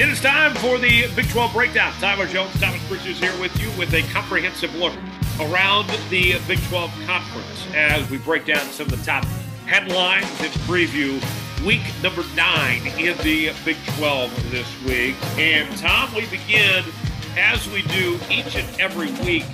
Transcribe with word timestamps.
It 0.00 0.08
is 0.08 0.20
time 0.20 0.54
for 0.54 0.78
the 0.78 1.08
Big 1.16 1.28
12 1.28 1.52
breakdown. 1.52 1.92
Tyler 1.94 2.28
Jones, 2.28 2.52
Thomas 2.60 2.80
Bridges 2.86 3.18
here 3.18 3.36
with 3.40 3.60
you 3.60 3.68
with 3.76 3.92
a 3.94 4.02
comprehensive 4.12 4.72
look 4.76 4.94
around 5.40 5.90
the 6.08 6.38
Big 6.46 6.62
12 6.68 6.92
conference 7.04 7.66
as 7.74 8.08
we 8.08 8.18
break 8.18 8.46
down 8.46 8.64
some 8.66 8.86
of 8.86 8.96
the 8.96 9.04
top 9.04 9.24
headlines 9.66 10.30
and 10.40 10.52
preview 10.68 11.20
week 11.66 11.82
number 12.00 12.22
nine 12.36 12.86
in 12.96 13.18
the 13.24 13.52
Big 13.64 13.76
12 13.96 14.52
this 14.52 14.82
week. 14.84 15.16
And 15.36 15.76
Tom, 15.76 16.14
we 16.14 16.26
begin 16.26 16.84
as 17.36 17.68
we 17.68 17.82
do 17.82 18.20
each 18.30 18.54
and 18.54 18.80
every 18.80 19.10
week 19.26 19.46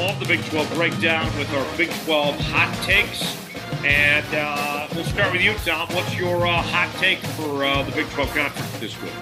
on 0.00 0.18
the 0.18 0.24
Big 0.24 0.42
12 0.46 0.76
breakdown 0.76 1.26
with 1.38 1.52
our 1.52 1.76
Big 1.76 1.90
12 2.06 2.40
hot 2.40 2.74
takes. 2.84 3.36
And 3.84 4.24
uh, 4.34 4.88
we'll 4.94 5.04
start 5.04 5.30
with 5.30 5.42
you, 5.42 5.52
Tom. 5.66 5.88
What's 5.94 6.16
your 6.16 6.46
uh, 6.46 6.62
hot 6.62 6.90
take 6.98 7.18
for 7.18 7.66
uh, 7.66 7.82
the 7.82 7.92
Big 7.92 8.08
12 8.08 8.34
conference 8.34 8.78
this 8.78 8.98
week? 9.02 9.12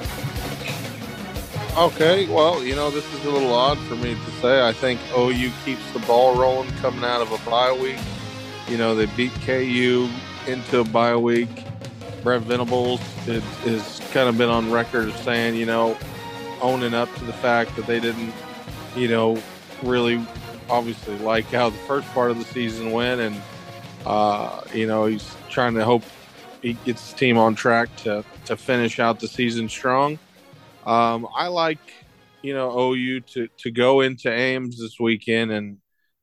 Okay, 1.79 2.27
well, 2.27 2.65
you 2.65 2.75
know, 2.75 2.91
this 2.91 3.05
is 3.15 3.25
a 3.25 3.31
little 3.31 3.55
odd 3.55 3.79
for 3.79 3.95
me 3.95 4.13
to 4.13 4.31
say. 4.41 4.67
I 4.67 4.73
think 4.73 4.99
OU 5.17 5.53
keeps 5.65 5.93
the 5.93 6.01
ball 6.01 6.35
rolling 6.37 6.69
coming 6.79 7.05
out 7.05 7.21
of 7.23 7.31
a 7.31 7.39
bye 7.49 7.71
week. 7.73 8.01
You 8.67 8.77
know, 8.77 8.97
they 8.97 9.07
beat 9.07 9.31
KU 9.43 10.09
into 10.49 10.81
a 10.81 10.85
bye 10.85 11.15
week. 11.15 11.65
Brent 12.25 12.43
Venables 12.47 12.99
has 13.27 14.01
kind 14.13 14.29
of 14.29 14.37
been 14.37 14.49
on 14.49 14.73
record 14.73 15.09
as 15.09 15.21
saying, 15.21 15.55
you 15.55 15.67
know, 15.67 15.97
owning 16.61 16.95
up 16.95 17.15
to 17.15 17.25
the 17.25 17.33
fact 17.33 17.77
that 17.77 17.87
they 17.87 18.01
didn't, 18.01 18.35
you 18.97 19.07
know, 19.07 19.41
really 19.85 20.21
obviously 20.69 21.17
like 21.19 21.45
how 21.45 21.71
the 21.71 21.79
first 21.79 22.09
part 22.09 22.33
of 22.33 22.39
the 22.39 22.45
season 22.47 22.91
went. 22.91 23.21
And, 23.21 23.41
uh, 24.05 24.63
you 24.75 24.89
know, 24.89 25.07
he's 25.07 25.33
trying 25.49 25.75
to 25.75 25.85
hope 25.85 26.03
he 26.61 26.73
gets 26.73 27.11
his 27.11 27.17
team 27.17 27.39
on 27.39 27.55
track 27.55 27.95
to, 27.99 28.25
to 28.47 28.57
finish 28.57 28.99
out 28.99 29.21
the 29.21 29.29
season 29.29 29.69
strong. 29.69 30.19
Um, 30.89 31.29
I 31.37 31.49
like, 31.49 31.93
you 32.41 32.55
know, 32.55 32.71
OU 32.79 33.21
to 33.21 33.49
to 33.59 33.71
go 33.71 34.01
into 34.01 34.33
Ames 34.33 34.79
this 34.79 34.99
weekend 34.99 35.51
and 35.51 35.77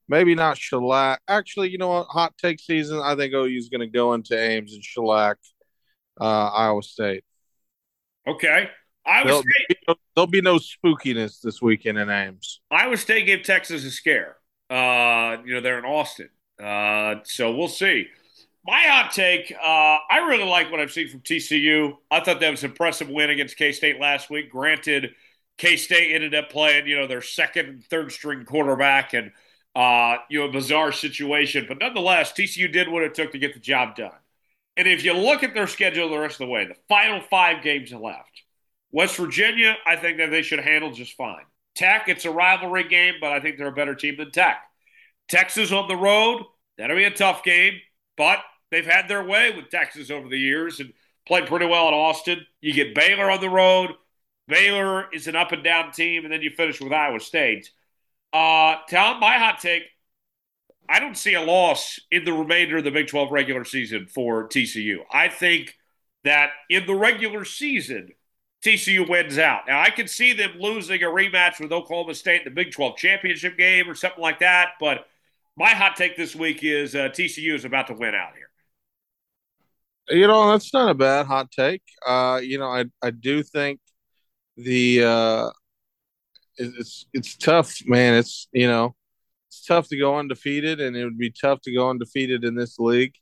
maybe 0.07 0.33
not 0.33 0.57
shellac. 0.57 1.21
Actually, 1.27 1.69
you 1.69 1.77
know 1.77 1.89
what? 1.89 2.07
Hot 2.07 2.33
take 2.39 2.59
season. 2.59 2.99
I 2.99 3.15
think 3.15 3.31
OU 3.31 3.57
is 3.57 3.69
going 3.69 3.81
to 3.81 3.87
go 3.87 4.15
into 4.15 4.35
Ames 4.35 4.73
and 4.73 4.83
shellac 4.83 5.37
uh, 6.19 6.47
Iowa 6.47 6.81
State. 6.81 7.23
Okay. 8.27 8.69
Iowa 9.05 9.25
there'll, 9.25 9.41
State. 9.41 9.67
Be 9.69 9.75
no, 9.87 9.95
there'll 10.15 10.27
be 10.27 10.41
no 10.41 10.57
spookiness 10.57 11.41
this 11.41 11.61
weekend 11.61 11.99
in 11.99 12.09
Ames. 12.09 12.59
Iowa 12.71 12.97
State 12.97 13.27
gave 13.27 13.43
Texas 13.43 13.85
a 13.85 13.91
scare. 13.91 14.37
Uh, 14.67 15.37
you 15.45 15.53
know, 15.53 15.61
they're 15.61 15.77
in 15.77 15.85
Austin. 15.85 16.29
Uh, 16.59 17.17
so 17.23 17.55
we'll 17.55 17.67
see. 17.67 18.07
My 18.65 18.81
hot 18.81 19.11
take, 19.11 19.51
uh, 19.51 19.97
I 20.09 20.25
really 20.27 20.43
like 20.43 20.71
what 20.71 20.79
I've 20.79 20.91
seen 20.91 21.07
from 21.07 21.19
TCU. 21.19 21.97
I 22.09 22.19
thought 22.19 22.39
that 22.39 22.49
was 22.49 22.63
an 22.63 22.71
impressive 22.71 23.09
win 23.09 23.29
against 23.29 23.57
K 23.57 23.71
State 23.71 23.99
last 23.99 24.31
week. 24.31 24.49
Granted, 24.49 25.11
K 25.57 25.75
State 25.77 26.15
ended 26.15 26.33
up 26.33 26.49
playing, 26.49 26.87
you 26.87 26.99
know, 26.99 27.05
their 27.05 27.21
second 27.21 27.67
and 27.69 27.83
third 27.85 28.11
string 28.11 28.43
quarterback 28.43 29.13
and, 29.13 29.31
uh, 29.75 30.17
you 30.31 30.39
know, 30.39 30.45
a 30.47 30.51
bizarre 30.51 30.91
situation. 30.91 31.65
But 31.67 31.79
nonetheless, 31.79 32.33
TCU 32.33 32.71
did 32.71 32.89
what 32.89 33.03
it 33.03 33.13
took 33.13 33.33
to 33.33 33.37
get 33.37 33.53
the 33.53 33.59
job 33.59 33.95
done. 33.95 34.17
And 34.77 34.87
if 34.87 35.05
you 35.05 35.13
look 35.13 35.43
at 35.43 35.53
their 35.53 35.67
schedule 35.67 36.09
the 36.09 36.17
rest 36.17 36.41
of 36.41 36.47
the 36.47 36.51
way, 36.51 36.65
the 36.65 36.75
final 36.89 37.21
five 37.21 37.61
games 37.61 37.93
left, 37.93 38.41
West 38.91 39.15
Virginia, 39.15 39.75
I 39.85 39.95
think 39.95 40.17
that 40.17 40.31
they 40.31 40.41
should 40.41 40.59
handle 40.59 40.91
just 40.91 41.13
fine. 41.13 41.45
Tech, 41.75 42.05
it's 42.07 42.25
a 42.25 42.31
rivalry 42.31 42.87
game, 42.87 43.15
but 43.21 43.31
I 43.31 43.39
think 43.39 43.57
they're 43.57 43.67
a 43.67 43.71
better 43.71 43.95
team 43.95 44.17
than 44.17 44.31
Tech. 44.31 44.57
Texas 45.27 45.71
on 45.71 45.87
the 45.87 45.95
road, 45.95 46.43
that'll 46.77 46.97
be 46.97 47.03
a 47.03 47.11
tough 47.11 47.43
game, 47.43 47.79
but 48.17 48.39
they've 48.71 48.85
had 48.85 49.07
their 49.07 49.23
way 49.23 49.51
with 49.55 49.69
Texas 49.69 50.09
over 50.11 50.27
the 50.27 50.39
years 50.39 50.79
and 50.79 50.93
played 51.27 51.47
pretty 51.47 51.65
well 51.65 51.87
in 51.87 51.93
Austin. 51.93 52.45
You 52.61 52.73
get 52.73 52.95
Baylor 52.95 53.29
on 53.29 53.41
the 53.41 53.49
road. 53.49 53.91
Baylor 54.47 55.11
is 55.11 55.27
an 55.27 55.35
up 55.35 55.51
and 55.51 55.63
down 55.63 55.91
team, 55.91 56.23
and 56.23 56.31
then 56.31 56.41
you 56.41 56.51
finish 56.51 56.79
with 56.79 56.93
Iowa 56.93 57.19
State. 57.19 57.71
Uh, 58.31 58.75
Tom, 58.89 59.19
my 59.19 59.37
hot 59.37 59.59
take 59.59 59.83
I 60.87 60.99
don't 60.99 61.17
see 61.17 61.33
a 61.33 61.41
loss 61.41 61.99
in 62.11 62.25
the 62.25 62.33
remainder 62.33 62.77
of 62.77 62.83
the 62.83 62.91
Big 62.91 63.07
12 63.07 63.31
regular 63.31 63.63
season 63.63 64.07
for 64.07 64.47
TCU. 64.47 64.97
I 65.11 65.29
think 65.29 65.75
that 66.23 66.51
in 66.69 66.85
the 66.85 66.95
regular 66.95 67.45
season, 67.45 68.09
TCU 68.63 69.07
wins 69.07 69.37
out. 69.37 69.61
Now, 69.67 69.81
I 69.81 69.89
can 69.89 70.07
see 70.07 70.33
them 70.33 70.53
losing 70.59 71.01
a 71.03 71.07
rematch 71.07 71.59
with 71.59 71.71
Oklahoma 71.71 72.13
State 72.15 72.41
in 72.41 72.45
the 72.45 72.51
Big 72.51 72.71
12 72.71 72.97
championship 72.97 73.57
game 73.57 73.89
or 73.89 73.95
something 73.95 74.21
like 74.21 74.39
that, 74.39 74.69
but 74.79 75.07
my 75.57 75.69
hot 75.69 75.95
take 75.95 76.17
this 76.17 76.35
week 76.35 76.63
is 76.63 76.95
uh, 76.95 77.09
TCU 77.09 77.53
is 77.53 77.65
about 77.65 77.87
to 77.87 77.93
win 77.93 78.13
out 78.13 78.35
here. 78.35 78.44
You 80.09 80.27
know, 80.27 80.51
that's 80.51 80.73
not 80.73 80.89
a 80.89 80.93
bad 80.93 81.25
hot 81.25 81.51
take. 81.51 81.81
Uh, 82.05 82.39
you 82.43 82.57
know, 82.59 82.67
I 82.69 82.85
I 83.01 83.11
do 83.11 83.41
think 83.41 83.79
the 84.57 85.03
uh, 85.03 85.49
it's 86.57 87.05
it's 87.13 87.35
tough, 87.37 87.75
man. 87.85 88.15
It's 88.15 88.47
you 88.51 88.67
know, 88.67 88.95
it's 89.49 89.65
tough 89.65 89.87
to 89.89 89.97
go 89.97 90.17
undefeated, 90.17 90.79
and 90.79 90.95
it 90.95 91.03
would 91.03 91.17
be 91.17 91.31
tough 91.31 91.61
to 91.61 91.73
go 91.73 91.89
undefeated 91.89 92.43
in 92.43 92.55
this 92.55 92.77
league 92.79 93.15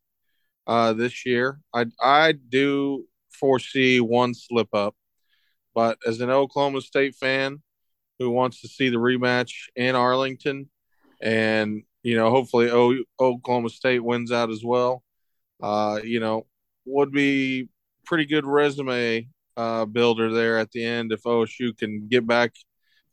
uh, 0.67 0.93
this 0.93 1.25
year. 1.25 1.59
I 1.73 1.85
I 2.01 2.33
do 2.33 3.05
foresee 3.31 3.99
one 3.99 4.33
slip 4.33 4.69
up, 4.73 4.95
but 5.73 5.97
as 6.05 6.21
an 6.21 6.29
Oklahoma 6.29 6.81
State 6.81 7.15
fan 7.15 7.61
who 8.19 8.29
wants 8.29 8.61
to 8.61 8.67
see 8.67 8.89
the 8.89 8.97
rematch 8.97 9.53
in 9.75 9.95
Arlington, 9.95 10.69
and 11.21 11.83
you 12.03 12.15
know, 12.17 12.29
hopefully 12.29 12.69
o- 12.69 13.03
Oklahoma 13.19 13.69
State 13.69 14.03
wins 14.03 14.31
out 14.31 14.49
as 14.49 14.63
well. 14.63 15.03
Uh, 15.61 15.99
you 16.03 16.19
know, 16.19 16.45
would 16.85 17.11
be 17.11 17.69
pretty 18.05 18.25
good 18.25 18.45
resume 18.45 19.27
uh, 19.57 19.85
builder 19.85 20.31
there 20.31 20.57
at 20.57 20.71
the 20.71 20.83
end 20.83 21.11
if 21.11 21.23
OSU 21.23 21.77
can 21.77 22.07
get 22.07 22.25
back 22.25 22.53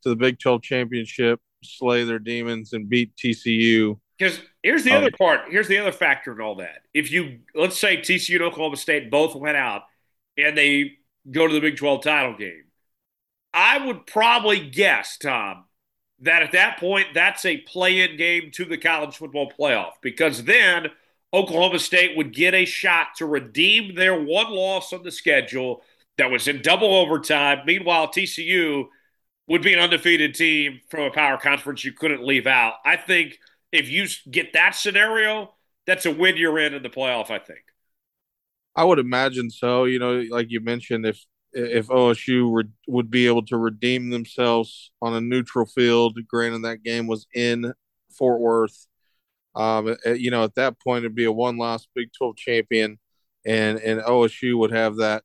to 0.03 0.09
the 0.09 0.17
Big 0.17 0.39
12 0.39 0.63
championship, 0.63 1.41
slay 1.63 2.05
their 2.05 2.19
demons, 2.19 2.73
and 2.73 2.89
beat 2.89 3.15
TCU. 3.17 3.99
Because 4.19 4.41
here's 4.63 4.85
the 4.85 4.93
um, 4.93 4.99
other 4.99 5.11
part. 5.17 5.51
Here's 5.51 5.69
the 5.69 5.79
other 5.79 5.93
factor 5.93 6.33
in 6.33 6.41
all 6.41 6.57
that. 6.57 6.83
If 6.93 7.11
you 7.11 7.41
let's 7.55 7.79
say 7.79 7.99
TCU 7.99 8.37
and 8.37 8.45
Oklahoma 8.45 8.77
State 8.77 9.11
both 9.11 9.35
went 9.35 9.57
out 9.57 9.83
and 10.37 10.57
they 10.57 10.99
go 11.31 11.47
to 11.47 11.53
the 11.53 11.61
Big 11.61 11.77
12 11.77 12.03
title 12.03 12.37
game, 12.37 12.65
I 13.53 13.85
would 13.87 14.07
probably 14.07 14.69
guess, 14.69 15.17
Tom, 15.19 15.65
that 16.21 16.43
at 16.43 16.53
that 16.53 16.79
point 16.79 17.09
that's 17.15 17.45
a 17.45 17.59
play-in 17.59 18.17
game 18.17 18.51
to 18.53 18.65
the 18.65 18.77
college 18.77 19.17
football 19.17 19.51
playoff 19.59 19.93
because 20.03 20.45
then 20.45 20.89
Oklahoma 21.33 21.79
State 21.79 22.17
would 22.17 22.35
get 22.35 22.55
a 22.55 22.65
shot 22.65 23.09
to 23.17 23.27
redeem 23.27 23.95
their 23.95 24.21
one 24.21 24.51
loss 24.51 24.93
on 24.93 25.03
the 25.03 25.13
schedule 25.13 25.83
that 26.19 26.31
was 26.31 26.49
in 26.49 26.61
double 26.63 26.95
overtime. 26.95 27.61
Meanwhile, 27.65 28.09
TCU 28.09 28.87
would 29.47 29.63
be 29.63 29.73
an 29.73 29.81
undefeated 29.81 30.35
team 30.35 30.81
from 30.91 31.05
a 31.05 31.11
power 31.11 31.37
conference 31.37 31.85
you 31.85 31.93
couldn't 31.93 32.25
leave 32.25 32.47
out. 32.47 32.75
I 32.85 32.97
think 32.97 33.39
if 33.73 33.89
you 33.89 34.07
get 34.31 34.53
that 34.53 34.75
scenario, 34.75 35.55
that's 35.87 36.07
a 36.07 36.11
win 36.11 36.37
you're 36.37 36.59
in 36.59 36.75
in 36.75 36.83
the 36.83 36.89
playoff, 36.89 37.31
I 37.31 37.39
think. 37.39 37.63
I 38.77 38.85
would 38.85 38.99
imagine 38.99 39.51
so. 39.51 39.85
You 39.85 39.99
know, 39.99 40.25
like 40.31 40.47
you 40.51 40.61
mentioned, 40.61 41.07
if 41.07 41.25
if 41.53 41.89
OSU 41.89 42.49
re- 42.53 42.71
would 42.87 43.11
be 43.11 43.27
able 43.27 43.45
to 43.47 43.57
redeem 43.57 44.11
themselves 44.11 44.93
on 45.03 45.15
a 45.15 45.21
neutral 45.21 45.67
field, 45.67 46.17
granted 46.29 46.63
that 46.63 46.85
game 46.85 47.07
was 47.09 47.27
in 47.35 47.73
Fort 48.17 48.41
Worth, 48.41 48.87
um, 49.61 49.97
you 50.07 50.31
know, 50.31 50.45
at 50.45 50.55
that 50.55 50.81
point, 50.81 51.05
it'd 51.05 51.15
be 51.15 51.25
a 51.25 51.33
one-loss 51.33 51.87
Big 51.95 52.11
Twelve 52.17 52.37
champion, 52.37 52.99
and 53.45 53.79
and 53.79 54.01
OSU 54.01 54.59
would 54.59 54.73
have 54.73 54.97
that 54.97 55.25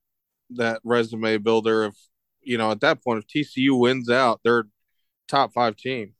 that 0.52 0.82
resume 0.84 1.38
builder 1.38 1.86
If 1.86 1.96
you 2.42 2.58
know, 2.58 2.72
at 2.72 2.82
that 2.82 3.04
point, 3.04 3.24
if 3.24 3.28
TCU 3.28 3.80
wins 3.80 4.10
out, 4.10 4.42
they're 4.44 4.66
top 5.28 5.54
five 5.54 5.76
team. 5.78 6.14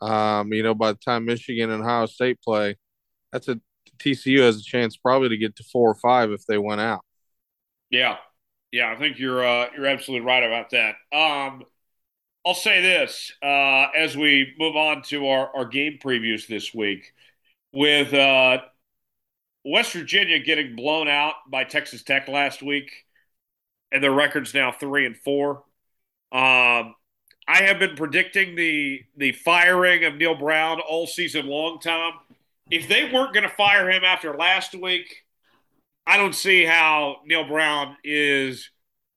Um, 0.00 0.52
you 0.52 0.62
know, 0.62 0.74
by 0.74 0.92
the 0.92 0.98
time 0.98 1.24
Michigan 1.26 1.70
and 1.70 1.82
Ohio 1.82 2.06
State 2.06 2.40
play, 2.42 2.76
that's 3.32 3.48
a 3.48 3.60
TCU 3.98 4.40
has 4.40 4.58
a 4.58 4.62
chance 4.64 4.96
probably 4.96 5.28
to 5.28 5.36
get 5.36 5.56
to 5.56 5.64
four 5.64 5.90
or 5.90 5.94
five 5.94 6.32
if 6.32 6.46
they 6.46 6.58
went 6.58 6.80
out. 6.80 7.02
Yeah, 7.90 8.16
yeah, 8.72 8.90
I 8.90 8.96
think 8.98 9.18
you're 9.18 9.44
uh, 9.44 9.68
you're 9.76 9.86
absolutely 9.86 10.26
right 10.26 10.42
about 10.42 10.70
that. 10.70 10.96
Um, 11.16 11.64
I'll 12.44 12.54
say 12.54 12.80
this 12.82 13.32
uh, 13.42 13.88
as 13.96 14.16
we 14.16 14.54
move 14.58 14.76
on 14.76 15.02
to 15.04 15.28
our, 15.28 15.54
our 15.54 15.64
game 15.66 15.98
previews 16.02 16.46
this 16.46 16.74
week 16.74 17.12
with 17.72 18.12
uh, 18.12 18.58
West 19.64 19.92
Virginia 19.92 20.38
getting 20.38 20.76
blown 20.76 21.08
out 21.08 21.34
by 21.48 21.64
Texas 21.64 22.02
Tech 22.02 22.28
last 22.28 22.62
week, 22.62 22.90
and 23.90 24.02
their 24.02 24.12
record's 24.12 24.54
now 24.54 24.72
three 24.72 25.06
and 25.06 25.16
four. 25.16 25.64
Um, 26.32 26.94
I 27.48 27.62
have 27.62 27.78
been 27.78 27.96
predicting 27.96 28.54
the 28.54 29.02
the 29.16 29.32
firing 29.32 30.04
of 30.04 30.16
Neal 30.16 30.34
Brown 30.34 30.80
all 30.80 31.06
season 31.06 31.46
long, 31.46 31.78
Tom. 31.80 32.14
If 32.70 32.88
they 32.88 33.10
weren't 33.12 33.34
going 33.34 33.48
to 33.48 33.54
fire 33.54 33.90
him 33.90 34.04
after 34.04 34.34
last 34.34 34.74
week, 34.74 35.24
I 36.06 36.16
don't 36.16 36.34
see 36.34 36.64
how 36.64 37.16
Neal 37.26 37.46
Brown 37.46 37.96
is 38.04 38.70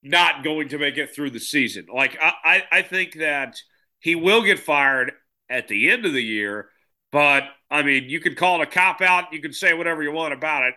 not 0.04 0.44
going 0.44 0.70
to 0.70 0.78
make 0.78 0.98
it 0.98 1.16
through 1.16 1.32
the 1.32 1.40
season. 1.40 1.88
Like 1.94 2.18
I, 2.22 2.34
I, 2.44 2.64
I 2.72 2.82
think 2.82 3.16
that 3.16 3.58
he 4.00 4.16
will 4.16 4.44
get 4.44 4.60
fired 4.60 5.14
at 5.50 5.68
the 5.68 5.90
end 5.90 6.06
of 6.06 6.14
the 6.14 6.24
year, 6.24 6.70
but 7.16 7.46
I 7.72 7.82
mean, 7.82 8.10
you 8.10 8.20
could 8.20 8.36
call 8.36 8.62
it 8.62 8.68
a 8.68 8.70
cop 8.70 9.00
out. 9.00 9.32
You 9.32 9.40
can 9.40 9.54
say 9.54 9.74
whatever 9.74 10.04
you 10.04 10.12
want 10.12 10.34
about 10.34 10.64
it, 10.64 10.76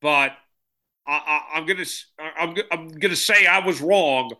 but 0.00 0.30
I, 1.04 1.40
am 1.54 1.66
gonna 1.66 1.84
I'm, 2.38 2.54
I'm 2.70 2.88
gonna 2.90 3.16
say 3.16 3.44
I 3.44 3.66
was 3.66 3.80
wrong. 3.80 4.30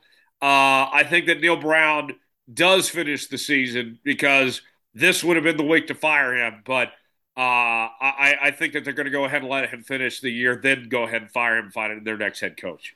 Uh, 0.40 0.86
I 0.92 1.04
think 1.10 1.26
that 1.26 1.40
Neal 1.40 1.56
Brown 1.56 2.14
does 2.54 2.88
finish 2.88 3.26
the 3.26 3.36
season 3.36 3.98
because 4.04 4.62
this 4.94 5.24
would 5.24 5.34
have 5.34 5.42
been 5.42 5.56
the 5.56 5.64
week 5.64 5.88
to 5.88 5.94
fire 5.96 6.36
him. 6.36 6.62
But 6.64 6.90
uh, 7.36 7.90
I, 8.00 8.36
I, 8.40 8.50
think 8.52 8.74
that 8.74 8.84
they're 8.84 8.92
going 8.92 9.06
to 9.06 9.10
go 9.10 9.24
ahead 9.24 9.42
and 9.42 9.50
let 9.50 9.70
him 9.70 9.82
finish 9.82 10.20
the 10.20 10.30
year, 10.30 10.60
then 10.62 10.88
go 10.88 11.02
ahead 11.02 11.22
and 11.22 11.30
fire 11.32 11.58
him 11.58 11.70
find 11.70 12.06
their 12.06 12.16
next 12.16 12.38
head 12.38 12.56
coach. 12.56 12.94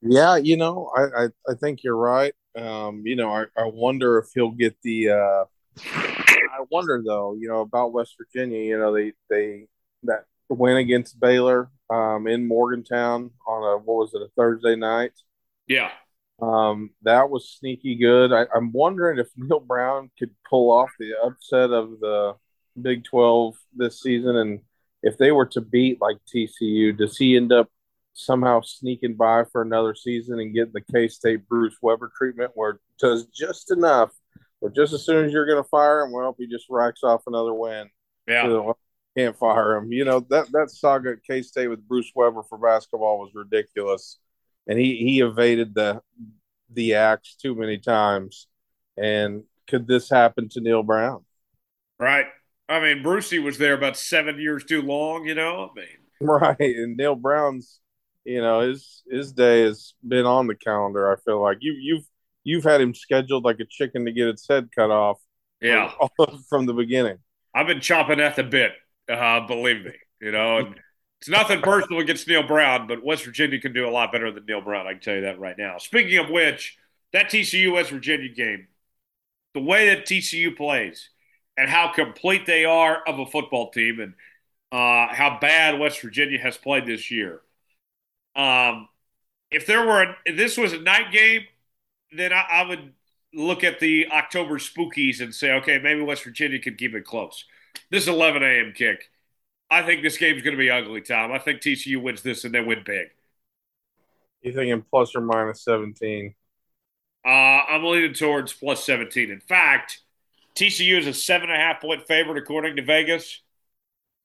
Yeah, 0.00 0.36
you 0.36 0.56
know, 0.56 0.90
I, 0.96 1.24
I, 1.24 1.28
I 1.48 1.54
think 1.60 1.84
you're 1.84 1.96
right. 1.96 2.34
Um, 2.56 3.02
you 3.04 3.16
know, 3.16 3.30
I, 3.30 3.44
I 3.56 3.66
wonder 3.66 4.16
if 4.16 4.30
he'll 4.34 4.50
get 4.50 4.76
the. 4.82 5.10
Uh, 5.10 6.23
I 6.54 6.64
wonder 6.70 7.02
though, 7.04 7.34
you 7.34 7.48
know, 7.48 7.60
about 7.60 7.92
West 7.92 8.14
Virginia. 8.18 8.60
You 8.60 8.78
know, 8.78 8.94
they 8.94 9.12
they 9.28 9.66
that 10.04 10.24
win 10.48 10.76
against 10.76 11.18
Baylor 11.18 11.70
um, 11.90 12.26
in 12.26 12.46
Morgantown 12.46 13.30
on 13.46 13.62
a 13.62 13.78
what 13.78 13.96
was 13.96 14.14
it 14.14 14.22
a 14.22 14.28
Thursday 14.36 14.76
night? 14.76 15.12
Yeah, 15.66 15.90
um, 16.40 16.90
that 17.02 17.30
was 17.30 17.48
sneaky 17.48 17.96
good. 17.96 18.32
I, 18.32 18.46
I'm 18.54 18.72
wondering 18.72 19.18
if 19.18 19.28
Neal 19.36 19.60
Brown 19.60 20.10
could 20.18 20.30
pull 20.48 20.70
off 20.70 20.90
the 20.98 21.12
upset 21.22 21.70
of 21.70 22.00
the 22.00 22.34
Big 22.80 23.04
Twelve 23.04 23.56
this 23.74 24.00
season, 24.00 24.36
and 24.36 24.60
if 25.02 25.18
they 25.18 25.32
were 25.32 25.46
to 25.46 25.60
beat 25.60 26.00
like 26.00 26.16
TCU, 26.32 26.96
does 26.96 27.16
he 27.16 27.36
end 27.36 27.52
up 27.52 27.68
somehow 28.14 28.60
sneaking 28.60 29.14
by 29.14 29.44
for 29.44 29.60
another 29.60 29.94
season 29.94 30.38
and 30.38 30.54
getting 30.54 30.72
the 30.72 30.80
K 30.92 31.08
State 31.08 31.48
Bruce 31.48 31.76
Weber 31.82 32.10
treatment, 32.16 32.52
where 32.54 32.70
it 32.70 32.80
does 32.98 33.26
just 33.26 33.70
enough, 33.70 34.10
or 34.60 34.70
just 34.70 34.92
as 34.92 35.04
soon 35.04 35.26
as 35.26 35.32
you're 35.32 35.46
going 35.46 35.62
to 35.62 35.68
fire 35.68 36.02
him, 36.02 36.12
well, 36.12 36.34
he 36.38 36.46
just 36.46 36.66
racks 36.70 37.02
off 37.02 37.22
another 37.26 37.52
win. 37.52 37.88
Yeah. 38.26 38.44
So, 38.44 38.76
can't 39.16 39.36
fire 39.38 39.76
him. 39.76 39.92
You 39.92 40.04
know 40.04 40.20
that 40.30 40.50
that 40.52 40.70
saga 40.70 41.12
at 41.12 41.24
K 41.24 41.42
State 41.42 41.68
with 41.68 41.86
Bruce 41.86 42.10
Weber 42.14 42.42
for 42.42 42.58
basketball 42.58 43.18
was 43.18 43.30
ridiculous, 43.34 44.18
and 44.66 44.78
he 44.78 44.96
he 44.96 45.20
evaded 45.20 45.74
the 45.74 46.00
the 46.70 46.94
axe 46.94 47.36
too 47.36 47.54
many 47.54 47.78
times. 47.78 48.48
And 48.96 49.44
could 49.68 49.86
this 49.86 50.10
happen 50.10 50.48
to 50.50 50.60
Neal 50.60 50.82
Brown? 50.82 51.24
Right. 51.98 52.26
I 52.68 52.80
mean, 52.80 53.02
Brucey 53.02 53.38
was 53.38 53.58
there 53.58 53.74
about 53.74 53.96
seven 53.96 54.40
years 54.40 54.64
too 54.64 54.82
long. 54.82 55.26
You 55.26 55.34
know, 55.34 55.70
I 55.70 55.78
mean, 55.78 55.86
right. 56.20 56.56
And 56.58 56.96
Neal 56.96 57.14
Brown's 57.14 57.80
you 58.24 58.40
know 58.40 58.60
his 58.60 59.02
his 59.08 59.32
day 59.32 59.62
has 59.62 59.94
been 60.06 60.26
on 60.26 60.46
the 60.46 60.56
calendar. 60.56 61.12
I 61.12 61.16
feel 61.20 61.40
like 61.40 61.58
you 61.60 61.74
you've 61.80 62.06
you've 62.44 62.64
had 62.64 62.80
him 62.80 62.94
scheduled 62.94 63.44
like 63.44 63.60
a 63.60 63.64
chicken 63.64 64.04
to 64.04 64.12
get 64.12 64.28
its 64.28 64.46
head 64.48 64.68
cut 64.74 64.90
off. 64.90 65.18
Yeah, 65.60 65.92
from, 66.16 66.44
from 66.48 66.66
the 66.66 66.72
beginning. 66.72 67.18
I've 67.54 67.66
been 67.66 67.80
chopping 67.80 68.20
at 68.20 68.36
the 68.36 68.44
bit. 68.44 68.72
Uh, 69.08 69.46
believe 69.46 69.84
me, 69.84 69.92
you 70.20 70.32
know. 70.32 70.58
And 70.58 70.80
it's 71.20 71.28
nothing 71.28 71.60
personal 71.62 72.00
against 72.00 72.28
Neal 72.28 72.42
Brown, 72.42 72.86
but 72.86 73.04
West 73.04 73.24
Virginia 73.24 73.60
can 73.60 73.72
do 73.72 73.88
a 73.88 73.90
lot 73.90 74.12
better 74.12 74.30
than 74.30 74.44
Neal 74.46 74.60
Brown. 74.60 74.86
I 74.86 74.92
can 74.92 75.00
tell 75.00 75.14
you 75.14 75.20
that 75.22 75.38
right 75.38 75.56
now. 75.56 75.78
Speaking 75.78 76.18
of 76.18 76.28
which, 76.30 76.76
that 77.12 77.26
TCU 77.26 77.72
West 77.72 77.90
Virginia 77.90 78.28
game, 78.28 78.68
the 79.54 79.60
way 79.60 79.88
that 79.88 80.06
TCU 80.06 80.56
plays 80.56 81.10
and 81.56 81.68
how 81.68 81.92
complete 81.92 82.46
they 82.46 82.64
are 82.64 83.02
of 83.06 83.18
a 83.20 83.26
football 83.26 83.70
team, 83.70 84.00
and 84.00 84.14
uh, 84.72 85.14
how 85.14 85.38
bad 85.40 85.78
West 85.78 86.00
Virginia 86.00 86.38
has 86.38 86.56
played 86.56 86.84
this 86.84 87.10
year 87.10 87.40
um, 88.36 88.88
if 89.50 89.66
there 89.66 89.86
were, 89.86 90.02
a, 90.02 90.16
if 90.24 90.36
this 90.36 90.56
was 90.56 90.72
a 90.72 90.80
night 90.80 91.12
game, 91.12 91.42
then 92.18 92.32
I, 92.32 92.44
I 92.50 92.62
would 92.68 92.92
look 93.32 93.64
at 93.64 93.80
the 93.80 94.08
October 94.10 94.58
Spookies 94.58 95.20
and 95.20 95.34
say, 95.34 95.52
okay, 95.52 95.78
maybe 95.78 96.02
West 96.02 96.24
Virginia 96.24 96.58
could 96.58 96.78
keep 96.78 96.94
it 96.94 97.04
close. 97.04 97.44
This 97.90 98.06
11 98.06 98.42
a.m. 98.42 98.72
kick. 98.74 99.10
I 99.70 99.82
think 99.82 100.02
this 100.02 100.18
game's 100.18 100.42
going 100.42 100.56
to 100.56 100.58
be 100.58 100.70
ugly, 100.70 101.00
Tom. 101.00 101.32
I 101.32 101.38
think 101.38 101.60
TCU 101.60 102.00
wins 102.00 102.22
this 102.22 102.44
and 102.44 102.54
they 102.54 102.60
win 102.60 102.82
big. 102.84 103.08
You 104.42 104.52
thinking 104.52 104.84
plus 104.90 105.16
or 105.16 105.20
minus 105.22 105.64
17? 105.64 106.34
Uh, 107.24 107.28
I'm 107.28 107.84
leaning 107.84 108.12
towards 108.12 108.52
plus 108.52 108.84
17. 108.84 109.30
In 109.30 109.40
fact, 109.40 110.00
TCU 110.54 110.98
is 110.98 111.06
a 111.06 111.14
seven 111.14 111.50
and 111.50 111.58
a 111.58 111.60
half 111.60 111.80
point 111.80 112.06
favorite 112.06 112.38
according 112.38 112.76
to 112.76 112.82
Vegas. 112.82 113.40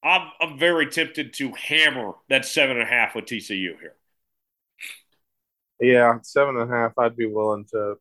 I'm, 0.03 0.29
I'm 0.39 0.59
very 0.59 0.87
tempted 0.87 1.33
to 1.35 1.53
hammer 1.53 2.13
that 2.29 2.45
seven 2.45 2.77
and 2.77 2.85
a 2.85 2.89
half 2.89 3.15
with 3.15 3.25
TCU 3.25 3.79
here. 3.79 3.95
Yeah, 5.79 6.19
seven 6.23 6.57
and 6.57 6.71
a 6.71 6.75
half. 6.75 6.93
I'd 6.97 7.15
be 7.15 7.25
willing 7.25 7.65
to 7.71 7.95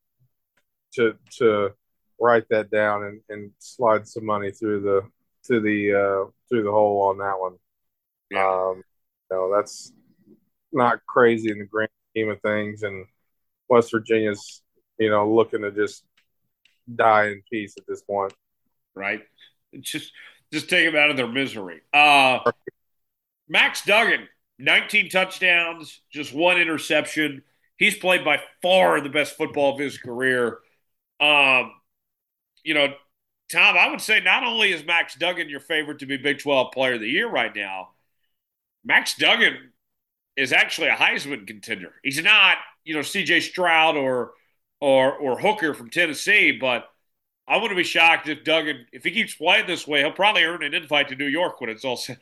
to 0.95 1.15
to 1.39 1.71
write 2.21 2.49
that 2.51 2.71
down 2.71 3.05
and, 3.05 3.21
and 3.29 3.51
slide 3.59 4.07
some 4.09 4.27
money 4.27 4.51
through 4.51 4.81
the 4.81 5.03
to 5.47 5.61
the 5.61 5.95
uh, 5.95 6.31
through 6.49 6.65
the 6.65 6.73
hole 6.73 7.03
on 7.09 7.19
that 7.19 7.39
one. 7.39 7.55
Yeah. 8.31 8.47
Um, 8.47 8.83
no, 9.31 9.55
that's 9.55 9.93
not 10.73 11.05
crazy 11.07 11.51
in 11.51 11.59
the 11.59 11.65
grand 11.65 11.91
scheme 12.11 12.31
of 12.31 12.41
things, 12.43 12.83
and 12.83 13.07
West 13.69 13.93
Virginia's 13.93 14.63
you 14.99 15.11
know 15.11 15.31
looking 15.31 15.63
to 15.63 15.71
just 15.71 16.05
die 16.93 17.29
in 17.29 17.43
peace 17.51 17.75
at 17.79 17.85
this 17.87 18.03
point. 18.03 18.33
Right. 18.95 19.23
Just 19.81 20.13
just 20.53 20.69
take 20.69 20.87
them 20.87 21.01
out 21.01 21.11
of 21.11 21.17
their 21.17 21.29
misery. 21.29 21.83
Uh, 21.93 22.41
Max 23.49 23.85
Duggan, 23.85 24.29
19 24.59 25.09
touchdowns, 25.11 26.01
just 26.11 26.35
one 26.35 26.59
interception 26.59 27.43
he's 27.79 27.97
played 27.97 28.25
by 28.25 28.41
far 28.61 29.01
the 29.01 29.09
best 29.09 29.37
football 29.37 29.73
of 29.73 29.81
his 29.81 29.97
career. 29.97 30.59
Um, 31.21 31.73
you 32.63 32.75
know, 32.75 32.89
Tom, 33.51 33.77
I 33.79 33.89
would 33.89 34.01
say 34.01 34.21
not 34.21 34.45
only 34.45 34.73
is 34.73 34.85
Max 34.85 35.15
Duggan 35.15 35.49
your 35.49 35.61
favorite 35.61 36.01
to 36.01 36.07
be 36.07 36.19
Big 36.19 36.39
12 36.41 36.73
player 36.73 36.95
of 36.95 37.01
the 37.01 37.09
year 37.09 37.29
right 37.29 37.55
now, 37.55 37.91
Max 38.85 39.17
Duggan 39.17 39.73
is 40.37 40.53
actually 40.53 40.89
a 40.89 40.95
Heisman 40.95 41.47
contender. 41.47 41.95
He's 42.03 42.23
not, 42.23 42.59
you 42.85 42.95
know, 42.95 43.01
CJ 43.01 43.43
Stroud 43.43 43.97
or 43.97 44.33
or 44.81 45.15
or 45.15 45.39
Hooker 45.39 45.75
from 45.75 45.91
Tennessee, 45.91 46.53
but 46.53 46.89
I 47.47 47.57
wouldn't 47.57 47.79
be 47.79 47.85
shocked 47.85 48.29
if 48.29 48.45
Duggan, 48.45 48.87
if 48.93 49.05
he 49.05 49.11
keeps 49.11 49.35
playing 49.35 49.67
this 49.67 49.87
way, 49.87 50.01
he'll 50.01 50.13
probably 50.13 50.45
earn 50.45 50.63
an 50.63 50.75
invite 50.75 51.09
to 51.09 51.17
New 51.17 51.27
York 51.27 51.61
when 51.61 51.71
it's 51.71 51.85
all 51.85 51.97
said 51.97 52.19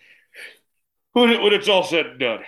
when, 1.13 1.31
it, 1.31 1.43
when 1.43 1.53
it's 1.53 1.69
all 1.69 1.83
said 1.83 2.07
and 2.07 2.21
done. 2.21 2.41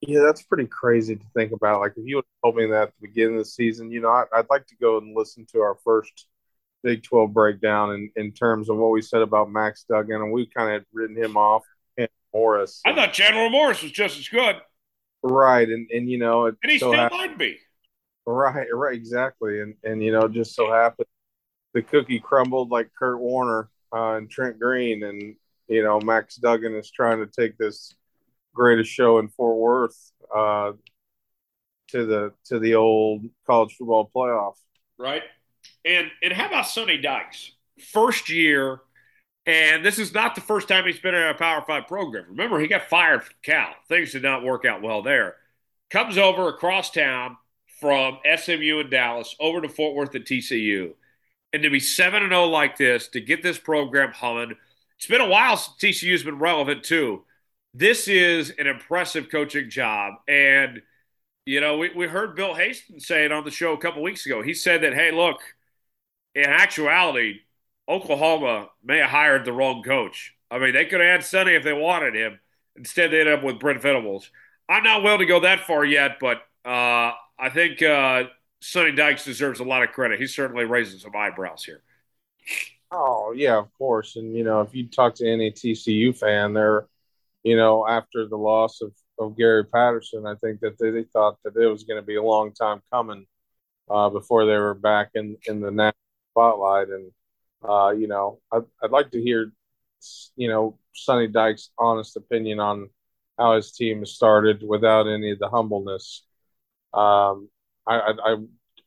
Yeah, 0.00 0.20
that's 0.20 0.42
pretty 0.42 0.66
crazy 0.66 1.16
to 1.16 1.24
think 1.34 1.52
about. 1.52 1.80
Like, 1.80 1.92
if 1.96 2.06
you 2.06 2.16
would 2.16 2.24
have 2.24 2.50
told 2.50 2.56
me 2.56 2.66
that 2.70 2.82
at 2.82 2.92
the 3.00 3.08
beginning 3.08 3.34
of 3.34 3.40
the 3.40 3.44
season, 3.50 3.90
you 3.90 4.00
know, 4.00 4.10
I, 4.10 4.24
would 4.36 4.46
like 4.50 4.66
to 4.68 4.76
go 4.76 4.98
and 4.98 5.16
listen 5.16 5.46
to 5.52 5.60
our 5.60 5.76
first 5.84 6.26
Big 6.84 7.02
12 7.02 7.32
breakdown 7.32 7.92
in, 7.92 8.10
in 8.14 8.32
terms 8.32 8.70
of 8.70 8.76
what 8.76 8.92
we 8.92 9.02
said 9.02 9.22
about 9.22 9.50
Max 9.50 9.84
Duggan, 9.90 10.22
and 10.22 10.32
we 10.32 10.46
kind 10.46 10.76
of 10.76 10.84
written 10.92 11.16
him 11.16 11.36
off. 11.36 11.64
And 11.96 12.08
Morris. 12.32 12.80
I 12.86 12.94
thought 12.94 13.12
Chandler 13.12 13.50
Morris 13.50 13.82
was 13.82 13.90
just 13.90 14.18
as 14.18 14.28
good. 14.28 14.56
Right. 15.22 15.68
And, 15.68 15.88
and 15.90 16.08
you 16.08 16.18
know, 16.18 16.46
and 16.46 16.56
he 16.62 16.78
so 16.78 16.92
still 16.92 16.92
happened, 16.92 17.20
might 17.20 17.38
be. 17.38 17.58
Right, 18.24 18.68
right, 18.72 18.94
exactly. 18.94 19.60
And, 19.60 19.74
and, 19.82 20.00
you 20.00 20.12
know, 20.12 20.28
just 20.28 20.54
so 20.54 20.70
happened 20.70 21.08
the 21.74 21.82
cookie 21.82 22.20
crumbled 22.20 22.70
like 22.70 22.90
Kurt 22.98 23.20
Warner 23.20 23.70
uh, 23.94 24.14
and 24.14 24.30
Trent 24.30 24.58
Green. 24.58 25.02
And, 25.04 25.36
you 25.68 25.82
know, 25.82 26.00
Max 26.00 26.36
Duggan 26.36 26.74
is 26.74 26.90
trying 26.90 27.18
to 27.18 27.26
take 27.26 27.56
this 27.58 27.94
greatest 28.58 28.90
show 28.90 29.18
in 29.18 29.28
Fort 29.28 29.56
Worth 29.56 30.12
uh, 30.34 30.72
to 31.88 32.04
the 32.04 32.32
to 32.46 32.58
the 32.58 32.74
old 32.74 33.24
college 33.46 33.74
football 33.78 34.10
playoff. 34.14 34.54
Right. 34.98 35.22
And 35.84 36.10
and 36.22 36.32
how 36.32 36.48
about 36.48 36.66
Sonny 36.66 36.98
Dykes? 36.98 37.52
First 37.92 38.28
year, 38.28 38.80
and 39.46 39.84
this 39.84 39.98
is 39.98 40.12
not 40.12 40.34
the 40.34 40.40
first 40.40 40.68
time 40.68 40.84
he's 40.84 40.98
been 40.98 41.14
in 41.14 41.28
a 41.28 41.34
Power 41.34 41.62
Five 41.66 41.86
program. 41.86 42.26
Remember, 42.30 42.58
he 42.58 42.66
got 42.66 42.90
fired 42.90 43.22
from 43.22 43.34
Cal. 43.42 43.70
Things 43.88 44.12
did 44.12 44.22
not 44.22 44.42
work 44.42 44.64
out 44.64 44.82
well 44.82 45.02
there. 45.02 45.36
Comes 45.90 46.18
over 46.18 46.48
across 46.48 46.90
town 46.90 47.36
from 47.80 48.18
SMU 48.36 48.80
in 48.80 48.90
Dallas 48.90 49.36
over 49.38 49.60
to 49.60 49.68
Fort 49.68 49.94
Worth 49.94 50.14
at 50.16 50.24
TCU. 50.24 50.94
And 51.52 51.62
to 51.62 51.70
be 51.70 51.80
7 51.80 52.28
0 52.28 52.44
like 52.46 52.76
this, 52.76 53.08
to 53.08 53.20
get 53.20 53.42
this 53.42 53.56
program 53.56 54.12
humming, 54.12 54.54
it's 54.96 55.06
been 55.06 55.22
a 55.22 55.28
while 55.28 55.56
since 55.56 55.78
TCU's 55.78 56.24
been 56.24 56.38
relevant 56.40 56.82
too 56.82 57.22
this 57.74 58.08
is 58.08 58.50
an 58.58 58.66
impressive 58.66 59.28
coaching 59.30 59.70
job. 59.70 60.14
And, 60.26 60.82
you 61.46 61.60
know, 61.60 61.78
we, 61.78 61.90
we 61.94 62.06
heard 62.06 62.34
Bill 62.36 62.54
Hastings 62.54 63.06
say 63.06 63.24
it 63.24 63.32
on 63.32 63.44
the 63.44 63.50
show 63.50 63.72
a 63.72 63.78
couple 63.78 64.02
weeks 64.02 64.26
ago. 64.26 64.42
He 64.42 64.54
said 64.54 64.82
that, 64.82 64.94
hey, 64.94 65.12
look, 65.12 65.40
in 66.34 66.44
actuality, 66.44 67.40
Oklahoma 67.88 68.68
may 68.82 68.98
have 68.98 69.10
hired 69.10 69.44
the 69.44 69.52
wrong 69.52 69.82
coach. 69.82 70.34
I 70.50 70.58
mean, 70.58 70.72
they 70.72 70.86
could 70.86 71.00
have 71.00 71.10
had 71.20 71.24
Sonny 71.24 71.54
if 71.54 71.64
they 71.64 71.72
wanted 71.72 72.14
him. 72.14 72.40
Instead, 72.76 73.10
they 73.10 73.20
ended 73.20 73.38
up 73.38 73.44
with 73.44 73.58
Brent 73.58 73.82
Venables. 73.82 74.30
I'm 74.68 74.84
not 74.84 75.02
willing 75.02 75.20
to 75.20 75.26
go 75.26 75.40
that 75.40 75.60
far 75.60 75.84
yet, 75.84 76.18
but 76.20 76.38
uh, 76.64 77.12
I 77.38 77.50
think 77.52 77.82
uh, 77.82 78.24
Sonny 78.60 78.92
Dykes 78.92 79.24
deserves 79.24 79.60
a 79.60 79.64
lot 79.64 79.82
of 79.82 79.90
credit. 79.92 80.20
He's 80.20 80.34
certainly 80.34 80.64
raising 80.64 80.98
some 80.98 81.16
eyebrows 81.16 81.64
here. 81.64 81.82
Oh 82.90 83.32
yeah, 83.36 83.58
of 83.58 83.72
course. 83.74 84.16
And 84.16 84.34
you 84.34 84.44
know, 84.44 84.60
if 84.62 84.74
you 84.74 84.88
talk 84.88 85.14
to 85.16 85.30
any 85.30 85.50
TCU 85.50 86.12
fan, 86.12 86.54
they're 86.54 86.86
you 87.42 87.56
know, 87.56 87.86
after 87.86 88.26
the 88.26 88.36
loss 88.36 88.80
of, 88.82 88.92
of 89.18 89.36
Gary 89.36 89.64
Patterson, 89.64 90.26
I 90.26 90.34
think 90.36 90.60
that 90.60 90.78
they, 90.78 90.90
they 90.90 91.04
thought 91.04 91.38
that 91.44 91.56
it 91.56 91.66
was 91.66 91.84
going 91.84 92.00
to 92.00 92.06
be 92.06 92.16
a 92.16 92.22
long 92.22 92.52
time 92.52 92.82
coming 92.92 93.26
uh, 93.90 94.10
before 94.10 94.46
they 94.46 94.56
were 94.56 94.74
back 94.74 95.10
in, 95.14 95.36
in 95.46 95.60
the 95.60 95.70
national 95.70 95.94
spotlight. 96.32 96.88
And, 96.88 97.12
uh, 97.68 97.90
you 97.90 98.08
know, 98.08 98.40
I'd, 98.52 98.64
I'd 98.82 98.90
like 98.90 99.10
to 99.12 99.22
hear, 99.22 99.52
you 100.36 100.48
know, 100.48 100.78
Sonny 100.94 101.28
Dykes' 101.28 101.70
honest 101.78 102.16
opinion 102.16 102.60
on 102.60 102.90
how 103.38 103.56
his 103.56 103.72
team 103.72 104.00
has 104.00 104.12
started 104.14 104.62
without 104.66 105.06
any 105.06 105.30
of 105.30 105.38
the 105.38 105.48
humbleness. 105.48 106.24
Um, 106.94 107.50
I, 107.86 108.14
I 108.24 108.36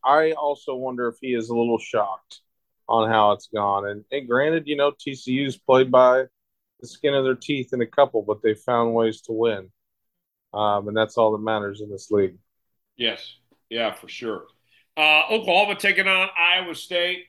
I 0.03 0.31
also 0.33 0.75
wonder 0.75 1.07
if 1.07 1.15
he 1.21 1.33
is 1.33 1.49
a 1.49 1.55
little 1.55 1.77
shocked 1.77 2.41
on 2.89 3.09
how 3.09 3.31
it's 3.33 3.47
gone. 3.53 3.87
And, 3.87 4.03
and 4.11 4.27
granted, 4.27 4.67
you 4.67 4.75
know, 4.75 4.91
TCU's 4.91 5.57
played 5.57 5.91
by 5.91 6.25
the 6.81 6.87
skin 6.87 7.13
of 7.13 7.23
their 7.23 7.35
teeth 7.35 7.73
in 7.73 7.81
a 7.81 7.85
couple, 7.85 8.23
but 8.23 8.41
they 8.41 8.53
found 8.53 8.93
ways 8.93 9.21
to 9.21 9.31
win. 9.31 9.69
Um, 10.53 10.87
and 10.87 10.97
that's 10.97 11.17
all 11.17 11.31
that 11.31 11.43
matters 11.43 11.81
in 11.81 11.89
this 11.89 12.11
league. 12.11 12.37
Yes. 12.97 13.35
Yeah, 13.69 13.93
for 13.93 14.07
sure. 14.07 14.45
Uh, 14.97 15.23
Oklahoma 15.29 15.75
taking 15.75 16.07
on 16.07 16.27
Iowa 16.37 16.75
State. 16.75 17.25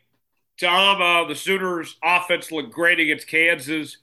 Tom, 0.61 1.01
uh, 1.01 1.29
the 1.29 1.35
Sooners' 1.35 1.97
offense 2.03 2.51
looked 2.51 2.73
great 2.73 3.01
against 3.01 3.29
Kansas, 3.29 3.97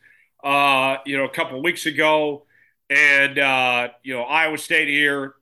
uh, 0.43 0.97
you 1.05 1.17
know, 1.17 1.25
a 1.25 1.29
couple 1.29 1.61
weeks 1.61 1.85
ago. 1.85 2.45
And, 2.89 3.37
uh, 3.37 3.89
you 4.03 4.13
know, 4.13 4.23
Iowa 4.23 4.57
State 4.57 4.87
here, 4.87 5.35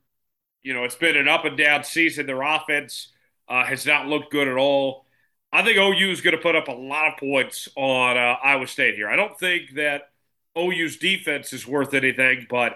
you 0.64 0.74
know, 0.74 0.84
it's 0.84 0.96
been 0.96 1.16
an 1.16 1.28
up 1.28 1.46
and 1.46 1.58
down 1.58 1.84
season. 1.84 2.26
Their 2.26 2.42
offense 2.42 3.14
uh, 3.48 3.64
has 3.64 3.86
not 3.86 4.08
looked 4.08 4.32
good 4.32 4.48
at 4.48 4.58
all. 4.58 5.06
I 5.52 5.64
think 5.64 5.78
OU 5.78 6.12
is 6.12 6.22
going 6.22 6.36
to 6.36 6.42
put 6.42 6.56
up 6.56 6.68
a 6.68 6.74
lot 6.74 7.08
of 7.14 7.20
points 7.20 7.70
on 7.76 8.18
uh, 8.18 8.36
Iowa 8.44 8.68
State 8.68 8.96
here. 8.96 9.10
I 9.10 9.16
don't 9.16 9.38
think 9.40 9.76
that 9.76 10.10
OU's 10.58 10.98
defense 10.98 11.54
is 11.54 11.66
worth 11.66 11.94
anything, 11.94 12.48
but 12.50 12.74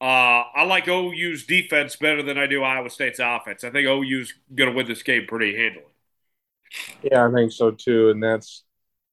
uh, 0.00 0.44
I 0.54 0.64
like 0.64 0.88
OU's 0.88 1.44
defense 1.44 1.96
better 1.96 2.22
than 2.22 2.38
I 2.38 2.46
do 2.46 2.62
Iowa 2.62 2.90
State's 2.90 3.18
offense. 3.18 3.64
I 3.64 3.70
think 3.70 3.86
OU's 3.86 4.34
going 4.54 4.70
to 4.70 4.76
win 4.76 4.86
this 4.86 5.02
game 5.02 5.26
pretty 5.26 5.56
handily. 5.56 5.84
Yeah, 7.02 7.26
I 7.26 7.32
think 7.32 7.52
so 7.52 7.70
too, 7.70 8.10
and 8.10 8.22
that's 8.22 8.64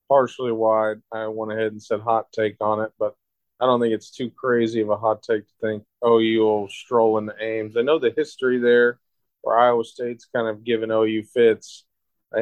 partially 0.10 0.52
why 0.52 0.96
I 1.12 1.28
went 1.28 1.52
ahead 1.52 1.72
and 1.72 1.82
said 1.82 2.02
hot 2.02 2.32
take 2.32 2.56
on 2.62 2.82
it. 2.82 2.92
But 2.98 3.16
I 3.60 3.66
don't 3.66 3.80
think 3.80 3.94
it's 3.94 4.12
too 4.12 4.32
crazy 4.32 4.82
of 4.82 4.90
a 4.90 4.98
hot 4.98 5.24
take 5.24 5.48
to 5.48 5.54
think 5.62 5.84
OU 6.06 6.40
will 6.40 6.70
stroll 6.70 7.18
into 7.18 7.34
Ames. 7.42 7.78
I 7.78 7.82
know 7.82 8.00
the 8.00 8.14
history 8.16 8.60
there, 8.60 9.00
where 9.42 9.58
Iowa 9.58 9.84
State's 9.84 10.28
kind 10.36 10.48
of 10.48 10.64
given 10.64 10.92
OU 10.92 11.24
fits 11.34 11.86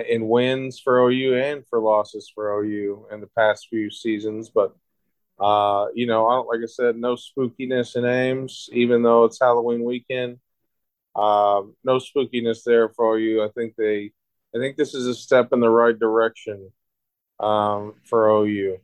in 0.08 0.28
wins 0.28 0.80
for 0.80 1.00
OU 1.00 1.36
and 1.36 1.68
for 1.68 1.80
losses 1.80 2.32
for 2.34 2.62
OU 2.62 3.08
in 3.12 3.22
the 3.22 3.30
past 3.38 3.68
few 3.70 3.90
seasons. 3.90 4.50
But 4.50 4.76
uh, 5.40 5.88
you 5.96 6.06
know, 6.06 6.28
I 6.28 6.38
like 6.38 6.60
I 6.64 6.68
said, 6.68 6.96
no 6.96 7.16
spookiness 7.16 7.96
in 7.96 8.06
Ames, 8.06 8.70
even 8.74 9.02
though 9.04 9.26
it's 9.26 9.40
Halloween 9.40 9.84
weekend. 9.84 10.38
Um, 11.16 11.76
no 11.84 11.98
spookiness 11.98 12.64
there 12.64 12.90
for 12.90 13.18
OU. 13.18 13.44
I 13.44 13.50
think 13.50 13.76
they, 13.76 14.12
I 14.56 14.60
think 14.60 14.78
this 14.78 14.94
is 14.94 15.08
a 15.08 15.16
step 15.16 15.52
in 15.52 15.60
the 15.60 15.70
right 15.70 15.98
direction 15.98 16.72
um, 17.40 17.96
for 18.04 18.30
OU. 18.30 18.78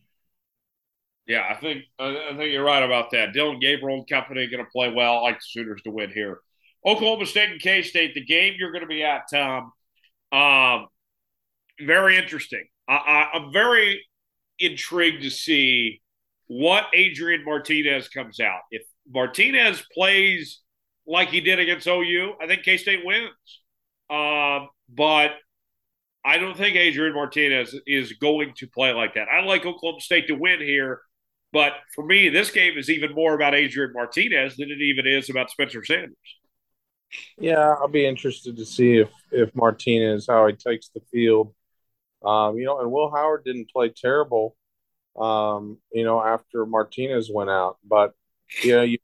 Yeah, 1.27 1.45
I 1.49 1.55
think 1.55 1.83
I 1.99 2.33
think 2.37 2.51
you're 2.53 2.63
right 2.63 2.83
about 2.83 3.11
that. 3.11 3.33
Dillon 3.33 3.59
Gabriel 3.59 3.99
and 3.99 4.07
company 4.07 4.47
going 4.47 4.63
to 4.63 4.71
play 4.71 4.91
well. 4.91 5.17
I 5.17 5.21
like 5.21 5.35
the 5.35 5.45
Sooners 5.47 5.81
to 5.83 5.91
win 5.91 6.09
here. 6.09 6.39
Oklahoma 6.85 7.25
State 7.25 7.51
and 7.51 7.61
K 7.61 7.81
State, 7.81 8.13
the 8.13 8.23
game 8.23 8.55
you're 8.57 8.71
going 8.71 8.81
to 8.81 8.87
be 8.87 9.03
at, 9.03 9.23
Tom. 9.29 9.73
Um, 10.31 10.87
very 11.79 12.17
interesting. 12.17 12.65
I, 12.87 13.29
I'm 13.33 13.51
very 13.51 14.05
intrigued 14.59 15.23
to 15.23 15.29
see 15.29 16.01
what 16.47 16.85
Adrian 16.93 17.43
Martinez 17.43 18.07
comes 18.07 18.39
out. 18.39 18.61
If 18.71 18.83
Martinez 19.09 19.83
plays 19.93 20.61
like 21.05 21.29
he 21.29 21.41
did 21.41 21.59
against 21.59 21.87
OU, 21.87 22.33
I 22.41 22.47
think 22.47 22.63
K 22.63 22.77
State 22.77 23.05
wins. 23.05 23.29
Um, 24.09 24.69
but 24.89 25.31
I 26.23 26.37
don't 26.37 26.57
think 26.57 26.75
Adrian 26.75 27.13
Martinez 27.13 27.75
is 27.85 28.13
going 28.13 28.53
to 28.57 28.67
play 28.67 28.93
like 28.93 29.15
that. 29.15 29.27
I 29.31 29.43
like 29.43 29.65
Oklahoma 29.65 30.01
State 30.01 30.27
to 30.27 30.33
win 30.33 30.59
here, 30.59 31.01
but 31.53 31.73
for 31.93 32.05
me, 32.05 32.29
this 32.29 32.51
game 32.51 32.77
is 32.77 32.89
even 32.89 33.13
more 33.13 33.33
about 33.33 33.55
Adrian 33.55 33.93
Martinez 33.93 34.57
than 34.57 34.69
it 34.71 34.81
even 34.81 35.07
is 35.07 35.29
about 35.29 35.49
Spencer 35.49 35.83
Sanders. 35.83 36.15
Yeah, 37.37 37.73
I'll 37.79 37.87
be 37.87 38.05
interested 38.05 38.57
to 38.57 38.65
see 38.65 38.97
if 38.97 39.09
if 39.31 39.55
Martinez 39.55 40.27
how 40.27 40.47
he 40.47 40.53
takes 40.53 40.89
the 40.89 41.01
field. 41.11 41.53
Um, 42.23 42.57
you 42.57 42.65
know, 42.65 42.79
and 42.79 42.91
Will 42.91 43.11
Howard 43.11 43.43
didn't 43.45 43.71
play 43.71 43.89
terrible. 43.89 44.55
Um, 45.17 45.77
you 45.91 46.03
know, 46.03 46.21
after 46.21 46.65
Martinez 46.65 47.29
went 47.33 47.49
out, 47.49 47.77
but 47.83 48.13
yeah, 48.63 48.83
you, 48.83 48.97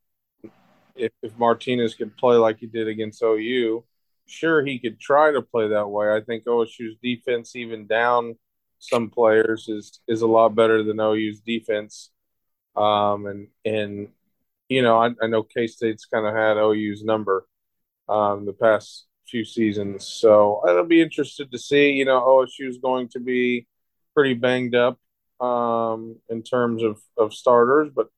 if 0.96 1.12
if 1.22 1.38
Martinez 1.38 1.96
could 1.96 2.16
play 2.18 2.36
like 2.36 2.60
he 2.60 2.68
did 2.68 2.88
against 2.88 3.24
OU, 3.24 3.84
sure 4.28 4.64
he 4.64 4.80
could 4.80 5.00
try 5.00 5.32
to 5.32 5.42
play 5.42 5.70
that 5.70 5.90
way. 5.90 6.14
I 6.14 6.22
think 6.22 6.46
OSU's 6.46 6.98
defense, 7.02 7.56
even 7.56 7.88
down 7.88 8.38
some 8.80 9.10
players, 9.10 9.68
is 9.68 10.02
is 10.08 10.22
a 10.22 10.28
lot 10.28 10.56
better 10.56 10.84
than 10.84 11.00
OU's 11.00 11.40
defense. 11.40 12.12
Um, 12.76 13.26
and 13.26 13.48
and 13.66 14.10
you 14.70 14.82
know, 14.82 15.00
I, 15.00 15.12
I 15.22 15.28
know 15.28 15.44
K 15.44 15.68
State's 15.68 16.06
kind 16.06 16.26
of 16.26 16.36
had 16.36 16.58
OU's 16.58 17.04
number 17.04 17.46
um, 18.10 18.46
the 18.46 18.54
past 18.54 19.06
few 19.34 19.44
seasons. 19.44 20.08
So 20.08 20.62
I'll 20.64 20.86
be 20.86 21.02
interested 21.02 21.52
to 21.52 21.58
see. 21.58 21.90
You 21.94 22.06
know, 22.06 22.22
OSU 22.22 22.70
is 22.70 22.78
going 22.78 23.10
to 23.10 23.20
be 23.20 23.68
pretty 24.14 24.36
banged 24.36 24.76
up 24.76 25.00
um, 25.42 26.18
in 26.30 26.44
terms 26.44 26.84
of, 26.84 27.02
of 27.18 27.34
starters, 27.34 27.90
but 27.96 28.10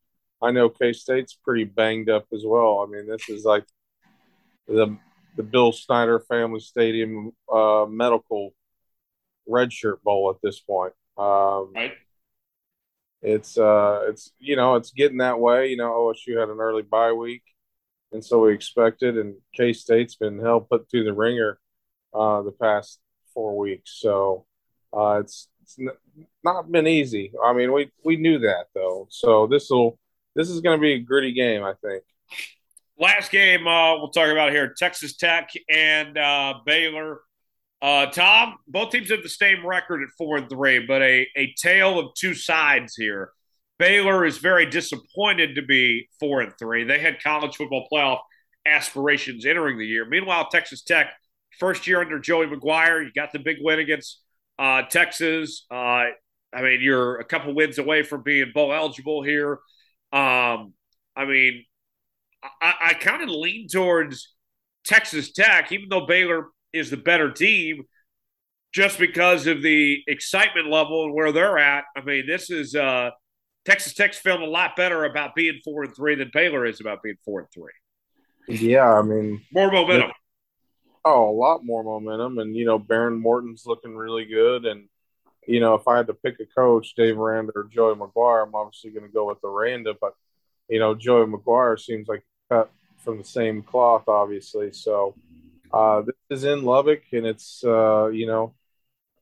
I 0.42 0.52
know 0.52 0.68
K 0.68 0.92
State's 0.92 1.34
pretty 1.34 1.64
banged 1.64 2.10
up 2.10 2.26
as 2.34 2.44
well. 2.46 2.86
I 2.86 2.92
mean, 2.92 3.08
this 3.08 3.30
is 3.30 3.46
like 3.46 3.66
the 4.68 4.98
the 5.38 5.44
Bill 5.44 5.72
Snyder 5.72 6.20
Family 6.20 6.60
Stadium 6.60 7.32
uh, 7.52 7.86
Medical 7.90 8.54
Redshirt 9.50 10.02
Bowl 10.04 10.30
at 10.30 10.42
this 10.44 10.60
point. 10.60 10.94
Um, 11.18 11.72
right. 11.74 11.94
It's 13.22 13.58
uh, 13.58 14.02
it's 14.10 14.34
you 14.38 14.58
know, 14.58 14.76
it's 14.76 14.92
getting 14.92 15.20
that 15.20 15.40
way. 15.40 15.70
You 15.70 15.78
know, 15.78 15.92
OSU 15.92 16.38
had 16.38 16.50
an 16.50 16.60
early 16.60 16.84
bye 16.84 17.14
week 17.14 17.44
and 18.16 18.26
so 18.26 18.40
we 18.40 18.54
expected. 18.54 19.18
And 19.18 19.36
K 19.56 19.74
State's 19.74 20.16
been 20.16 20.40
hell 20.40 20.62
put 20.62 20.90
through 20.90 21.04
the 21.04 21.14
ringer 21.14 21.60
uh, 22.14 22.42
the 22.42 22.52
past 22.52 23.00
four 23.34 23.58
weeks, 23.58 24.00
so 24.00 24.46
uh, 24.92 25.20
it's 25.22 25.50
it's 25.62 25.78
not 26.44 26.72
been 26.72 26.88
easy. 26.88 27.32
I 27.44 27.54
mean, 27.54 27.72
we 27.72 27.92
we 28.04 28.16
knew 28.16 28.40
that 28.40 28.68
though, 28.74 29.08
so 29.12 29.48
this 29.48 29.70
will 29.70 30.00
this 30.36 30.50
is 30.50 30.62
going 30.62 30.80
to 30.80 30.82
be 30.82 30.94
a 30.94 31.00
gritty 31.00 31.34
game, 31.34 31.64
I 31.64 31.74
think. 31.74 32.04
Last 32.98 33.32
game 33.32 33.68
uh, 33.68 33.98
we'll 33.98 34.10
talk 34.10 34.30
about 34.30 34.52
here: 34.52 34.74
Texas 34.76 35.16
Tech 35.16 35.52
and 35.70 36.18
uh, 36.18 36.56
Baylor. 36.66 37.20
Uh, 37.82 38.08
Tom, 38.08 38.56
both 38.68 38.92
teams 38.92 39.12
have 39.12 39.22
the 39.22 39.30
same 39.30 39.66
record 39.66 40.02
at 40.02 40.10
four 40.18 40.38
and 40.38 40.50
three, 40.50 40.80
but 40.80 41.02
a, 41.02 41.28
a 41.36 41.54
tale 41.62 42.00
of 42.00 42.14
two 42.16 42.34
sides 42.34 42.96
here. 42.96 43.32
Baylor 43.78 44.26
is 44.26 44.38
very 44.38 44.66
disappointed 44.66 45.56
to 45.56 45.62
be 45.62 46.08
four 46.20 46.42
and 46.42 46.54
three. 46.58 46.84
They 46.84 47.00
had 47.00 47.22
college 47.22 47.58
football 47.58 47.88
playoff 47.92 48.20
aspirations 48.66 49.46
entering 49.46 49.78
the 49.78 49.86
year. 49.86 50.06
Meanwhile, 50.06 50.48
Texas 50.50 50.82
Tech, 50.82 51.08
first 51.60 51.86
year 51.88 52.02
under 52.02 52.20
Joey 52.20 52.48
McGuire, 52.48 53.04
you 53.04 53.12
got 53.14 53.32
the 53.32 53.40
big 53.40 53.58
win 53.60 53.80
against 53.80 54.22
uh, 54.58 54.84
Texas. 54.84 55.66
Uh, 55.70 56.06
I 56.54 56.62
mean, 56.62 56.80
you're 56.82 57.20
a 57.20 57.26
couple 57.26 57.54
wins 57.54 57.78
away 57.78 58.04
from 58.04 58.24
being 58.24 58.52
bowl 58.54 58.74
eligible 58.74 59.24
here. 59.24 59.60
Um, 60.14 60.74
I 61.16 61.26
mean, 61.26 61.66
I, 62.62 62.74
I 62.82 62.94
kind 62.94 63.24
of 63.24 63.30
lean 63.30 63.68
towards 63.68 64.34
Texas 64.86 65.34
Tech, 65.34 65.72
even 65.74 65.90
though 65.90 66.06
Baylor 66.06 66.48
is 66.72 66.90
the 66.90 66.98
better 66.98 67.32
team, 67.32 67.84
just 68.74 69.00
because 69.00 69.48
of 69.48 69.62
the 69.62 70.02
excitement 70.08 70.70
level 70.70 71.06
and 71.06 71.14
where 71.14 71.34
they're 71.34 71.58
at. 71.58 71.84
I 71.98 72.02
mean, 72.02 72.26
this 72.26 72.50
is. 72.50 72.74
Uh, 72.74 73.12
Texas 73.66 73.94
Tech's 73.94 74.18
feeling 74.18 74.44
a 74.44 74.48
lot 74.48 74.76
better 74.76 75.06
about 75.06 75.36
being 75.36 75.60
four 75.64 75.84
and 75.84 75.96
three 75.96 76.16
than 76.16 76.30
Baylor 76.34 76.66
is 76.66 76.80
about 76.80 77.02
being 77.02 77.18
four 77.26 77.40
and 77.40 77.50
three. 77.52 77.72
Yeah, 78.48 78.94
I 78.94 79.02
mean 79.02 79.42
more 79.52 79.72
momentum. 79.72 80.12
Oh, 81.04 81.30
a 81.30 81.36
lot 81.36 81.66
more 81.66 81.84
momentum, 81.84 82.38
and 82.38 82.56
you 82.56 82.66
know 82.66 82.80
Behren 82.80 83.20
Morton's 83.20 83.66
looking 83.66 83.96
really 83.96 84.26
good, 84.26 84.66
and 84.66 84.88
you 85.48 85.60
know 85.60 85.74
if 85.74 85.88
I 85.88 85.98
had 85.98 86.08
to 86.08 86.14
pick 86.14 86.40
a 86.40 86.46
coach, 86.46 86.94
Dave 86.96 87.20
Aranda 87.20 87.54
or 87.56 87.64
Joey 87.64 87.96
McGuire, 87.96 88.46
I'm 88.46 88.56
obviously 88.56 88.92
going 88.92 89.08
to 89.08 89.14
go 89.14 89.28
with 89.28 89.42
the 89.42 89.48
Aranda, 89.48 89.96
but 90.00 90.14
you 90.70 90.80
know 90.80 90.94
Joey 90.94 91.26
McGuire 91.26 91.80
seems 91.80 92.08
like 92.08 92.24
cut 92.50 92.72
from 93.00 93.18
the 93.18 93.24
same 93.24 93.64
cloth, 93.64 94.08
obviously. 94.08 94.74
So 94.74 95.16
uh, 95.74 96.02
this 96.02 96.16
is 96.30 96.44
in 96.44 96.64
Lubbock, 96.64 97.02
and 97.12 97.26
it's 97.26 97.64
uh, 97.64 98.08
you 98.08 98.28
know 98.28 98.54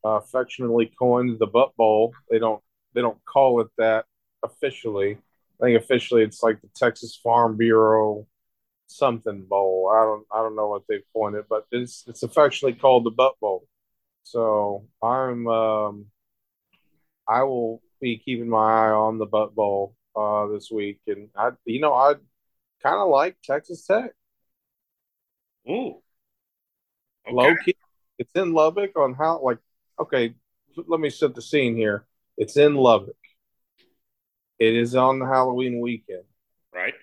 affectionately 0.04 0.92
coined 1.00 1.40
the 1.40 1.48
Butt 1.48 1.78
Bowl. 1.78 2.14
They 2.30 2.40
don't 2.40 2.62
they 2.94 3.02
don't 3.02 3.24
call 3.24 3.62
it 3.62 3.68
that 3.78 4.06
officially. 4.44 5.18
I 5.62 5.66
think 5.66 5.82
officially 5.82 6.24
it's 6.24 6.44
like 6.44 6.62
the 6.62 6.70
Texas 6.76 7.20
Farm 7.24 7.58
Bureau 7.58 8.28
something 8.88 9.44
bowl. 9.44 9.92
I 9.94 10.04
don't 10.04 10.26
I 10.32 10.38
don't 10.44 10.56
know 10.56 10.68
what 10.70 10.84
they've 10.88 11.04
pointed, 11.14 11.46
but 11.50 11.66
it's 11.72 12.04
it's 12.08 12.24
affectionately 12.24 12.80
called 12.80 13.06
the 13.06 13.12
Butt 13.12 13.40
Bowl. 13.40 13.68
So 14.24 14.88
I'm 15.02 15.48
um, 15.48 16.06
I 17.28 17.44
will 17.44 17.82
be 18.02 18.18
keeping 18.18 18.50
my 18.50 18.88
eye 18.88 18.92
on 18.92 19.18
the 19.18 19.26
Butt 19.26 19.56
Bowl 19.56 19.96
uh, 20.16 20.48
this 20.48 20.70
week, 20.72 21.00
and 21.08 21.30
I 21.36 21.52
you 21.66 21.82
know 21.82 21.94
I 21.94 22.14
kind 22.82 22.98
of 22.98 23.10
like 23.10 23.38
Texas 23.44 23.86
Tech. 23.86 24.12
Ooh, 25.70 26.02
okay. 27.28 27.36
low 27.36 27.56
key, 27.64 27.76
it's 28.18 28.32
in 28.36 28.54
Lubbock. 28.54 28.98
On 28.98 29.14
how 29.14 29.42
like 29.42 29.60
okay, 30.00 30.36
let 30.76 31.00
me 31.00 31.10
set 31.10 31.36
the 31.36 31.42
scene 31.42 31.76
here. 31.76 32.06
It's 32.38 32.58
in 32.58 32.76
Lubbock. 32.76 33.16
It 34.60 34.76
is 34.76 34.96
on 34.96 35.20
the 35.20 35.26
Halloween 35.26 35.80
weekend. 35.80 36.24
Right. 36.74 36.94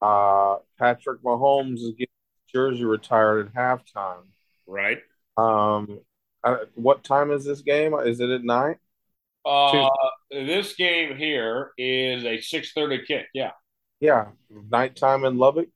Uh, 0.00 0.58
Patrick 0.78 1.22
Mahomes 1.22 1.74
is 1.74 1.92
getting 1.92 2.06
jersey 2.52 2.84
retired 2.84 3.48
at 3.48 3.54
halftime. 3.54 4.24
Right. 4.66 4.98
Um, 5.36 6.00
I, 6.44 6.64
what 6.74 7.04
time 7.04 7.30
is 7.30 7.44
this 7.44 7.62
game? 7.62 7.94
Is 7.94 8.20
it 8.20 8.30
at 8.30 8.44
night? 8.44 8.76
Uh, 9.44 9.88
this 10.30 10.74
game 10.74 11.16
here 11.16 11.72
is 11.78 12.24
a 12.24 12.40
six 12.40 12.72
thirty 12.72 13.04
kick. 13.04 13.26
Yeah. 13.32 13.52
Yeah, 14.00 14.26
nighttime 14.70 15.24
in 15.24 15.38
Lubbock, 15.38 15.68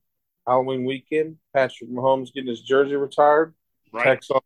Halloween 0.47 0.85
weekend. 0.85 1.39
Patrick 1.53 1.91
Mahomes 1.91 2.33
getting 2.33 2.51
his 2.51 2.61
jersey 2.61 2.95
retired. 2.95 3.53
Right. 3.93 4.25
On, 4.31 4.41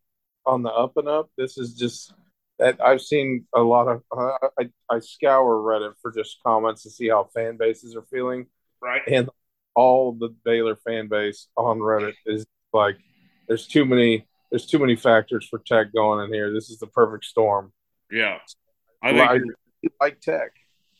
on 0.46 0.62
the 0.62 0.70
up 0.70 0.96
and 0.96 1.08
up. 1.08 1.30
This 1.36 1.58
is 1.58 1.74
just 1.74 2.14
I've 2.60 3.02
seen 3.02 3.46
a 3.54 3.60
lot 3.60 3.88
of. 3.88 4.02
Uh, 4.16 4.48
I 4.58 4.68
I 4.90 4.98
scour 5.00 5.56
Reddit 5.56 5.94
for 6.00 6.10
just 6.10 6.38
comments 6.44 6.82
to 6.84 6.90
see 6.90 7.08
how 7.08 7.28
fan 7.34 7.56
bases 7.56 7.94
are 7.96 8.04
feeling, 8.10 8.46
Right. 8.80 9.02
and 9.06 9.28
all 9.74 10.12
the 10.12 10.30
Baylor 10.44 10.74
fan 10.76 11.08
base 11.08 11.48
on 11.56 11.78
Reddit 11.80 12.14
is 12.24 12.46
like, 12.72 12.96
there's 13.48 13.66
too 13.66 13.84
many. 13.84 14.26
There's 14.50 14.66
too 14.66 14.78
many 14.78 14.96
factors 14.96 15.46
for 15.48 15.58
Tech 15.58 15.92
going 15.94 16.24
in 16.24 16.32
here. 16.32 16.52
This 16.52 16.70
is 16.70 16.78
the 16.78 16.86
perfect 16.86 17.24
storm. 17.24 17.72
Yeah. 18.10 18.38
I 19.02 19.10
think 19.12 19.28
I 19.30 19.34
you're- 19.34 19.54
like 20.00 20.20
Tech. 20.20 20.52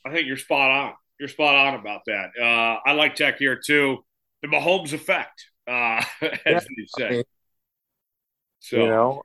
I 0.05 0.13
think 0.13 0.27
you're 0.27 0.37
spot 0.37 0.71
on. 0.71 0.95
You're 1.19 1.29
spot 1.29 1.55
on 1.55 1.75
about 1.81 2.03
that. 2.07 2.31
Uh, 2.41 2.81
I 2.85 2.93
like 2.93 3.15
Tech 3.15 3.39
here 3.39 3.57
too. 3.57 4.05
The 4.43 4.49
Mahomes 4.49 4.93
effect, 4.93 5.47
uh, 5.67 6.03
as 6.21 6.37
Yeah, 6.45 6.61
you 6.77 6.87
say. 6.99 7.07
I 7.07 7.11
mean, 7.13 7.25
so 8.61 8.77
you 8.77 8.87
know, 8.89 9.23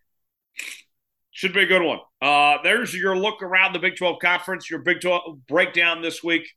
should 1.32 1.54
be 1.54 1.64
a 1.64 1.66
good 1.66 1.82
one. 1.82 2.00
Uh, 2.22 2.58
there's 2.64 2.94
your 2.94 3.16
look 3.16 3.42
around 3.42 3.74
the 3.74 3.80
Big 3.80 3.96
12 3.96 4.20
conference, 4.22 4.70
your 4.70 4.80
Big 4.80 5.02
12 5.02 5.48
breakdown 5.48 6.02
this 6.02 6.24
week. 6.24 6.48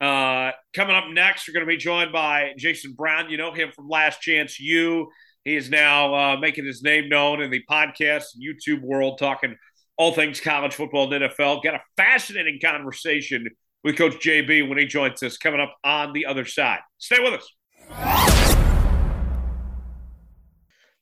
Uh, 0.00 0.50
coming 0.74 0.94
up 0.94 1.04
next, 1.10 1.46
you're 1.46 1.54
going 1.54 1.64
to 1.64 1.70
be 1.70 1.76
joined 1.76 2.12
by 2.12 2.52
Jason 2.58 2.92
Brown. 2.92 3.30
You 3.30 3.38
know 3.38 3.52
him 3.52 3.70
from 3.74 3.88
Last 3.88 4.20
Chance 4.20 4.60
U. 4.60 5.08
He 5.44 5.54
is 5.54 5.70
now 5.70 6.14
uh, 6.14 6.36
making 6.38 6.66
his 6.66 6.82
name 6.82 7.08
known 7.08 7.40
in 7.40 7.50
the 7.50 7.62
podcast 7.70 8.34
and 8.34 8.42
YouTube 8.44 8.82
world, 8.82 9.18
talking 9.18 9.56
all 9.96 10.12
things 10.12 10.40
college 10.40 10.74
football 10.74 11.12
and 11.12 11.24
NFL. 11.24 11.62
Got 11.62 11.74
a 11.74 11.80
fascinating 11.96 12.58
conversation 12.60 13.46
with 13.84 13.96
Coach 13.96 14.16
JB 14.16 14.68
when 14.68 14.76
he 14.76 14.86
joins 14.86 15.22
us 15.22 15.38
coming 15.38 15.60
up 15.60 15.74
on 15.84 16.12
the 16.12 16.26
other 16.26 16.44
side. 16.44 16.80
Stay 16.98 17.20
with 17.20 17.40
us. 17.40 18.35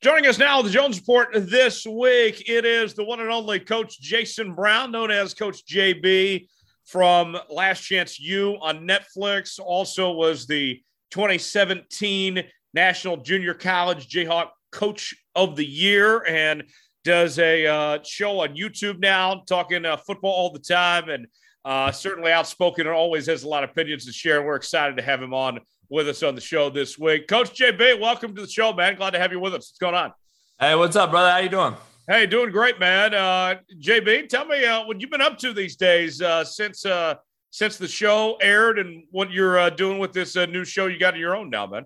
Joining 0.05 0.27
us 0.27 0.37
now, 0.37 0.61
the 0.61 0.69
Jones 0.69 0.99
Report 0.99 1.29
this 1.33 1.83
week, 1.83 2.47
it 2.47 2.63
is 2.63 2.93
the 2.93 3.03
one 3.03 3.21
and 3.21 3.31
only 3.31 3.59
Coach 3.59 3.99
Jason 3.99 4.53
Brown, 4.53 4.91
known 4.91 5.09
as 5.09 5.33
Coach 5.33 5.65
JB 5.65 6.47
from 6.83 7.35
Last 7.49 7.81
Chance 7.81 8.19
U 8.19 8.55
on 8.61 8.87
Netflix. 8.87 9.59
Also 9.59 10.11
was 10.11 10.45
the 10.45 10.79
2017 11.09 12.43
National 12.75 13.17
Junior 13.17 13.55
College 13.55 14.07
Jayhawk 14.07 14.49
Coach 14.71 15.15
of 15.33 15.55
the 15.55 15.65
Year 15.65 16.23
and 16.27 16.65
does 17.03 17.39
a 17.39 17.65
uh, 17.65 17.97
show 18.03 18.41
on 18.41 18.55
YouTube 18.55 18.99
now, 18.99 19.41
talking 19.47 19.85
uh, 19.85 19.97
football 19.97 20.33
all 20.33 20.51
the 20.51 20.59
time 20.59 21.09
and 21.09 21.25
uh, 21.65 21.91
certainly 21.91 22.31
outspoken 22.31 22.85
and 22.85 22.95
always 22.95 23.25
has 23.25 23.41
a 23.41 23.47
lot 23.47 23.63
of 23.63 23.71
opinions 23.71 24.05
to 24.05 24.13
share. 24.13 24.43
We're 24.43 24.55
excited 24.55 24.97
to 24.97 25.01
have 25.01 25.19
him 25.19 25.33
on 25.33 25.61
with 25.89 26.07
us 26.07 26.23
on 26.23 26.35
the 26.35 26.41
show 26.41 26.69
this 26.69 26.97
week. 26.97 27.27
Coach 27.27 27.57
JB, 27.57 27.99
welcome 27.99 28.35
to 28.35 28.41
the 28.41 28.47
show, 28.47 28.73
man. 28.73 28.95
Glad 28.95 29.11
to 29.11 29.19
have 29.19 29.31
you 29.31 29.39
with 29.39 29.53
us. 29.53 29.69
What's 29.71 29.77
going 29.77 29.95
on? 29.95 30.13
Hey, 30.59 30.75
what's 30.75 30.95
up, 30.95 31.11
brother? 31.11 31.31
How 31.31 31.37
you 31.37 31.49
doing? 31.49 31.75
Hey, 32.07 32.25
doing 32.25 32.51
great, 32.51 32.79
man. 32.79 33.13
Uh, 33.13 33.55
JB, 33.81 34.29
tell 34.29 34.45
me 34.45 34.65
uh, 34.65 34.85
what 34.85 35.01
you've 35.01 35.09
been 35.09 35.21
up 35.21 35.37
to 35.39 35.53
these 35.53 35.75
days 35.75 36.21
uh, 36.21 36.43
since 36.43 36.85
uh, 36.85 37.15
since 37.49 37.77
the 37.77 37.87
show 37.87 38.37
aired, 38.41 38.79
and 38.79 39.03
what 39.11 39.31
you're 39.31 39.57
uh, 39.57 39.69
doing 39.69 39.97
with 39.97 40.13
this 40.13 40.35
uh, 40.35 40.45
new 40.45 40.65
show 40.65 40.87
you 40.87 40.99
got 40.99 41.13
of 41.13 41.19
your 41.19 41.35
own 41.35 41.49
now, 41.49 41.65
man. 41.65 41.85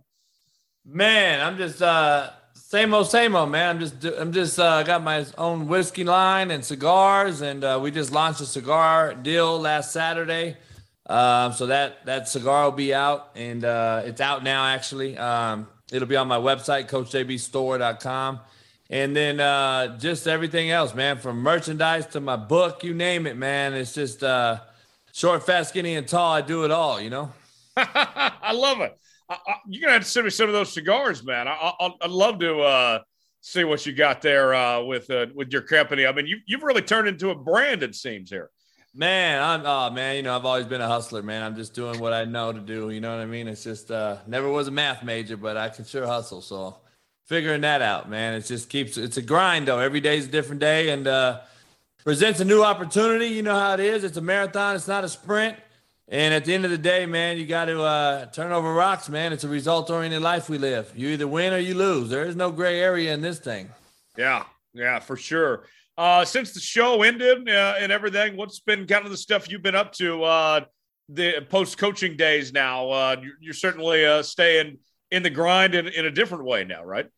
Man, 0.85 1.45
I'm 1.45 1.57
just 1.57 1.81
uh 1.81 2.31
same 2.53 2.93
old 2.93 3.07
same 3.07 3.35
old 3.35 3.49
man. 3.49 3.75
I'm 3.75 3.79
just 3.79 4.03
I'm 4.03 4.31
just 4.31 4.59
uh 4.59 4.81
got 4.83 5.03
my 5.03 5.25
own 5.37 5.67
whiskey 5.67 6.03
line 6.03 6.51
and 6.51 6.63
cigars 6.63 7.41
and 7.41 7.63
uh, 7.63 7.79
we 7.81 7.91
just 7.91 8.11
launched 8.11 8.41
a 8.41 8.45
cigar 8.45 9.13
deal 9.13 9.59
last 9.59 9.91
Saturday. 9.91 10.57
Um 11.09 11.53
so 11.53 11.65
that 11.65 12.05
that 12.05 12.29
cigar 12.29 12.65
will 12.65 12.71
be 12.71 12.93
out 12.93 13.31
and 13.35 13.65
uh 13.65 14.03
it's 14.05 14.21
out 14.21 14.43
now 14.43 14.65
actually. 14.65 15.17
Um 15.17 15.67
it'll 15.91 16.07
be 16.07 16.15
on 16.15 16.27
my 16.27 16.37
website 16.37 16.87
coachjbstore.com. 16.87 18.39
And 18.91 19.15
then 19.15 19.39
uh 19.39 19.97
just 19.97 20.27
everything 20.27 20.69
else, 20.71 20.93
man, 20.93 21.17
from 21.17 21.39
merchandise 21.39 22.05
to 22.07 22.19
my 22.19 22.35
book, 22.35 22.83
you 22.83 22.93
name 22.93 23.27
it, 23.27 23.35
man. 23.35 23.73
It's 23.73 23.93
just 23.93 24.23
uh 24.23 24.59
short, 25.11 25.45
fast, 25.45 25.69
skinny 25.69 25.95
and 25.95 26.07
tall. 26.07 26.31
I 26.31 26.41
do 26.41 26.63
it 26.63 26.71
all, 26.71 27.01
you 27.01 27.09
know. 27.09 27.33
I 27.75 28.51
love 28.53 28.81
it. 28.81 28.97
I, 29.29 29.37
I, 29.47 29.55
you're 29.67 29.81
gonna 29.81 29.93
have 29.93 30.03
to 30.03 30.09
send 30.09 30.25
me 30.25 30.29
some 30.31 30.47
of 30.47 30.53
those 30.53 30.73
cigars, 30.73 31.23
man. 31.23 31.47
I, 31.47 31.73
I'd 32.01 32.09
love 32.09 32.39
to 32.39 32.59
uh, 32.61 32.99
see 33.41 33.63
what 33.63 33.85
you 33.85 33.93
got 33.93 34.21
there 34.21 34.53
uh, 34.53 34.81
with 34.83 35.09
uh, 35.09 35.27
with 35.35 35.51
your 35.51 35.61
company. 35.61 36.05
I 36.05 36.11
mean, 36.11 36.27
you 36.27 36.37
you've 36.45 36.63
really 36.63 36.81
turned 36.81 37.07
into 37.07 37.29
a 37.29 37.35
brand. 37.35 37.83
It 37.83 37.95
seems 37.95 38.29
here. 38.29 38.49
Man, 38.95 39.41
I'm 39.41 39.61
oh 39.65 39.91
man, 39.91 40.15
you 40.15 40.23
know, 40.23 40.35
I've 40.35 40.45
always 40.45 40.65
been 40.65 40.81
a 40.81 40.87
hustler, 40.87 41.21
man. 41.21 41.43
I'm 41.43 41.55
just 41.55 41.75
doing 41.75 41.99
what 41.99 42.11
I 42.11 42.25
know 42.25 42.51
to 42.51 42.59
do, 42.59 42.89
you 42.89 42.99
know 42.99 43.15
what 43.15 43.21
I 43.21 43.27
mean? 43.27 43.47
It's 43.47 43.63
just 43.63 43.91
uh 43.91 44.17
never 44.25 44.49
was 44.49 44.67
a 44.67 44.71
math 44.71 45.03
major, 45.03 45.37
but 45.37 45.57
I 45.57 45.69
can 45.69 45.85
sure 45.85 46.07
hustle. 46.07 46.41
So 46.41 46.77
figuring 47.27 47.61
that 47.61 47.83
out, 47.83 48.09
man. 48.09 48.33
It 48.33 48.45
just 48.45 48.67
keeps 48.69 48.97
it's 48.97 49.17
a 49.17 49.21
grind 49.21 49.67
though. 49.67 49.77
Every 49.77 50.01
day's 50.01 50.25
a 50.25 50.31
different 50.31 50.59
day 50.59 50.89
and 50.89 51.07
uh 51.07 51.41
presents 52.03 52.39
a 52.39 52.45
new 52.45 52.63
opportunity. 52.63 53.27
You 53.27 53.43
know 53.43 53.55
how 53.55 53.75
it 53.75 53.79
is. 53.79 54.03
It's 54.03 54.17
a 54.17 54.21
marathon, 54.21 54.75
it's 54.75 54.87
not 54.87 55.03
a 55.03 55.09
sprint. 55.09 55.57
And 56.11 56.33
at 56.33 56.45
the 56.45 56.55
end 56.55 56.65
of 56.65 56.71
the 56.71 56.77
day, 56.77 57.05
man, 57.05 57.37
you 57.37 57.45
got 57.45 57.65
to 57.65 57.83
uh, 57.83 58.25
turn 58.27 58.51
over 58.51 58.73
rocks, 58.73 59.09
man. 59.09 59.31
It's 59.31 59.43
a 59.43 59.47
result 59.47 59.91
oriented 59.91 60.23
life 60.23 60.49
we 60.49 60.57
live. 60.57 60.91
You 60.95 61.09
either 61.09 61.27
win 61.27 61.53
or 61.53 61.59
you 61.59 61.75
lose. 61.75 62.09
There 62.09 62.25
is 62.25 62.35
no 62.35 62.51
gray 62.51 62.81
area 62.81 63.13
in 63.13 63.21
this 63.21 63.37
thing. 63.37 63.69
Yeah, 64.17 64.45
yeah, 64.73 64.97
for 64.97 65.15
sure. 65.15 65.65
Uh, 65.99 66.23
since 66.23 66.53
the 66.53 66.61
show 66.61 67.01
ended 67.03 67.49
uh, 67.49 67.75
and 67.77 67.91
everything, 67.91 68.37
what's 68.37 68.61
been 68.61 68.87
kind 68.87 69.03
of 69.03 69.11
the 69.11 69.17
stuff 69.17 69.51
you've 69.51 69.61
been 69.61 69.75
up 69.75 69.91
to 69.91 70.23
uh, 70.23 70.61
the 71.09 71.45
post 71.49 71.77
coaching 71.77 72.15
days 72.15 72.53
now? 72.53 72.89
Uh, 72.89 73.17
you're, 73.21 73.33
you're 73.41 73.53
certainly 73.53 74.05
uh, 74.05 74.23
staying 74.23 74.77
in 75.11 75.23
the 75.23 75.29
grind 75.29 75.75
in, 75.75 75.89
in 75.89 76.05
a 76.05 76.09
different 76.09 76.45
way 76.45 76.63
now, 76.63 76.85
right? 76.85 77.09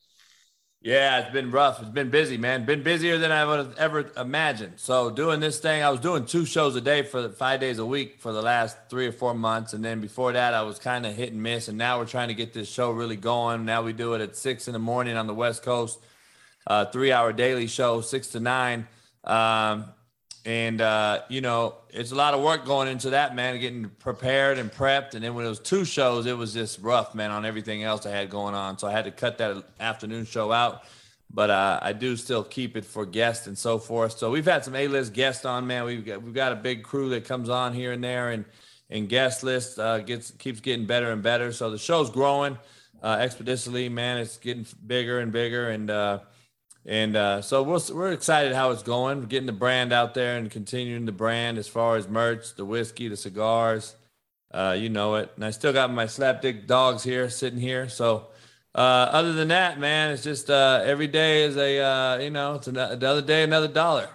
Yeah, 0.82 1.20
it's 1.20 1.32
been 1.32 1.52
rough. 1.52 1.80
It's 1.80 1.92
been 1.92 2.10
busy, 2.10 2.40
man. 2.40 2.66
Been 2.66 2.82
busier 2.82 3.20
than 3.20 3.32
I 3.32 3.46
would 3.46 3.60
have 3.60 3.78
ever 3.78 4.12
imagined. 4.18 4.80
So 4.80 5.12
doing 5.12 5.40
this 5.40 5.60
thing, 5.60 5.84
I 5.84 5.92
was 5.92 6.00
doing 6.00 6.26
two 6.26 6.48
shows 6.48 6.76
a 6.76 6.82
day 6.82 7.04
for 7.04 7.30
five 7.30 7.60
days 7.60 7.78
a 7.78 7.86
week 7.86 8.20
for 8.20 8.32
the 8.32 8.42
last 8.42 8.76
three 8.90 9.06
or 9.06 9.12
four 9.12 9.36
months, 9.36 9.74
and 9.74 9.86
then 9.86 10.02
before 10.02 10.32
that, 10.34 10.56
I 10.56 10.64
was 10.64 10.80
kind 10.80 11.06
of 11.06 11.16
hit 11.16 11.34
and 11.34 11.44
miss. 11.44 11.68
And 11.68 11.78
now 11.78 12.00
we're 12.00 12.08
trying 12.08 12.30
to 12.30 12.34
get 12.34 12.52
this 12.52 12.68
show 12.68 12.90
really 12.90 13.16
going. 13.16 13.64
Now 13.64 13.84
we 13.84 13.94
do 13.94 14.16
it 14.16 14.22
at 14.22 14.36
six 14.36 14.68
in 14.68 14.74
the 14.74 14.80
morning 14.80 15.18
on 15.18 15.28
the 15.28 15.36
West 15.36 15.62
Coast, 15.62 16.00
uh, 16.68 16.86
three-hour 16.86 17.34
daily 17.34 17.68
show, 17.68 18.02
six 18.02 18.28
to 18.28 18.40
nine. 18.40 18.88
Um, 19.24 19.86
and 20.46 20.82
uh, 20.82 21.22
you 21.30 21.42
know, 21.42 21.76
it's 21.90 22.12
a 22.12 22.16
lot 22.16 22.34
of 22.34 22.42
work 22.42 22.66
going 22.66 22.88
into 22.88 23.12
that, 23.12 23.36
man. 23.36 23.60
Getting 23.60 23.90
prepared 23.90 24.58
and 24.58 24.72
prepped, 24.72 25.14
and 25.14 25.24
then 25.24 25.36
when 25.36 25.46
it 25.46 25.50
was 25.50 25.60
two 25.60 25.86
shows, 25.86 26.26
it 26.26 26.38
was 26.38 26.54
just 26.54 26.80
rough, 26.80 27.14
man, 27.14 27.32
on 27.32 27.46
everything 27.46 27.84
else 27.84 28.06
I 28.06 28.10
had 28.10 28.30
going 28.30 28.56
on. 28.56 28.78
So 28.80 28.88
I 28.88 28.92
had 28.92 29.06
to 29.06 29.12
cut 29.12 29.38
that 29.38 29.64
afternoon 29.80 30.26
show 30.26 30.52
out. 30.52 30.84
But 31.34 31.50
uh, 31.50 31.80
I 31.82 31.94
do 31.94 32.18
still 32.18 32.44
keep 32.44 32.76
it 32.76 32.84
for 32.84 33.06
guests 33.06 33.48
and 33.48 33.58
so 33.58 33.78
forth. 33.78 34.18
So 34.18 34.32
we've 34.32 34.46
had 34.46 34.66
some 34.66 34.76
A-list 34.76 35.14
guests 35.14 35.46
on, 35.46 35.66
man. 35.66 35.86
We've 35.86 36.06
got 36.06 36.22
we've 36.22 36.34
got 36.34 36.52
a 36.52 36.56
big 36.56 36.84
crew 36.84 37.10
that 37.10 37.24
comes 37.24 37.48
on 37.48 37.74
here 37.74 37.94
and 37.94 38.04
there, 38.04 38.32
and 38.32 38.44
and 38.90 39.08
guest 39.08 39.44
list 39.44 39.80
uh, 39.80 40.00
gets 40.00 40.32
keeps 40.32 40.60
getting 40.60 40.86
better 40.86 41.12
and 41.12 41.24
better. 41.24 41.54
So 41.54 41.70
the 41.70 41.78
show's 41.78 42.10
growing 42.10 42.58
uh, 43.02 43.18
expeditiously, 43.22 43.88
man. 43.88 44.18
It's 44.18 44.38
getting 44.38 44.66
bigger 44.86 45.20
and 45.20 45.32
bigger, 45.32 45.70
and 45.70 45.90
uh, 45.90 46.20
and 46.86 47.16
uh, 47.16 47.42
so 47.42 47.62
we're, 47.62 47.80
we're 47.94 48.12
excited 48.12 48.54
how 48.54 48.72
it's 48.72 48.84
going, 48.84 49.24
getting 49.24 49.46
the 49.46 49.52
brand 49.54 49.94
out 49.94 50.14
there 50.14 50.38
and 50.38 50.50
continuing 50.50 51.06
the 51.06 51.12
brand 51.12 51.58
as 51.58 51.68
far 51.68 51.96
as 51.96 52.08
merch, 52.08 52.56
the 52.56 52.66
whiskey, 52.66 53.08
the 53.08 53.18
cigars. 53.18 53.96
Uh, 54.54 54.76
you 54.78 54.90
know 54.90 55.16
it. 55.16 55.32
And 55.36 55.46
I 55.46 55.52
still 55.52 55.72
got 55.72 55.94
my 55.94 56.06
slapdick 56.06 56.68
dogs 56.68 57.04
here 57.04 57.30
sitting 57.30 57.60
here. 57.60 57.88
So 57.88 58.28
uh, 58.76 59.08
other 59.12 59.32
than 59.34 59.48
that, 59.50 59.80
man, 59.80 60.12
it's 60.12 60.24
just 60.24 60.50
uh, 60.50 60.82
every 60.84 61.08
day 61.08 61.44
is 61.44 61.56
a, 61.56 61.80
uh, 61.80 62.18
you 62.18 62.32
know, 62.32 62.56
it's 62.56 62.68
another 62.68 63.22
day, 63.22 63.44
another 63.44 63.68
dollar. 63.68 64.10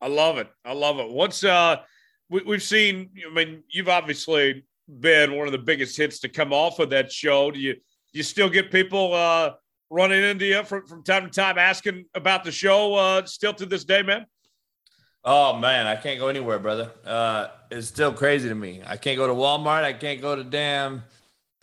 I 0.00 0.08
love 0.08 0.38
it. 0.38 0.48
I 0.64 0.72
love 0.72 0.98
it. 0.98 1.10
What's, 1.10 1.42
uh, 1.42 1.76
we, 2.28 2.42
we've 2.46 2.62
seen, 2.62 3.10
I 3.28 3.32
mean, 3.34 3.62
you've 3.68 3.88
obviously 3.88 4.64
been 5.00 5.36
one 5.36 5.48
of 5.48 5.52
the 5.52 5.58
biggest 5.58 5.96
hits 5.96 6.20
to 6.20 6.28
come 6.28 6.52
off 6.52 6.78
of 6.78 6.90
that 6.90 7.10
show. 7.10 7.50
Do 7.50 7.58
you, 7.58 7.76
you 8.12 8.22
still 8.22 8.50
get 8.50 8.70
people, 8.70 9.14
uh, 9.14 9.54
running 9.92 10.24
into 10.24 10.46
you 10.46 10.64
from, 10.64 10.86
from 10.86 11.02
time 11.02 11.24
to 11.24 11.30
time 11.30 11.58
asking 11.58 12.06
about 12.14 12.44
the 12.44 12.50
show 12.50 12.94
uh, 12.94 13.24
still 13.26 13.52
to 13.54 13.66
this 13.66 13.84
day, 13.84 14.02
man? 14.02 14.26
Oh 15.24 15.56
man, 15.56 15.86
I 15.86 15.94
can't 15.94 16.18
go 16.18 16.28
anywhere, 16.28 16.58
brother. 16.58 16.90
Uh, 17.04 17.48
it's 17.70 17.86
still 17.86 18.12
crazy 18.12 18.48
to 18.48 18.54
me. 18.54 18.82
I 18.84 18.96
can't 18.96 19.16
go 19.16 19.26
to 19.26 19.34
Walmart. 19.34 19.84
I 19.84 19.92
can't 19.92 20.20
go 20.20 20.34
to 20.34 20.42
damn, 20.42 21.04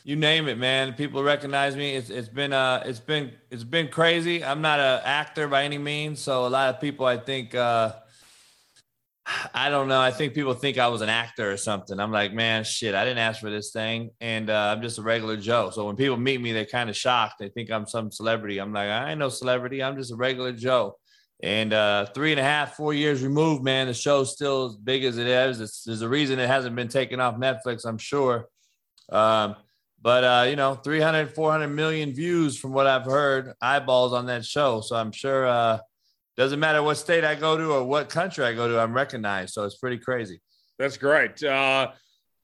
you 0.03 0.15
name 0.15 0.47
it, 0.47 0.57
man. 0.57 0.93
People 0.93 1.23
recognize 1.23 1.75
me. 1.75 1.95
It's 1.95 2.09
it's 2.09 2.29
been 2.29 2.53
uh 2.53 2.83
it's 2.85 3.01
been 3.01 3.33
it's 3.49 3.65
been 3.65 3.89
crazy. 3.89 4.43
I'm 4.45 4.61
not 4.61 4.79
an 4.79 5.01
actor 5.03 5.47
by 5.47 5.65
any 5.65 5.77
means, 5.77 6.21
so 6.21 6.45
a 6.45 6.47
lot 6.47 6.73
of 6.73 6.79
people 6.79 7.05
I 7.05 7.17
think 7.17 7.53
uh, 7.53 7.93
I 9.53 9.69
don't 9.69 9.87
know. 9.87 9.99
I 9.99 10.11
think 10.11 10.33
people 10.33 10.53
think 10.53 10.77
I 10.77 10.87
was 10.87 11.01
an 11.01 11.09
actor 11.09 11.51
or 11.51 11.57
something. 11.57 11.99
I'm 11.99 12.11
like, 12.11 12.33
man, 12.33 12.63
shit, 12.63 12.95
I 12.95 13.03
didn't 13.03 13.19
ask 13.19 13.39
for 13.39 13.49
this 13.49 13.71
thing. 13.71 14.11
And 14.21 14.49
uh, 14.49 14.73
I'm 14.75 14.81
just 14.81 14.97
a 14.97 15.01
regular 15.01 15.37
Joe. 15.37 15.69
So 15.69 15.85
when 15.85 15.95
people 15.95 16.17
meet 16.17 16.41
me, 16.41 16.51
they're 16.51 16.65
kind 16.65 16.89
of 16.89 16.97
shocked. 16.97 17.35
They 17.39 17.49
think 17.49 17.69
I'm 17.69 17.85
some 17.85 18.11
celebrity. 18.11 18.59
I'm 18.59 18.73
like, 18.73 18.89
I 18.89 19.11
ain't 19.11 19.19
no 19.19 19.29
celebrity. 19.29 19.83
I'm 19.83 19.97
just 19.97 20.11
a 20.11 20.15
regular 20.15 20.51
Joe. 20.51 20.97
And 21.41 21.71
uh, 21.71 22.07
three 22.07 22.31
and 22.31 22.39
a 22.39 22.43
half, 22.43 22.75
four 22.75 22.93
years 22.93 23.23
removed, 23.23 23.63
man, 23.63 23.87
the 23.87 23.93
show's 23.93 24.33
still 24.33 24.65
as 24.65 24.75
big 24.75 25.05
as 25.05 25.17
it 25.17 25.27
is. 25.27 25.61
It's, 25.61 25.83
there's 25.83 26.01
a 26.01 26.09
reason 26.09 26.39
it 26.39 26.47
hasn't 26.47 26.75
been 26.75 26.89
taken 26.89 27.19
off 27.19 27.35
Netflix, 27.35 27.85
I'm 27.85 27.97
sure. 27.97 28.47
Um, 29.09 29.55
but, 30.01 30.23
uh, 30.23 30.45
you 30.49 30.55
know, 30.55 30.75
300, 30.75 31.33
400 31.33 31.67
million 31.67 32.13
views 32.13 32.57
from 32.57 32.73
what 32.73 32.87
I've 32.87 33.05
heard, 33.05 33.53
eyeballs 33.61 34.13
on 34.13 34.25
that 34.25 34.45
show. 34.45 34.81
So 34.81 34.95
I'm 34.95 35.11
sure 35.11 35.47
uh, 35.47 35.79
doesn't 36.39 36.61
matter 36.61 36.81
what 36.81 36.95
state 36.95 37.25
I 37.25 37.35
go 37.35 37.57
to 37.57 37.73
or 37.73 37.83
what 37.83 38.07
country 38.07 38.45
I 38.45 38.53
go 38.53 38.69
to, 38.69 38.79
I'm 38.79 38.93
recognized. 38.93 39.53
So 39.53 39.65
it's 39.65 39.75
pretty 39.75 39.97
crazy. 39.97 40.39
That's 40.77 40.95
great. 40.95 41.43
Uh, 41.43 41.91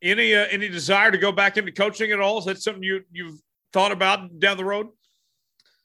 any 0.01 0.35
uh, 0.35 0.47
any 0.51 0.67
desire 0.67 1.11
to 1.11 1.17
go 1.17 1.31
back 1.31 1.55
into 1.55 1.71
coaching 1.71 2.11
at 2.11 2.19
all? 2.19 2.37
Is 2.37 2.45
that 2.45 2.61
something 2.61 2.83
you 2.83 3.03
you've 3.09 3.39
thought 3.71 3.93
about 3.93 4.37
down 4.37 4.57
the 4.57 4.65
road? 4.65 4.87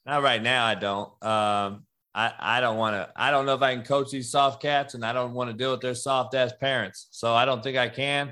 Not 0.04 0.24
right 0.24 0.42
now. 0.42 0.66
I 0.66 0.74
don't. 0.74 1.08
Um, 1.22 1.86
I 2.12 2.32
I 2.40 2.60
don't 2.60 2.78
want 2.78 2.96
to. 2.96 3.08
I 3.14 3.30
don't 3.30 3.46
know 3.46 3.54
if 3.54 3.62
I 3.62 3.76
can 3.76 3.84
coach 3.84 4.10
these 4.10 4.28
soft 4.28 4.60
cats, 4.60 4.94
and 4.94 5.04
I 5.04 5.12
don't 5.12 5.32
want 5.32 5.48
to 5.50 5.56
deal 5.56 5.70
with 5.70 5.80
their 5.80 5.94
soft 5.94 6.34
ass 6.34 6.52
parents. 6.60 7.06
So 7.12 7.32
I 7.32 7.44
don't 7.44 7.62
think 7.62 7.78
I 7.78 7.88
can. 7.88 8.30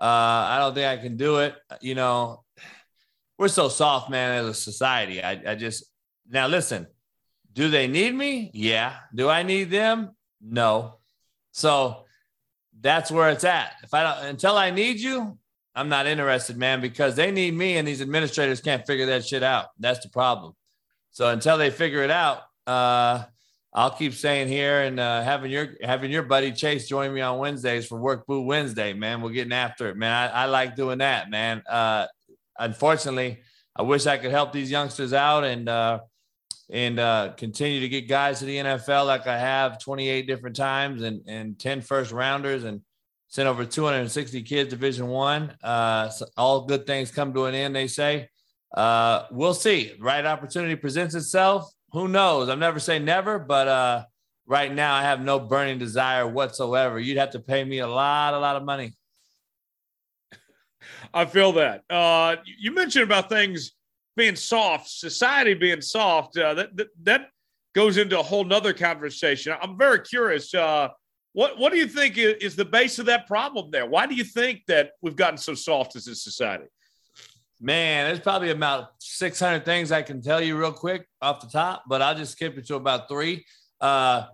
Uh, 0.00 0.04
I 0.50 0.58
don't 0.58 0.74
think 0.74 0.86
I 0.86 1.00
can 1.00 1.16
do 1.16 1.38
it. 1.38 1.54
You 1.80 1.94
know, 1.94 2.42
we're 3.38 3.46
so 3.46 3.68
soft, 3.68 4.10
man, 4.10 4.40
as 4.40 4.46
a 4.46 4.54
society. 4.54 5.22
I, 5.22 5.52
I 5.52 5.54
just 5.54 5.84
now 6.28 6.48
listen. 6.48 6.88
Do 7.52 7.68
they 7.68 7.86
need 7.86 8.14
me? 8.14 8.50
Yeah. 8.54 8.96
Do 9.14 9.28
I 9.28 9.42
need 9.42 9.70
them? 9.70 10.16
No. 10.40 10.98
So 11.52 12.04
that's 12.80 13.10
where 13.10 13.30
it's 13.30 13.44
at. 13.44 13.72
If 13.82 13.92
I 13.94 14.02
don't, 14.02 14.26
until 14.26 14.56
I 14.56 14.70
need 14.70 14.98
you, 14.98 15.38
I'm 15.74 15.88
not 15.88 16.06
interested, 16.06 16.56
man, 16.56 16.80
because 16.80 17.16
they 17.16 17.30
need 17.30 17.54
me 17.54 17.76
and 17.76 17.86
these 17.86 18.02
administrators 18.02 18.60
can't 18.60 18.86
figure 18.86 19.06
that 19.06 19.24
shit 19.24 19.42
out. 19.42 19.66
That's 19.78 20.00
the 20.00 20.10
problem. 20.10 20.54
So 21.10 21.28
until 21.28 21.58
they 21.58 21.70
figure 21.70 22.02
it 22.02 22.10
out, 22.10 22.42
uh, 22.66 23.24
I'll 23.74 23.90
keep 23.90 24.12
saying 24.12 24.48
here 24.48 24.82
and 24.82 25.00
uh, 25.00 25.22
having 25.22 25.50
your 25.50 25.70
having 25.82 26.10
your 26.10 26.24
buddy 26.24 26.52
Chase 26.52 26.88
join 26.88 27.12
me 27.14 27.22
on 27.22 27.38
Wednesdays 27.38 27.86
for 27.86 27.98
Work 27.98 28.26
Boo 28.26 28.42
Wednesday, 28.42 28.92
man. 28.92 29.22
We're 29.22 29.30
getting 29.30 29.52
after 29.52 29.88
it, 29.88 29.96
man. 29.96 30.12
I, 30.12 30.42
I 30.42 30.44
like 30.46 30.76
doing 30.76 30.98
that, 30.98 31.30
man. 31.30 31.62
Uh, 31.66 32.06
unfortunately, 32.58 33.40
I 33.74 33.82
wish 33.82 34.06
I 34.06 34.18
could 34.18 34.30
help 34.30 34.52
these 34.52 34.70
youngsters 34.70 35.14
out 35.14 35.44
and 35.44 35.70
uh, 35.70 36.00
and 36.72 36.98
uh, 36.98 37.34
continue 37.36 37.80
to 37.80 37.88
get 37.88 38.08
guys 38.08 38.38
to 38.38 38.46
the 38.46 38.56
NFL 38.56 39.06
like 39.06 39.26
I 39.26 39.38
have 39.38 39.78
28 39.78 40.26
different 40.26 40.56
times 40.56 41.02
and, 41.02 41.20
and 41.28 41.58
10 41.58 41.82
first 41.82 42.12
rounders 42.12 42.64
and 42.64 42.80
sent 43.28 43.46
over 43.46 43.66
260 43.66 44.42
kids 44.42 44.70
division 44.70 45.06
one. 45.08 45.54
Uh, 45.62 46.08
so 46.08 46.26
all 46.34 46.62
good 46.64 46.86
things 46.86 47.10
come 47.10 47.34
to 47.34 47.44
an 47.44 47.54
end, 47.54 47.76
they 47.76 47.86
say. 47.86 48.30
Uh, 48.74 49.24
we'll 49.30 49.52
see. 49.52 49.92
Right 50.00 50.24
opportunity 50.24 50.74
presents 50.74 51.14
itself. 51.14 51.70
Who 51.92 52.08
knows? 52.08 52.48
I'm 52.48 52.58
never 52.58 52.80
say 52.80 52.98
never, 52.98 53.38
but 53.38 53.68
uh, 53.68 54.04
right 54.46 54.72
now 54.72 54.94
I 54.94 55.02
have 55.02 55.20
no 55.20 55.38
burning 55.38 55.78
desire 55.78 56.26
whatsoever. 56.26 56.98
You'd 56.98 57.18
have 57.18 57.32
to 57.32 57.40
pay 57.40 57.62
me 57.62 57.80
a 57.80 57.86
lot, 57.86 58.32
a 58.32 58.38
lot 58.38 58.56
of 58.56 58.64
money. 58.64 58.94
I 61.12 61.26
feel 61.26 61.52
that. 61.52 61.84
Uh, 61.90 62.36
you 62.58 62.72
mentioned 62.72 63.04
about 63.04 63.28
things 63.28 63.72
being 64.16 64.36
soft, 64.36 64.88
society 64.88 65.54
being 65.54 65.80
soft, 65.80 66.36
uh, 66.36 66.54
that, 66.54 66.76
that, 66.76 66.88
that 67.02 67.28
goes 67.74 67.96
into 67.96 68.18
a 68.18 68.22
whole 68.22 68.44
nother 68.44 68.72
conversation. 68.72 69.54
I'm 69.60 69.78
very 69.78 70.00
curious. 70.00 70.52
Uh, 70.54 70.88
what 71.32 71.58
what 71.58 71.72
do 71.72 71.78
you 71.78 71.86
think 71.86 72.18
is, 72.18 72.34
is 72.40 72.56
the 72.56 72.64
base 72.64 72.98
of 72.98 73.06
that 73.06 73.26
problem 73.26 73.70
there? 73.70 73.86
Why 73.86 74.06
do 74.06 74.14
you 74.14 74.24
think 74.24 74.62
that 74.68 74.92
we've 75.00 75.16
gotten 75.16 75.38
so 75.38 75.54
soft 75.54 75.96
as 75.96 76.06
a 76.06 76.14
society? 76.14 76.66
Man, 77.60 78.06
there's 78.06 78.20
probably 78.20 78.50
about 78.50 78.88
600 78.98 79.64
things 79.64 79.92
I 79.92 80.02
can 80.02 80.20
tell 80.20 80.40
you 80.40 80.58
real 80.58 80.72
quick 80.72 81.06
off 81.20 81.40
the 81.40 81.46
top, 81.46 81.84
but 81.88 82.02
I'll 82.02 82.14
just 82.14 82.32
skip 82.32 82.58
it 82.58 82.66
to 82.66 82.74
about 82.74 83.08
three. 83.08 83.46
Uh, 83.80 84.26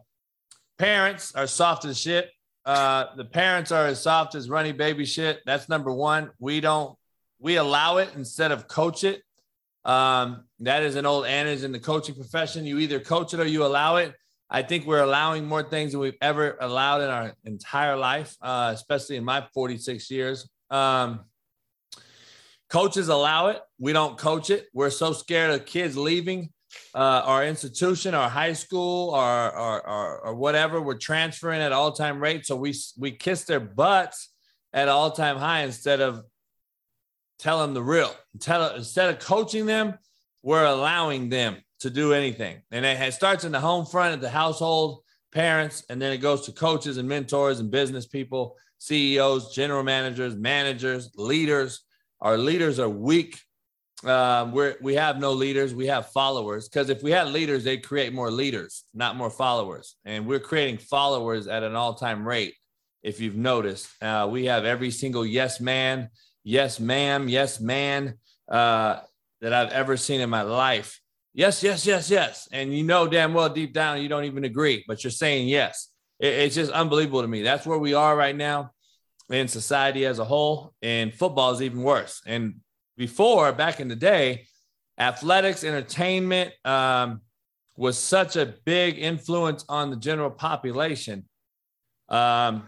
parents 0.79 1.35
are 1.35 1.47
soft 1.47 1.85
as 1.85 2.01
shit. 2.01 2.31
Uh, 2.65 3.15
the 3.17 3.27
parents 3.27 3.71
are 3.71 3.87
as 3.87 4.03
soft 4.03 4.35
as 4.35 4.49
runny 4.49 4.73
baby 4.73 5.05
shit. 5.05 5.41
That's 5.45 5.69
number 5.69 5.93
one. 5.93 6.31
We 6.39 6.61
don't, 6.61 6.97
we 7.39 7.57
allow 7.57 7.99
it 7.99 8.11
instead 8.17 8.51
of 8.51 8.67
coach 8.67 9.05
it. 9.05 9.23
Um, 9.89 10.45
that 10.61 10.83
is 10.83 10.97
an 10.97 11.07
old 11.07 11.25
adage 11.25 11.65
in 11.65 11.73
the 11.73 11.81
coaching 11.81 12.15
profession. 12.15 12.67
You 12.67 12.79
either 12.79 13.01
coach 13.01 13.33
it 13.33 13.41
or 13.41 13.47
you 13.47 13.65
allow 13.65 13.97
it. 13.97 14.15
I 14.51 14.63
think 14.63 14.87
we're 14.87 15.03
allowing 15.03 15.47
more 15.47 15.63
things 15.63 15.93
than 15.93 16.01
we've 16.01 16.17
ever 16.21 16.59
allowed 16.61 17.01
in 17.01 17.09
our 17.09 17.33
entire 17.45 17.97
life, 17.97 18.37
uh, 18.43 18.71
especially 18.75 19.17
in 19.17 19.25
my 19.25 19.47
46 19.55 20.11
years. 20.11 20.47
Um, 20.71 21.21
coaches 22.69 23.09
allow 23.09 23.49
it. 23.49 23.61
We 23.79 23.95
don't 23.95 24.19
coach 24.19 24.51
it. 24.51 24.67
We're 24.75 24.91
so 24.91 25.15
scared 25.15 25.53
of 25.53 25.65
kids 25.65 25.97
leaving 25.97 26.51
uh, 26.95 27.23
our 27.25 27.47
institution, 27.47 28.15
our 28.15 28.29
high 28.29 28.53
school, 28.53 29.11
or, 29.11 29.57
or, 29.57 29.89
or, 29.89 30.19
or 30.21 30.35
whatever. 30.35 30.83
We're 30.83 30.99
transferring 30.99 31.63
at 31.63 31.73
all 31.73 31.93
time 31.93 32.21
rates. 32.21 32.49
So 32.49 32.57
we, 32.57 32.75
we 32.99 33.13
kiss 33.13 33.45
their 33.45 33.61
butts 33.61 34.35
at 34.75 34.89
all 34.89 35.11
time 35.13 35.39
high 35.39 35.63
instead 35.63 36.03
of 36.03 36.25
tell 37.39 37.61
them 37.61 37.75
the 37.75 37.83
real. 37.83 38.15
Tell 38.41 38.75
instead 38.75 39.11
of 39.11 39.21
coaching 39.21 39.67
them, 39.67 39.99
we're 40.43 40.65
allowing 40.65 41.29
them 41.29 41.57
to 41.81 41.91
do 41.91 42.13
anything. 42.13 42.61
And 42.71 42.85
it 42.85 43.15
starts 43.15 43.45
in 43.45 43.53
the 43.53 43.61
home 43.61 43.87
front 43.87 44.15
at 44.15 44.21
the 44.21 44.31
household, 44.31 45.03
parents, 45.33 45.85
and 45.89 46.01
then 46.01 46.13
it 46.13 46.19
goes 46.19 46.43
to 46.47 46.53
coaches 46.53 46.97
and 46.97 47.09
mentors 47.09 47.61
and 47.61 47.71
business 47.71 48.07
people, 48.07 48.57
CEOs, 48.79 49.55
general 49.55 49.83
managers, 49.83 50.37
managers, 50.37 51.11
leaders. 51.17 51.83
Our 52.21 52.37
leaders 52.37 52.79
are 52.79 52.89
weak. 52.89 53.41
Um, 54.05 54.53
we're, 54.53 54.77
we 54.81 54.95
have 54.95 55.19
no 55.19 55.33
leaders. 55.33 55.75
We 55.75 55.87
have 55.87 56.11
followers. 56.11 56.69
Because 56.69 56.89
if 56.89 57.03
we 57.03 57.11
had 57.11 57.29
leaders, 57.29 57.65
they'd 57.65 57.85
create 57.85 58.13
more 58.13 58.31
leaders, 58.31 58.85
not 58.95 59.17
more 59.17 59.31
followers. 59.31 59.97
And 60.05 60.27
we're 60.27 60.41
creating 60.41 60.79
followers 60.79 61.47
at 61.47 61.63
an 61.63 61.75
all 61.75 61.95
time 61.95 62.27
rate. 62.27 62.55
If 63.03 63.21
you've 63.21 63.37
noticed, 63.37 63.89
uh, 64.03 64.29
we 64.31 64.47
have 64.47 64.65
every 64.65 64.91
single 64.91 65.25
yes 65.25 65.61
man, 65.61 66.11
yes, 66.45 66.81
ma'am, 66.81 67.29
yes, 67.29 67.61
man, 67.61 68.15
uh, 68.49 69.01
that 69.41 69.53
I've 69.53 69.71
ever 69.71 69.97
seen 69.97 70.21
in 70.21 70.31
my 70.31 70.43
life. 70.43 71.01
Yes, 71.35 71.63
yes, 71.63 71.87
yes, 71.87 72.11
yes. 72.11 72.49
And 72.53 72.77
you 72.77 72.83
know 72.83 73.07
damn 73.07 73.35
well 73.35 73.49
deep 73.49 73.73
down 73.73 74.03
you 74.03 74.09
don't 74.09 74.25
even 74.25 74.45
agree, 74.45 74.85
but 74.89 75.05
you're 75.05 75.11
saying 75.11 75.49
yes. 75.49 75.89
It, 76.19 76.35
it's 76.35 76.55
just 76.55 76.73
unbelievable 76.73 77.23
to 77.23 77.29
me. 77.29 77.43
That's 77.43 77.67
where 77.67 77.79
we 77.79 77.95
are 77.95 78.17
right 78.17 78.35
now 78.35 78.73
in 79.31 79.47
society 79.47 80.07
as 80.07 80.19
a 80.19 80.25
whole. 80.25 80.75
And 80.83 81.15
football 81.15 81.53
is 81.53 81.63
even 81.63 81.83
worse. 81.83 82.23
And 82.27 82.57
before, 82.97 83.53
back 83.53 83.79
in 83.79 83.89
the 83.89 83.97
day, 83.97 84.47
athletics, 84.99 85.63
entertainment 85.63 86.53
um, 86.65 87.21
was 87.77 87.97
such 87.97 88.35
a 88.35 88.55
big 88.65 88.99
influence 88.99 89.65
on 89.69 89.91
the 89.91 89.97
general 89.97 90.31
population. 90.31 91.25
Um, 92.09 92.65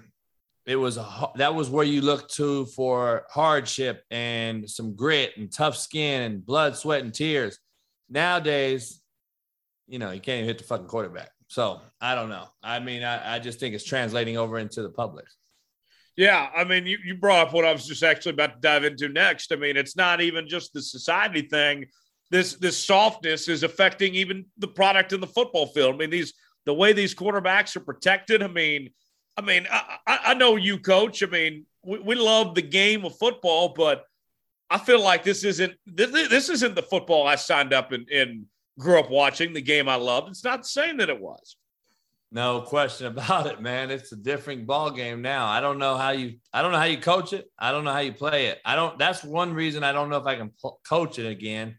it 0.71 0.77
was 0.77 0.99
a, 0.99 1.31
that 1.35 1.53
was 1.53 1.69
where 1.69 1.85
you 1.85 2.01
looked 2.01 2.33
to 2.37 2.65
for 2.67 3.27
hardship 3.29 4.05
and 4.13 4.71
some 4.71 4.95
grit 4.95 5.37
and 5.37 5.53
tough 5.53 5.77
skin 5.77 6.23
and 6.23 6.47
blood, 6.47 6.77
sweat, 6.77 7.03
and 7.03 7.13
tears. 7.13 7.59
Nowadays, 8.09 9.03
you 9.89 9.99
know, 9.99 10.13
you 10.13 10.21
can't 10.21 10.37
even 10.37 10.47
hit 10.47 10.59
the 10.59 10.65
fucking 10.65 10.87
quarterback. 10.87 11.31
So 11.49 11.81
I 12.01 12.15
don't 12.15 12.29
know. 12.29 12.47
I 12.63 12.79
mean, 12.79 13.03
I, 13.03 13.35
I 13.35 13.39
just 13.41 13.59
think 13.59 13.75
it's 13.75 13.83
translating 13.83 14.37
over 14.37 14.61
into 14.61 14.81
the 14.83 14.91
public. 14.91 15.25
Yeah, 16.17 16.49
I 16.55 16.63
mean, 16.63 16.87
you, 16.87 16.99
you 17.05 17.17
brought 17.17 17.49
up 17.49 17.53
what 17.53 17.65
I 17.65 17.73
was 17.73 17.85
just 17.85 18.05
actually 18.05 18.35
about 18.35 18.55
to 18.55 18.61
dive 18.61 18.85
into 18.85 19.09
next. 19.09 19.51
I 19.51 19.57
mean, 19.57 19.77
it's 19.77 19.97
not 19.97 20.21
even 20.21 20.47
just 20.47 20.73
the 20.73 20.83
society 20.83 21.43
thing. 21.43 21.87
This 22.31 22.55
this 22.55 22.79
softness 22.79 23.49
is 23.49 23.65
affecting 23.65 24.15
even 24.15 24.45
the 24.57 24.69
product 24.69 25.13
in 25.13 25.21
the 25.21 25.27
football 25.27 25.67
field. 25.67 25.97
I 25.97 25.99
mean, 25.99 26.11
these 26.11 26.33
the 26.65 26.75
way 26.75 26.93
these 26.93 27.13
quarterbacks 27.13 27.75
are 27.75 27.81
protected. 27.81 28.41
I 28.41 28.47
mean, 28.47 28.91
I 29.41 29.43
mean, 29.43 29.67
I, 29.71 29.99
I 30.07 30.35
know 30.35 30.57
you, 30.57 30.79
coach. 30.79 31.23
I 31.23 31.27
mean, 31.27 31.65
we, 31.83 31.99
we 31.99 32.15
love 32.15 32.55
the 32.55 32.63
game 32.63 33.07
of 33.07 33.17
football, 33.17 33.71
but 33.75 34.05
I 34.69 34.77
feel 34.77 35.03
like 35.03 35.25
this 35.25 35.45
isn't 35.45 35.73
this, 35.87 36.11
this 36.29 36.51
isn't 36.51 36.75
the 36.75 36.83
football 36.83 37.27
I 37.27 37.37
signed 37.37 37.73
up 37.73 37.93
and, 37.93 38.07
and 38.11 38.45
grew 38.79 39.01
up 39.01 39.11
watching. 39.11 39.55
The 39.55 39.63
game 39.63 39.89
I 39.89 39.95
loved. 39.95 40.29
It's 40.29 40.45
not 40.45 40.63
the 40.63 40.69
same 40.69 40.99
that 40.99 41.09
it 41.09 41.19
was. 41.19 41.57
No 42.31 42.61
question 42.61 43.07
about 43.07 43.47
it, 43.47 43.63
man. 43.63 43.91
It's 43.91 44.13
a 44.13 44.17
different 44.17 44.67
ball 44.67 44.91
game 44.91 45.23
now. 45.23 45.47
I 45.47 45.61
don't 45.61 45.79
know 45.79 45.97
how 45.97 46.11
you. 46.11 46.37
I 46.53 46.61
don't 46.61 46.71
know 46.71 46.79
how 46.79 46.85
you 46.85 46.99
coach 46.99 47.33
it. 47.33 47.51
I 47.59 47.73
don't 47.73 47.85
know 47.85 47.93
how 47.93 48.01
you 48.01 48.13
play 48.13 48.49
it. 48.49 48.59
I 48.67 48.77
don't. 48.77 48.99
That's 48.99 49.25
one 49.25 49.55
reason 49.55 49.83
I 49.83 49.93
don't 49.93 50.11
know 50.11 50.19
if 50.19 50.27
I 50.27 50.37
can 50.37 50.53
coach 50.87 51.19
it 51.19 51.27
again. 51.27 51.79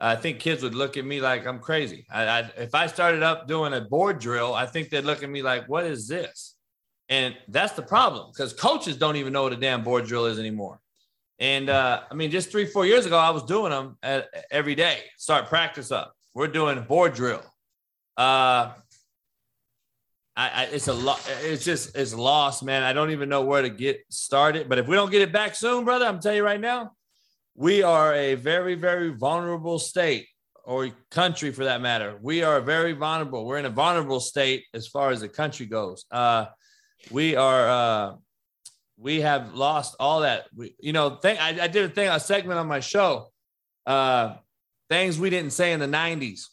I 0.00 0.16
think 0.16 0.40
kids 0.40 0.62
would 0.62 0.74
look 0.74 0.96
at 0.96 1.04
me 1.04 1.20
like 1.20 1.46
I'm 1.46 1.58
crazy. 1.58 2.06
I, 2.10 2.24
I, 2.24 2.50
if 2.56 2.74
I 2.74 2.86
started 2.86 3.22
up 3.22 3.46
doing 3.46 3.74
a 3.74 3.82
board 3.82 4.18
drill, 4.18 4.54
I 4.54 4.64
think 4.64 4.88
they'd 4.88 5.04
look 5.04 5.22
at 5.22 5.30
me 5.30 5.42
like, 5.42 5.68
"What 5.68 5.84
is 5.84 6.08
this?" 6.08 6.55
And 7.08 7.36
that's 7.48 7.74
the 7.74 7.82
problem 7.82 8.30
because 8.32 8.52
coaches 8.52 8.96
don't 8.96 9.16
even 9.16 9.32
know 9.32 9.44
what 9.44 9.52
a 9.52 9.56
damn 9.56 9.84
board 9.84 10.06
drill 10.06 10.26
is 10.26 10.38
anymore. 10.38 10.80
And 11.38 11.68
uh, 11.68 12.00
I 12.10 12.14
mean, 12.14 12.30
just 12.30 12.50
three, 12.50 12.66
four 12.66 12.86
years 12.86 13.06
ago, 13.06 13.18
I 13.18 13.30
was 13.30 13.44
doing 13.44 13.70
them 13.70 13.96
at, 14.02 14.28
every 14.50 14.74
day. 14.74 15.00
Start 15.18 15.48
practice 15.48 15.92
up. 15.92 16.14
We're 16.34 16.48
doing 16.48 16.82
board 16.82 17.14
drill. 17.14 17.42
Uh, 18.16 18.72
I, 20.34 20.48
I 20.48 20.68
it's 20.72 20.88
a 20.88 20.92
lot. 20.92 21.20
It's 21.42 21.64
just 21.64 21.96
it's 21.96 22.14
lost, 22.14 22.62
man. 22.62 22.82
I 22.82 22.92
don't 22.92 23.10
even 23.10 23.28
know 23.28 23.42
where 23.42 23.62
to 23.62 23.70
get 23.70 24.00
started. 24.10 24.68
But 24.68 24.78
if 24.78 24.88
we 24.88 24.96
don't 24.96 25.10
get 25.10 25.22
it 25.22 25.32
back 25.32 25.54
soon, 25.54 25.84
brother, 25.84 26.06
I'm 26.06 26.20
telling 26.20 26.38
you 26.38 26.44
right 26.44 26.60
now, 26.60 26.92
we 27.54 27.82
are 27.82 28.14
a 28.14 28.34
very 28.34 28.74
very 28.74 29.10
vulnerable 29.10 29.78
state 29.78 30.26
or 30.64 30.90
country 31.10 31.52
for 31.52 31.64
that 31.64 31.80
matter. 31.80 32.18
We 32.20 32.42
are 32.42 32.60
very 32.60 32.92
vulnerable. 32.92 33.46
We're 33.46 33.58
in 33.58 33.66
a 33.66 33.70
vulnerable 33.70 34.20
state 34.20 34.64
as 34.74 34.88
far 34.88 35.10
as 35.10 35.20
the 35.20 35.28
country 35.28 35.66
goes. 35.66 36.04
Uh, 36.10 36.46
we 37.10 37.36
are. 37.36 37.68
Uh, 37.68 38.16
we 38.98 39.20
have 39.20 39.54
lost 39.54 39.94
all 40.00 40.20
that. 40.20 40.46
We, 40.56 40.74
you 40.80 40.94
know, 40.94 41.16
thing 41.16 41.36
I, 41.38 41.64
I 41.64 41.68
did 41.68 41.84
a 41.84 41.88
thing, 41.88 42.08
a 42.08 42.18
segment 42.18 42.58
on 42.58 42.66
my 42.66 42.80
show. 42.80 43.28
Uh, 43.84 44.36
things 44.88 45.18
we 45.18 45.30
didn't 45.30 45.52
say 45.52 45.72
in 45.72 45.80
the 45.80 45.86
'90s 45.86 46.46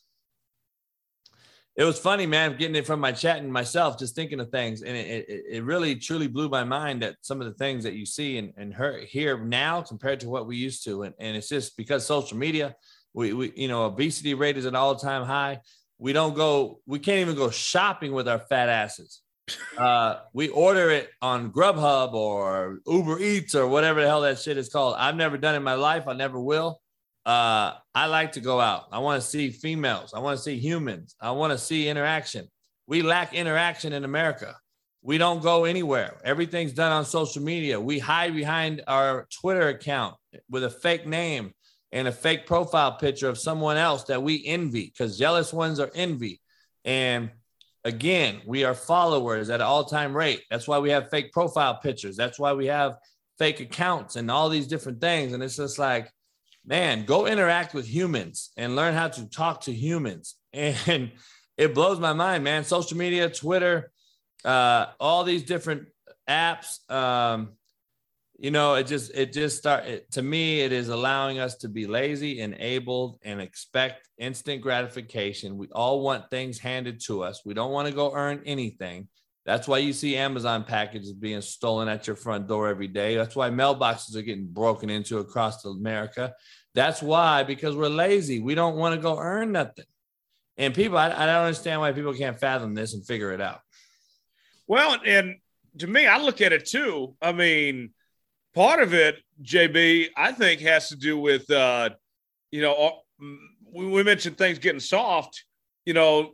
it 1.76 1.84
was 1.86 1.98
funny, 1.98 2.28
man, 2.28 2.56
getting 2.56 2.76
it 2.76 2.86
from 2.86 3.00
my 3.00 3.12
chat 3.12 3.38
and 3.38 3.52
myself, 3.52 3.98
just 3.98 4.14
thinking 4.14 4.40
of 4.40 4.50
things. 4.50 4.84
And 4.84 4.96
it, 4.96 5.28
it, 5.28 5.44
it, 5.50 5.64
really 5.64 5.96
truly 5.96 6.28
blew 6.28 6.48
my 6.48 6.64
mind 6.64 7.02
that 7.02 7.16
some 7.22 7.42
of 7.42 7.48
the 7.48 7.54
things 7.54 7.84
that 7.84 7.96
you 7.96 8.06
see 8.06 8.38
and, 8.38 8.54
and 8.58 8.76
hear 9.08 9.44
now 9.44 9.82
compared 9.82 10.20
to 10.20 10.30
what 10.30 10.46
we 10.46 10.56
used 10.56 10.84
to. 10.84 11.04
And, 11.04 11.16
and 11.20 11.36
it's 11.36 11.50
just 11.50 11.76
because 11.76 12.06
social 12.06 12.38
media, 12.38 12.76
we, 13.14 13.34
we, 13.34 13.54
you 13.56 13.68
know, 13.68 13.86
obesity 13.86 14.36
rate 14.36 14.58
is 14.58 14.66
an 14.66 14.76
all 14.76 14.96
time 14.96 15.26
high. 15.26 15.62
We 15.98 16.14
don't 16.14 16.36
go, 16.36 16.80
we 16.86 17.00
can't 17.00 17.22
even 17.22 17.36
go 17.36 17.50
shopping 17.50 18.12
with 18.12 18.28
our 18.28 18.40
fat 18.40 18.70
asses. 18.70 19.22
Uh, 19.78 20.20
we 20.34 20.50
order 20.50 20.90
it 20.90 21.10
on 21.22 21.52
Grubhub 21.52 22.14
or 22.14 22.80
Uber 22.88 23.20
Eats 23.20 23.56
or 23.56 23.68
whatever 23.68 24.02
the 24.02 24.08
hell 24.08 24.22
that 24.22 24.40
shit 24.40 24.58
is 24.58 24.70
called. 24.70 24.96
I've 24.98 25.16
never 25.16 25.38
done 25.38 25.56
it 25.56 25.58
in 25.58 25.64
my 25.64 25.74
life. 25.74 26.08
I 26.08 26.14
never 26.14 26.40
will 26.40 26.80
uh, 27.26 27.74
I 27.96 28.08
like 28.08 28.34
to 28.34 28.42
go 28.42 28.60
out. 28.60 28.86
I 28.92 29.00
want 29.00 29.22
to 29.22 29.28
see 29.28 29.50
females. 29.50 30.14
I 30.14 30.20
want 30.20 30.38
to 30.38 30.44
see 30.44 30.58
humans. 30.58 31.16
I 31.22 31.32
want 31.32 31.52
to 31.52 31.58
see 31.58 31.88
interaction. 31.88 32.48
We 32.88 33.02
lack 33.02 33.34
interaction 33.34 33.94
in 33.94 34.04
America. 34.04 34.56
We 35.02 35.18
don't 35.18 35.42
go 35.42 35.66
anywhere. 35.66 36.18
Everything's 36.24 36.74
done 36.74 36.92
on 36.92 37.06
social 37.06 37.42
media. 37.42 37.80
We 37.80 38.00
hide 38.00 38.36
behind 38.36 38.84
our 38.88 39.28
Twitter 39.42 39.70
account 39.70 40.16
with 40.50 40.64
a 40.64 40.70
fake 40.70 41.06
name 41.08 41.54
and 41.92 42.08
a 42.08 42.12
fake 42.12 42.46
profile 42.46 42.94
picture 42.94 43.30
of 43.30 43.38
someone 43.38 43.78
else 43.78 44.06
that 44.06 44.24
we 44.24 44.46
envy 44.46 44.86
because 44.86 45.18
jealous 45.18 45.54
ones 45.54 45.80
are 45.80 45.92
envy. 45.94 46.42
And 46.84 47.32
again, 47.84 48.42
we 48.46 48.64
are 48.64 48.74
followers 48.74 49.50
at 49.50 49.62
an 49.62 49.68
all 49.68 49.84
time 49.84 50.16
rate. 50.16 50.44
That's 50.50 50.68
why 50.68 50.80
we 50.80 50.90
have 50.92 51.10
fake 51.10 51.32
profile 51.32 51.76
pictures. 51.76 52.16
That's 52.16 52.40
why 52.40 52.54
we 52.54 52.68
have 52.68 52.98
fake 53.38 53.60
accounts 53.60 54.16
and 54.16 54.30
all 54.30 54.50
these 54.50 54.68
different 54.68 55.02
things. 55.02 55.34
And 55.34 55.44
it's 55.44 55.58
just 55.58 55.80
like, 55.80 56.12
man, 56.66 57.06
go 57.06 57.26
interact 57.28 57.74
with 57.74 57.86
humans 57.86 58.52
and 58.58 58.76
learn 58.76 58.94
how 58.94 59.10
to 59.10 59.30
talk 59.30 59.62
to 59.62 59.74
humans. 59.74 60.36
And 60.56 61.12
it 61.58 61.74
blows 61.74 62.00
my 62.00 62.14
mind, 62.14 62.44
man. 62.44 62.64
Social 62.64 62.98
media, 62.98 63.30
Twitter, 63.30 63.92
uh, 64.46 64.88
all 65.00 65.24
these 65.24 65.44
different 65.44 65.88
apps. 66.30 66.90
Um, 66.92 67.54
you 68.40 68.52
know, 68.52 68.76
it 68.76 68.88
just 68.88 69.12
it 69.14 69.32
just 69.32 69.58
start 69.58 69.86
it, 69.86 70.12
to 70.12 70.22
me. 70.22 70.62
It 70.62 70.72
is 70.72 70.90
allowing 70.90 71.40
us 71.40 71.56
to 71.58 71.70
be 71.70 71.88
lazy, 71.88 72.40
enabled, 72.40 73.20
and 73.24 73.40
expect 73.40 74.10
instant 74.18 74.62
gratification. 74.62 75.58
We 75.58 75.68
all 75.72 76.02
want 76.02 76.30
things 76.30 76.60
handed 76.60 77.00
to 77.06 77.24
us. 77.24 77.42
We 77.46 77.54
don't 77.54 77.72
want 77.72 77.88
to 77.88 77.94
go 77.94 78.14
earn 78.14 78.42
anything. 78.46 79.08
That's 79.46 79.68
why 79.68 79.80
you 79.80 79.92
see 79.92 80.16
Amazon 80.16 80.64
packages 80.64 81.12
being 81.14 81.42
stolen 81.42 81.90
at 81.90 82.08
your 82.08 82.16
front 82.16 82.48
door 82.48 82.70
every 82.70 82.88
day. 82.88 83.16
That's 83.16 83.36
why 83.36 83.50
mailboxes 83.50 84.16
are 84.16 84.22
getting 84.22 84.48
broken 84.48 84.90
into 84.90 85.18
across 85.18 85.66
America. 85.66 86.34
That's 86.76 87.02
why, 87.02 87.44
because 87.44 87.76
we're 87.76 87.90
lazy. 87.90 88.40
We 88.40 88.56
don't 88.56 88.78
want 88.78 88.96
to 88.96 89.02
go 89.02 89.20
earn 89.20 89.52
nothing. 89.52 89.86
And 90.58 90.74
people, 90.74 90.98
I, 90.98 91.08
I 91.08 91.26
don't 91.26 91.46
understand 91.46 91.82
why 91.82 91.92
people 91.92 92.14
can't 92.14 92.40
fathom 92.40 92.74
this 92.74 92.94
and 92.94 93.06
figure 93.06 93.32
it 93.32 93.42
out. 93.42 93.60
Well, 94.66 94.98
and 95.06 95.36
to 95.80 95.88
me, 95.88 96.08
I 96.08 96.20
look 96.20 96.40
at 96.40 96.54
it 96.54 96.66
too. 96.66 97.16
I 97.22 97.34
mean, 97.34 97.92
part 98.54 98.82
of 98.82 98.94
it, 98.94 99.18
JB, 99.42 100.10
I 100.16 100.32
think 100.32 100.62
has 100.62 100.90
to 100.90 100.96
do 100.96 101.18
with, 101.18 101.50
uh, 101.50 101.90
you 102.52 102.62
know, 102.62 103.00
we 103.74 104.04
mentioned 104.04 104.38
things 104.38 104.60
getting 104.60 104.80
soft. 104.80 105.46
You 105.86 105.94
know, 105.94 106.32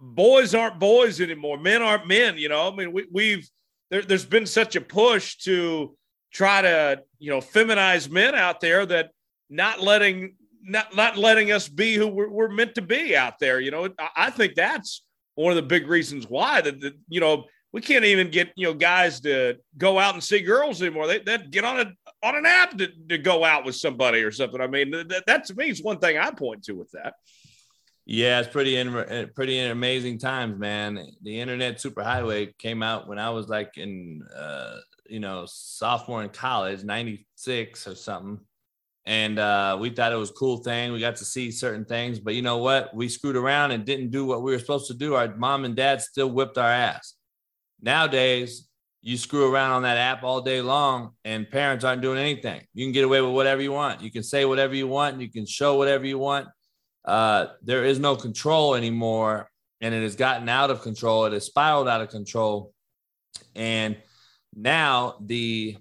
boys 0.00 0.54
aren't 0.54 0.78
boys 0.78 1.20
anymore. 1.20 1.58
Men 1.58 1.82
aren't 1.82 2.06
men. 2.06 2.36
You 2.36 2.48
know, 2.48 2.70
I 2.70 2.74
mean, 2.74 2.92
we, 2.92 3.06
we've 3.10 3.48
there, 3.90 4.02
has 4.08 4.24
been 4.24 4.46
such 4.46 4.74
a 4.76 4.80
push 4.80 5.36
to 5.38 5.96
try 6.32 6.62
to 6.62 7.02
you 7.18 7.30
know 7.30 7.38
feminize 7.38 8.10
men 8.10 8.34
out 8.34 8.60
there 8.60 8.84
that 8.86 9.10
not 9.50 9.80
letting 9.80 10.34
not 10.62 10.96
not 10.96 11.16
letting 11.16 11.52
us 11.52 11.68
be 11.68 11.94
who 11.94 12.08
we're, 12.08 12.28
we're 12.28 12.48
meant 12.48 12.74
to 12.74 12.82
be 12.82 13.16
out 13.16 13.38
there. 13.38 13.60
You 13.60 13.70
know, 13.70 13.88
I, 13.98 14.08
I 14.16 14.30
think 14.30 14.54
that's 14.54 15.04
one 15.34 15.52
of 15.52 15.56
the 15.56 15.62
big 15.62 15.86
reasons 15.86 16.26
why 16.28 16.60
that 16.62 16.94
you 17.08 17.20
know 17.20 17.44
we 17.72 17.80
can't 17.80 18.04
even 18.04 18.30
get 18.30 18.52
you 18.54 18.68
know 18.68 18.74
guys 18.74 19.20
to 19.20 19.56
go 19.78 19.98
out 19.98 20.14
and 20.14 20.22
see 20.22 20.40
girls 20.40 20.82
anymore. 20.82 21.06
They 21.06 21.18
they 21.20 21.38
get 21.38 21.64
on 21.64 21.80
a 21.80 21.92
on 22.22 22.36
an 22.36 22.46
app 22.46 22.76
to, 22.78 22.88
to 23.08 23.18
go 23.18 23.44
out 23.44 23.64
with 23.64 23.74
somebody 23.74 24.20
or 24.20 24.30
something. 24.30 24.60
I 24.60 24.66
mean, 24.66 24.90
that, 24.90 25.24
that 25.26 25.44
to 25.46 25.54
me 25.54 25.70
is 25.70 25.82
one 25.82 25.98
thing 25.98 26.18
I 26.18 26.30
point 26.30 26.64
to 26.64 26.72
with 26.72 26.90
that. 26.92 27.14
Yeah, 28.04 28.40
it's 28.40 28.48
pretty 28.48 28.76
in, 28.76 29.30
pretty 29.34 29.58
amazing 29.60 30.18
times, 30.18 30.58
man. 30.58 31.06
The 31.22 31.40
internet 31.40 31.78
superhighway 31.78 32.56
came 32.58 32.82
out 32.82 33.08
when 33.08 33.18
I 33.18 33.30
was 33.30 33.48
like 33.48 33.78
in 33.78 34.22
uh, 34.36 34.76
you 35.08 35.20
know 35.20 35.46
sophomore 35.46 36.22
in 36.22 36.30
college, 36.30 36.84
ninety 36.84 37.26
six 37.36 37.86
or 37.86 37.94
something, 37.94 38.38
and 39.06 39.38
uh, 39.38 39.78
we 39.80 39.90
thought 39.90 40.12
it 40.12 40.16
was 40.16 40.30
a 40.30 40.34
cool 40.34 40.58
thing. 40.58 40.92
We 40.92 41.00
got 41.00 41.16
to 41.16 41.24
see 41.24 41.50
certain 41.50 41.86
things, 41.86 42.18
but 42.18 42.34
you 42.34 42.42
know 42.42 42.58
what? 42.58 42.94
We 42.94 43.08
screwed 43.08 43.36
around 43.36 43.70
and 43.70 43.84
didn't 43.86 44.10
do 44.10 44.26
what 44.26 44.42
we 44.42 44.52
were 44.52 44.58
supposed 44.58 44.88
to 44.88 44.94
do. 44.94 45.14
Our 45.14 45.34
mom 45.36 45.64
and 45.64 45.76
dad 45.76 46.02
still 46.02 46.30
whipped 46.30 46.58
our 46.58 46.70
ass. 46.70 47.14
Nowadays, 47.82 48.68
you 49.02 49.16
screw 49.16 49.52
around 49.52 49.72
on 49.72 49.82
that 49.82 49.98
app 49.98 50.22
all 50.22 50.40
day 50.40 50.62
long, 50.62 51.10
and 51.24 51.50
parents 51.50 51.84
aren't 51.84 52.02
doing 52.02 52.18
anything. 52.18 52.62
You 52.72 52.86
can 52.86 52.92
get 52.92 53.04
away 53.04 53.20
with 53.20 53.32
whatever 53.32 53.60
you 53.60 53.72
want. 53.72 54.00
You 54.00 54.10
can 54.10 54.22
say 54.22 54.44
whatever 54.44 54.74
you 54.74 54.86
want. 54.86 55.20
You 55.20 55.30
can 55.30 55.44
show 55.44 55.76
whatever 55.76 56.06
you 56.06 56.18
want 56.18 56.48
uh, 57.04 57.46
there 57.62 57.84
is 57.84 57.98
no 57.98 58.16
control 58.16 58.74
anymore 58.74 59.48
and 59.80 59.94
it 59.94 60.02
has 60.02 60.16
gotten 60.16 60.48
out 60.48 60.70
of 60.70 60.82
control. 60.82 61.24
It 61.24 61.32
has 61.32 61.46
spiraled 61.46 61.88
out 61.88 62.00
of 62.00 62.10
control. 62.10 62.72
And 63.56 63.96
now 64.54 65.16
the 65.20 65.76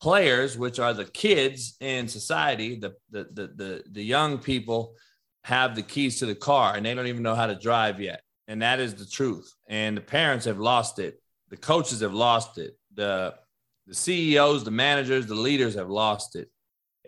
players, 0.00 0.56
which 0.56 0.78
are 0.78 0.94
the 0.94 1.04
kids 1.04 1.76
in 1.80 2.08
society, 2.08 2.76
the, 2.76 2.94
the, 3.10 3.28
the, 3.32 3.46
the, 3.54 3.84
the 3.90 4.02
young 4.04 4.38
people 4.38 4.94
have 5.42 5.74
the 5.74 5.82
keys 5.82 6.18
to 6.20 6.26
the 6.26 6.34
car 6.34 6.74
and 6.74 6.86
they 6.86 6.94
don't 6.94 7.06
even 7.06 7.22
know 7.22 7.34
how 7.34 7.46
to 7.46 7.54
drive 7.54 8.00
yet. 8.00 8.22
And 8.48 8.62
that 8.62 8.80
is 8.80 8.94
the 8.94 9.06
truth. 9.06 9.52
And 9.68 9.96
the 9.96 10.02
parents 10.02 10.46
have 10.46 10.58
lost 10.58 10.98
it. 10.98 11.20
The 11.54 11.60
coaches 11.60 12.00
have 12.00 12.12
lost 12.12 12.58
it. 12.58 12.76
The, 12.94 13.34
the 13.86 13.94
CEOs, 13.94 14.64
the 14.64 14.72
managers, 14.72 15.26
the 15.26 15.36
leaders 15.36 15.74
have 15.74 15.88
lost 15.88 16.34
it. 16.34 16.50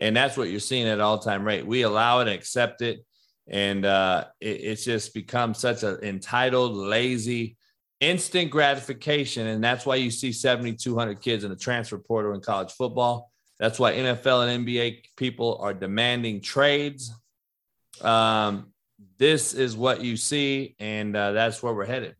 And 0.00 0.16
that's 0.16 0.36
what 0.36 0.50
you're 0.50 0.60
seeing 0.60 0.86
at 0.86 1.00
all 1.00 1.18
time 1.18 1.44
rate. 1.44 1.66
We 1.66 1.82
allow 1.82 2.20
it 2.20 2.28
and 2.28 2.30
accept 2.30 2.80
it 2.80 3.04
and 3.48 3.84
uh, 3.84 4.26
it, 4.40 4.60
it's 4.62 4.84
just 4.84 5.14
become 5.14 5.52
such 5.52 5.82
an 5.82 5.98
entitled, 6.02 6.74
lazy, 6.74 7.56
instant 8.00 8.50
gratification, 8.50 9.46
and 9.48 9.62
that's 9.62 9.84
why 9.84 9.96
you 9.96 10.10
see 10.10 10.32
7,200 10.32 11.20
kids 11.20 11.44
in 11.44 11.50
the 11.50 11.56
transfer 11.56 11.98
portal 11.98 12.34
in 12.34 12.40
college 12.40 12.72
football. 12.72 13.32
That's 13.58 13.78
why 13.78 13.94
NFL 13.94 14.48
and 14.48 14.66
NBA 14.66 15.04
people 15.16 15.58
are 15.60 15.72
demanding 15.72 16.40
trades. 16.40 17.12
Um, 18.00 18.72
this 19.18 19.54
is 19.54 19.76
what 19.76 20.02
you 20.02 20.16
see, 20.16 20.76
and 20.78 21.16
uh, 21.16 21.32
that's 21.32 21.62
where 21.62 21.72
we're 21.72 21.86
headed. 21.86 22.14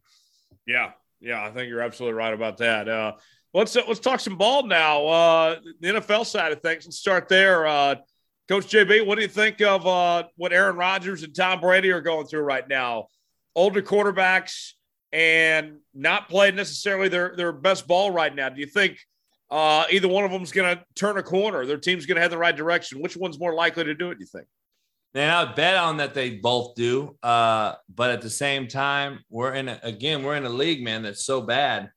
Yeah, 0.66 0.92
yeah, 1.20 1.44
I 1.44 1.50
think 1.50 1.68
you're 1.68 1.80
absolutely 1.80 2.16
right 2.16 2.34
about 2.34 2.58
that. 2.58 2.88
Uh, 2.88 3.12
let's 3.54 3.74
uh, 3.76 3.82
let's 3.88 4.00
talk 4.00 4.20
some 4.20 4.36
ball 4.36 4.66
now. 4.66 5.06
Uh, 5.06 5.56
the 5.80 5.88
NFL 5.88 6.26
side 6.26 6.52
of 6.52 6.60
things. 6.60 6.84
Let's 6.86 6.98
start 6.98 7.28
there. 7.28 7.66
Uh, 7.66 7.96
Coach 8.48 8.66
JB, 8.66 9.04
what 9.06 9.16
do 9.16 9.22
you 9.22 9.28
think 9.28 9.60
of 9.60 9.86
uh, 9.86 10.24
what 10.36 10.52
Aaron 10.52 10.76
Rodgers 10.76 11.24
and 11.24 11.34
Tom 11.34 11.60
Brady 11.60 11.90
are 11.90 12.00
going 12.00 12.26
through 12.26 12.42
right 12.42 12.66
now? 12.68 13.08
Older 13.56 13.82
quarterbacks 13.82 14.72
and 15.12 15.78
not 15.94 16.28
playing 16.28 16.54
necessarily 16.54 17.08
their, 17.08 17.34
their 17.36 17.50
best 17.50 17.88
ball 17.88 18.10
right 18.12 18.32
now. 18.32 18.48
Do 18.48 18.60
you 18.60 18.66
think 18.66 18.98
uh, 19.50 19.86
either 19.90 20.06
one 20.06 20.24
of 20.24 20.30
them 20.30 20.42
is 20.42 20.52
going 20.52 20.76
to 20.76 20.84
turn 20.94 21.16
a 21.16 21.22
corner? 21.22 21.66
Their 21.66 21.78
team's 21.78 22.06
going 22.06 22.16
to 22.16 22.22
head 22.22 22.30
the 22.30 22.38
right 22.38 22.56
direction. 22.56 23.02
Which 23.02 23.16
one's 23.16 23.38
more 23.38 23.54
likely 23.54 23.84
to 23.84 23.94
do 23.94 24.10
it, 24.10 24.18
do 24.18 24.20
you 24.20 24.26
think? 24.26 24.46
Man, 25.16 25.30
I 25.30 25.44
would 25.44 25.54
bet 25.54 25.76
on 25.76 25.96
that 25.96 26.12
they 26.12 26.30
both 26.30 26.74
do. 26.74 27.16
Uh, 27.22 27.74
but 27.92 28.10
at 28.10 28.20
the 28.20 28.30
same 28.30 28.68
time, 28.68 29.20
we're 29.30 29.54
in 29.54 29.68
a, 29.68 29.80
again, 29.82 30.22
we're 30.22 30.36
in 30.36 30.44
a 30.44 30.50
league, 30.50 30.84
man, 30.84 31.02
that's 31.02 31.24
so 31.24 31.40
bad 31.40 31.90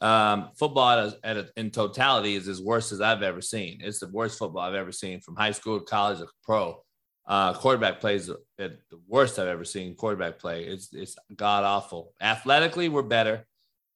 um, 0.00 0.50
football 0.58 0.90
at 0.90 0.98
a, 0.98 1.18
at 1.24 1.36
a, 1.36 1.48
in 1.56 1.70
totality 1.70 2.34
is 2.34 2.48
as 2.48 2.60
worst 2.60 2.92
as 2.92 3.00
I've 3.00 3.22
ever 3.22 3.40
seen. 3.40 3.80
It's 3.82 4.00
the 4.00 4.08
worst 4.08 4.38
football 4.38 4.62
I've 4.62 4.74
ever 4.74 4.92
seen 4.92 5.20
from 5.20 5.36
high 5.36 5.52
school 5.52 5.78
to 5.78 5.84
college 5.84 6.18
to 6.18 6.26
pro. 6.42 6.82
Uh, 7.26 7.54
quarterback 7.54 8.00
plays 8.00 8.28
at 8.28 8.38
the 8.58 9.00
worst 9.08 9.38
I've 9.38 9.48
ever 9.48 9.64
seen. 9.64 9.94
Quarterback 9.94 10.38
play. 10.38 10.64
It's 10.64 10.92
it's 10.92 11.16
god 11.34 11.64
awful. 11.64 12.12
Athletically, 12.20 12.88
we're 12.88 13.02
better 13.02 13.46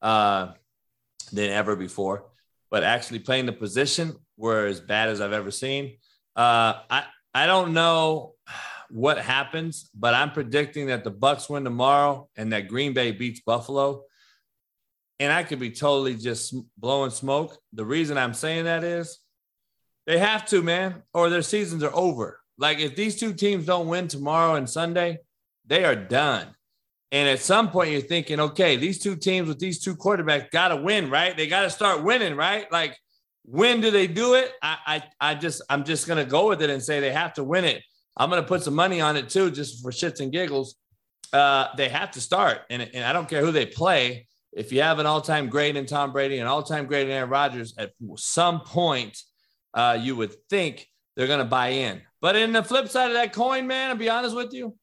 uh, 0.03 0.53
than 1.33 1.51
ever 1.51 1.77
before, 1.77 2.25
but 2.71 2.83
actually 2.83 3.21
playing 3.21 3.47
the 3.47 3.53
position, 3.53 4.17
we're 4.37 4.67
as 4.67 4.81
bad 4.81 5.11
as 5.11 5.21
I've 5.21 5.33
ever 5.33 5.51
seen. 5.51 5.97
Uh, 6.35 6.81
I 6.89 7.05
I 7.35 7.47
don't 7.47 7.73
know 7.73 8.35
what 8.91 9.19
happens, 9.19 9.89
but 9.95 10.15
I'm 10.15 10.33
predicting 10.33 10.89
that 10.89 11.05
the 11.05 11.13
Bucs 11.13 11.49
win 11.49 11.65
tomorrow 11.65 12.29
and 12.37 12.53
that 12.53 12.69
Green 12.69 12.93
Bay 12.93 13.13
beats 13.13 13.41
Buffalo 13.41 14.05
and 15.21 15.31
I 15.31 15.43
could 15.43 15.61
be 15.61 15.71
totally 15.71 16.17
just 16.17 16.55
blowing 16.79 17.11
smoke. 17.11 17.57
The 17.75 17.85
reason 17.85 18.17
I'm 18.17 18.33
saying 18.33 18.65
that 18.65 18.83
is 18.83 19.19
they 20.07 20.19
have 20.19 20.47
to, 20.47 20.63
man, 20.63 21.03
or 21.13 21.29
their 21.29 21.43
seasons 21.43 21.83
are 21.85 21.95
over. 21.95 22.41
Like 22.57 22.79
if 22.79 22.97
these 22.97 23.21
two 23.21 23.35
teams 23.35 23.67
don't 23.67 23.87
win 23.87 24.09
tomorrow 24.09 24.55
and 24.55 24.69
Sunday, 24.69 25.19
they 25.67 25.85
are 25.85 25.95
done. 25.95 26.47
And 27.13 27.29
at 27.29 27.41
some 27.41 27.71
point, 27.71 27.91
you're 27.91 28.01
thinking, 28.01 28.41
okay, 28.41 28.77
these 28.77 28.99
two 28.99 29.15
teams 29.15 29.49
with 29.49 29.59
these 29.59 29.83
two 29.83 29.95
quarterbacks 29.95 30.51
got 30.51 30.69
to 30.69 30.77
win, 30.77 31.11
right? 31.11 31.37
They 31.37 31.49
got 31.49 31.63
to 31.63 31.71
start 31.71 32.03
winning, 32.03 32.35
right? 32.35 32.71
Like, 32.73 32.97
when 33.45 33.81
do 33.81 33.91
they 33.91 34.07
do 34.07 34.35
it? 34.35 34.53
I, 34.63 34.77
I, 34.87 35.03
I 35.31 35.35
just, 35.35 35.63
I'm 35.69 35.85
just 35.85 36.07
gonna 36.07 36.25
go 36.25 36.49
with 36.49 36.63
it 36.63 36.71
and 36.71 36.83
say 36.83 37.01
they 37.01 37.13
have 37.13 37.35
to 37.35 37.45
win 37.45 37.65
it. 37.65 37.83
I'm 38.17 38.31
gonna 38.31 38.43
put 38.43 38.63
some 38.63 38.75
money 38.75 39.01
on 39.01 39.17
it 39.17 39.29
too, 39.29 39.51
just 39.51 39.83
for 39.83 39.91
shits 39.91 40.21
and 40.21 40.33
giggles. 40.33 40.77
Uh, 41.33 41.69
they 41.77 41.89
have 41.89 42.11
to 42.13 42.21
start, 42.21 42.61
and, 42.71 42.83
and 42.83 43.05
I 43.05 43.13
don't 43.13 43.29
care 43.29 43.45
who 43.45 43.53
they 43.53 43.67
play. 43.67 44.27
If 44.53 44.73
you 44.73 44.83
have 44.83 44.99
an 44.99 45.07
all-time 45.07 45.49
great 45.49 45.77
in 45.77 45.87
Tom 45.87 46.13
Brady, 46.13 46.39
an 46.39 46.47
all-time 46.49 46.87
great 46.87 47.07
in 47.07 47.13
Aaron 47.13 47.31
Rodgers, 47.31 47.75
at 47.79 47.93
some 48.17 48.61
point, 48.61 49.17
uh, 49.75 49.97
you 50.01 50.17
would 50.17 50.35
think 50.49 50.89
they're 51.17 51.29
gonna 51.29 51.45
buy 51.45 51.69
in. 51.69 52.03
But 52.21 52.37
in 52.37 52.53
the 52.53 52.63
flip 52.63 52.89
side 52.89 53.09
of 53.09 53.15
that 53.15 53.33
coin, 53.33 53.67
man, 53.67 53.91
I'll 53.91 53.97
be 53.97 54.11
honest 54.11 54.35
with 54.35 54.53
you, 54.53 54.77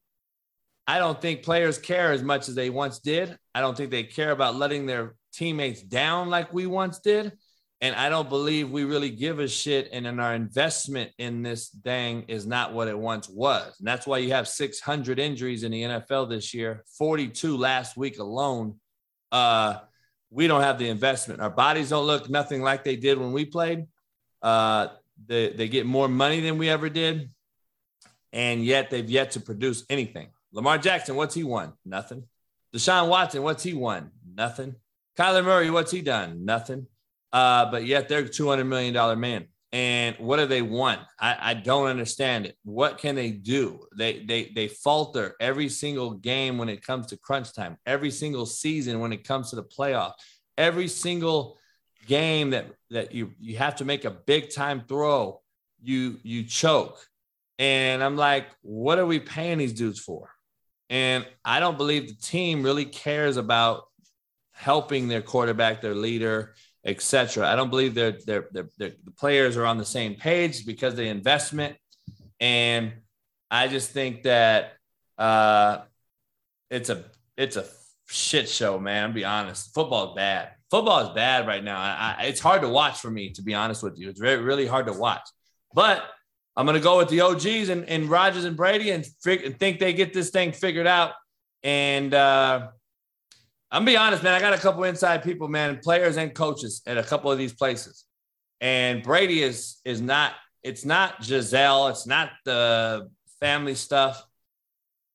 I 0.86 0.98
don't 0.98 1.20
think 1.20 1.42
players 1.42 1.76
care 1.76 2.12
as 2.12 2.22
much 2.22 2.48
as 2.48 2.54
they 2.54 2.70
once 2.70 2.98
did. 2.98 3.36
I 3.54 3.60
don't 3.60 3.76
think 3.76 3.90
they 3.90 4.04
care 4.04 4.30
about 4.30 4.56
letting 4.56 4.86
their 4.86 5.16
teammates 5.34 5.82
down 5.82 6.30
like 6.30 6.52
we 6.52 6.66
once 6.66 7.00
did. 7.00 7.32
And 7.80 7.94
I 7.94 8.08
don't 8.08 8.28
believe 8.28 8.70
we 8.70 8.84
really 8.84 9.10
give 9.10 9.38
a 9.38 9.46
shit. 9.46 9.88
And 9.92 10.04
then 10.04 10.18
our 10.18 10.34
investment 10.34 11.12
in 11.18 11.42
this 11.42 11.68
thing 11.68 12.24
is 12.26 12.44
not 12.44 12.72
what 12.72 12.88
it 12.88 12.98
once 12.98 13.28
was. 13.28 13.76
And 13.78 13.86
that's 13.86 14.06
why 14.06 14.18
you 14.18 14.32
have 14.32 14.48
600 14.48 15.18
injuries 15.18 15.62
in 15.62 15.70
the 15.70 15.82
NFL 15.82 16.28
this 16.28 16.52
year, 16.52 16.84
42 16.96 17.56
last 17.56 17.96
week 17.96 18.18
alone. 18.18 18.80
Uh, 19.30 19.78
we 20.30 20.48
don't 20.48 20.62
have 20.62 20.78
the 20.78 20.88
investment. 20.88 21.40
Our 21.40 21.50
bodies 21.50 21.90
don't 21.90 22.06
look 22.06 22.28
nothing 22.28 22.62
like 22.62 22.82
they 22.82 22.96
did 22.96 23.16
when 23.16 23.32
we 23.32 23.44
played. 23.44 23.86
Uh, 24.42 24.88
they, 25.26 25.50
they 25.50 25.68
get 25.68 25.86
more 25.86 26.08
money 26.08 26.40
than 26.40 26.58
we 26.58 26.68
ever 26.68 26.88
did. 26.88 27.30
And 28.32 28.64
yet 28.64 28.90
they've 28.90 29.08
yet 29.08 29.32
to 29.32 29.40
produce 29.40 29.84
anything. 29.88 30.28
Lamar 30.52 30.78
Jackson, 30.78 31.14
what's 31.14 31.34
he 31.34 31.44
won? 31.44 31.74
Nothing. 31.84 32.24
Deshaun 32.74 33.08
Watson, 33.08 33.42
what's 33.42 33.62
he 33.62 33.72
won? 33.72 34.10
Nothing. 34.34 34.74
Kyler 35.16 35.44
Murray, 35.44 35.70
what's 35.70 35.90
he 35.90 36.02
done? 36.02 36.44
Nothing. 36.44 36.86
Uh, 37.32 37.70
but 37.70 37.84
yet 37.84 38.08
they're 38.08 38.24
$200 38.24 38.66
million 38.66 39.20
man. 39.20 39.46
And 39.70 40.16
what 40.18 40.38
do 40.38 40.46
they 40.46 40.62
want? 40.62 41.00
I, 41.20 41.50
I 41.50 41.54
don't 41.54 41.88
understand 41.88 42.46
it. 42.46 42.56
What 42.64 42.98
can 42.98 43.14
they 43.14 43.30
do? 43.30 43.80
They, 43.96 44.24
they, 44.24 44.50
they 44.54 44.68
falter 44.68 45.36
every 45.40 45.68
single 45.68 46.12
game 46.12 46.56
when 46.56 46.70
it 46.70 46.82
comes 46.82 47.08
to 47.08 47.18
crunch 47.18 47.52
time, 47.52 47.76
every 47.84 48.10
single 48.10 48.46
season 48.46 49.00
when 49.00 49.12
it 49.12 49.24
comes 49.24 49.50
to 49.50 49.56
the 49.56 49.62
playoff, 49.62 50.12
every 50.56 50.88
single 50.88 51.58
game 52.06 52.50
that, 52.50 52.66
that 52.90 53.12
you, 53.12 53.32
you 53.38 53.58
have 53.58 53.76
to 53.76 53.84
make 53.84 54.06
a 54.06 54.10
big 54.10 54.50
time 54.50 54.84
throw, 54.88 55.42
you, 55.82 56.18
you 56.22 56.44
choke. 56.44 56.98
And 57.58 58.02
I'm 58.02 58.16
like, 58.16 58.46
what 58.62 58.98
are 58.98 59.06
we 59.06 59.20
paying 59.20 59.58
these 59.58 59.74
dudes 59.74 60.00
for? 60.00 60.30
And 60.88 61.26
I 61.44 61.60
don't 61.60 61.76
believe 61.76 62.08
the 62.08 62.14
team 62.14 62.62
really 62.62 62.86
cares 62.86 63.36
about 63.36 63.84
helping 64.52 65.08
their 65.08 65.20
quarterback, 65.22 65.82
their 65.82 65.94
leader, 65.94 66.54
etc. 66.88 67.46
I 67.46 67.54
don't 67.54 67.70
believe 67.70 67.94
they're, 67.94 68.18
they're, 68.26 68.48
they're, 68.50 68.68
they're, 68.78 68.92
the 69.04 69.10
players 69.12 69.56
are 69.56 69.66
on 69.66 69.78
the 69.78 69.84
same 69.84 70.14
page 70.14 70.64
because 70.64 70.94
of 70.94 70.98
the 70.98 71.08
investment. 71.08 71.76
And 72.40 72.92
I 73.50 73.68
just 73.68 73.90
think 73.90 74.22
that 74.22 74.72
uh, 75.18 75.82
it's 76.70 76.90
a 76.90 77.04
it's 77.36 77.56
a 77.56 77.66
shit 78.08 78.48
show, 78.48 78.78
man. 78.78 79.04
I'll 79.04 79.12
be 79.12 79.24
honest. 79.24 79.74
Football 79.74 80.10
is 80.10 80.16
bad. 80.16 80.50
Football 80.70 81.08
is 81.08 81.14
bad 81.14 81.46
right 81.46 81.62
now. 81.62 81.78
I, 81.78 82.16
I, 82.18 82.24
it's 82.24 82.40
hard 82.40 82.62
to 82.62 82.68
watch 82.68 83.00
for 83.00 83.10
me, 83.10 83.30
to 83.30 83.42
be 83.42 83.54
honest 83.54 83.82
with 83.82 83.98
you. 83.98 84.08
It's 84.08 84.20
very, 84.20 84.42
really 84.42 84.66
hard 84.66 84.86
to 84.86 84.92
watch. 84.92 85.26
But 85.72 86.02
I'm 86.56 86.66
going 86.66 86.76
to 86.76 86.82
go 86.82 86.98
with 86.98 87.08
the 87.08 87.20
OGs 87.20 87.68
and, 87.68 87.88
and 87.88 88.10
Rodgers 88.10 88.44
and 88.44 88.56
Brady 88.56 88.90
and, 88.90 89.06
fig- 89.22 89.44
and 89.44 89.58
think 89.58 89.78
they 89.78 89.92
get 89.92 90.12
this 90.12 90.30
thing 90.30 90.52
figured 90.52 90.86
out. 90.86 91.12
And 91.62 92.12
uh, 92.12 92.68
I'm 93.70 93.84
be 93.84 93.96
honest, 93.96 94.22
man. 94.22 94.34
I 94.34 94.40
got 94.40 94.54
a 94.54 94.58
couple 94.58 94.84
inside 94.84 95.22
people, 95.22 95.48
man, 95.48 95.78
players 95.82 96.16
and 96.16 96.34
coaches 96.34 96.82
at 96.86 96.96
a 96.96 97.02
couple 97.02 97.30
of 97.30 97.38
these 97.38 97.52
places. 97.52 98.04
And 98.60 99.02
Brady 99.02 99.42
is 99.42 99.78
is 99.84 100.00
not. 100.00 100.32
It's 100.62 100.84
not 100.84 101.22
Gisele. 101.22 101.88
It's 101.88 102.06
not 102.06 102.30
the 102.44 103.08
family 103.40 103.74
stuff. 103.74 104.22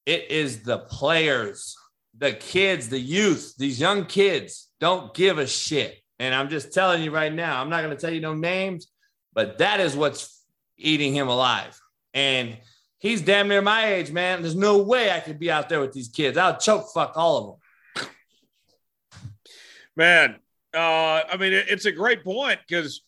It 0.06 0.32
is 0.32 0.64
the 0.64 0.80
players, 0.80 1.76
the 2.18 2.34
kids, 2.34 2.90
the 2.90 3.00
youth. 3.00 3.54
These 3.58 3.80
young 3.80 4.06
kids 4.06 4.70
don't 4.80 5.14
give 5.14 5.38
a 5.38 5.48
shit. 5.48 5.98
And 6.20 6.34
I'm 6.34 6.50
just 6.50 6.74
telling 6.74 7.04
you 7.04 7.12
right 7.12 7.34
now. 7.34 7.60
I'm 7.60 7.70
not 7.70 7.84
going 7.84 7.96
to 7.96 8.00
tell 8.00 8.14
you 8.14 8.22
no 8.22 8.34
names, 8.34 8.88
but 9.34 9.58
that 9.58 9.80
is 9.80 9.96
what's 9.96 10.44
eating 10.78 11.14
him 11.14 11.28
alive. 11.28 11.78
And 12.14 12.58
he's 13.00 13.22
damn 13.22 13.48
near 13.48 13.62
my 13.62 13.94
age, 13.94 14.12
man. 14.12 14.42
There's 14.42 14.56
no 14.56 14.84
way 14.84 15.12
I 15.12 15.20
could 15.20 15.40
be 15.40 15.52
out 15.52 15.70
there 15.70 15.82
with 15.82 15.92
these 15.92 16.10
kids. 16.10 16.38
I'll 16.38 16.58
choke 16.58 16.88
fuck 16.94 17.14
all 17.16 17.38
of 17.38 17.46
them. 17.46 17.56
Man, 19.96 20.36
uh, 20.74 21.22
I 21.32 21.38
mean, 21.38 21.54
it, 21.54 21.68
it's 21.70 21.86
a 21.86 21.92
great 21.92 22.24
point 22.24 22.60
because 22.68 23.02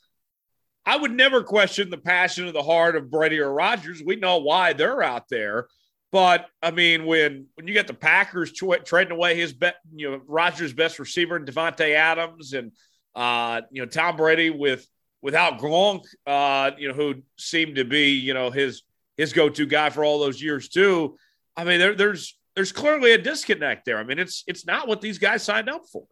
I 0.85 0.97
would 0.97 1.11
never 1.11 1.43
question 1.43 1.89
the 1.89 1.97
passion 1.97 2.47
of 2.47 2.53
the 2.53 2.63
heart 2.63 2.95
of 2.95 3.09
Brady 3.09 3.39
or 3.39 3.51
Rodgers. 3.51 4.03
We 4.05 4.17
know 4.17 4.37
why 4.37 4.73
they're 4.73 5.01
out 5.01 5.27
there. 5.29 5.67
But 6.11 6.45
I 6.61 6.71
mean, 6.71 7.05
when 7.05 7.47
when 7.55 7.67
you 7.67 7.73
get 7.73 7.87
the 7.87 7.93
Packers 7.93 8.53
tra- 8.53 8.83
trading 8.83 9.11
away 9.11 9.35
his 9.35 9.51
bet, 9.51 9.75
you 9.93 10.11
know, 10.11 10.21
Rodgers' 10.27 10.73
best 10.73 10.99
receiver, 10.99 11.39
Davante 11.39 11.93
Adams, 11.93 12.53
and 12.53 12.71
uh, 13.15 13.61
you 13.71 13.81
know 13.81 13.87
Tom 13.87 14.15
Brady 14.15 14.49
with 14.49 14.87
without 15.21 15.59
Gronk, 15.59 16.05
uh, 16.27 16.71
you 16.77 16.87
know, 16.87 16.93
who 16.93 17.15
seemed 17.37 17.77
to 17.77 17.83
be, 17.83 18.11
you 18.11 18.33
know, 18.35 18.51
his 18.51 18.83
his 19.17 19.33
go-to 19.33 19.65
guy 19.65 19.89
for 19.89 20.05
all 20.05 20.19
those 20.19 20.41
years 20.41 20.69
too. 20.69 21.17
I 21.57 21.63
mean, 21.63 21.79
there, 21.79 21.95
there's 21.95 22.37
there's 22.55 22.71
clearly 22.71 23.11
a 23.13 23.17
disconnect 23.17 23.85
there. 23.85 23.97
I 23.97 24.03
mean, 24.03 24.19
it's 24.19 24.43
it's 24.47 24.65
not 24.65 24.87
what 24.87 25.01
these 25.01 25.17
guys 25.17 25.43
signed 25.43 25.67
up 25.67 25.81
for. 25.91 26.05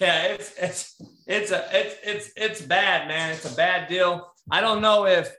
Yeah, 0.00 0.22
it's 0.24 0.52
it's 0.58 1.02
it's 1.26 1.50
a 1.52 1.68
it's 1.72 1.96
it's 2.04 2.32
it's 2.36 2.62
bad, 2.62 3.08
man. 3.08 3.30
It's 3.30 3.50
a 3.50 3.56
bad 3.56 3.88
deal. 3.88 4.32
I 4.50 4.60
don't 4.60 4.80
know 4.80 5.06
if 5.06 5.32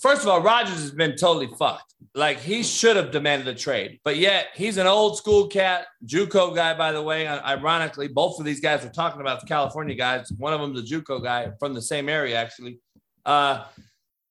first 0.00 0.22
of 0.22 0.28
all, 0.28 0.40
Rodgers 0.40 0.80
has 0.80 0.90
been 0.90 1.16
totally 1.16 1.48
fucked. 1.58 1.94
Like 2.14 2.38
he 2.38 2.62
should 2.62 2.96
have 2.96 3.10
demanded 3.10 3.46
a 3.48 3.54
trade, 3.54 4.00
but 4.04 4.16
yet 4.16 4.48
he's 4.54 4.78
an 4.78 4.86
old 4.86 5.18
school 5.18 5.48
cat, 5.48 5.86
JUCO 6.06 6.54
guy. 6.54 6.74
By 6.74 6.92
the 6.92 7.02
way, 7.02 7.28
ironically, 7.28 8.08
both 8.08 8.38
of 8.38 8.46
these 8.46 8.60
guys 8.60 8.82
were 8.82 8.90
talking 8.90 9.20
about 9.20 9.40
the 9.40 9.46
California 9.46 9.94
guys. 9.94 10.32
One 10.38 10.52
of 10.52 10.60
them's 10.60 10.80
a 10.80 10.94
JUCO 10.94 11.22
guy 11.22 11.50
from 11.58 11.74
the 11.74 11.82
same 11.82 12.08
area, 12.08 12.36
actually. 12.36 12.80
Uh, 13.24 13.64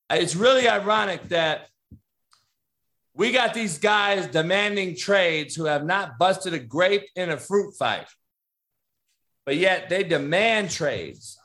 it's 0.09 0.35
really 0.35 0.67
ironic 0.67 1.27
that 1.29 1.67
we 3.15 3.31
got 3.31 3.53
these 3.53 3.77
guys 3.77 4.27
demanding 4.27 4.95
trades 4.95 5.55
who 5.55 5.65
have 5.65 5.85
not 5.85 6.19
busted 6.19 6.53
a 6.53 6.59
grape 6.59 7.07
in 7.15 7.29
a 7.29 7.37
fruit 7.37 7.73
fight, 7.77 8.07
but 9.45 9.55
yet 9.55 9.89
they 9.89 10.03
demand 10.03 10.69
trades. 10.69 11.39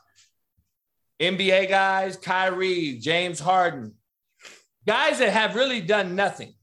NBA 1.21 1.69
guys, 1.69 2.17
Kyrie, 2.17 2.97
James 2.99 3.39
Harden, 3.39 3.93
guys 4.85 5.19
that 5.19 5.31
have 5.31 5.55
really 5.55 5.81
done 5.81 6.15
nothing. 6.15 6.53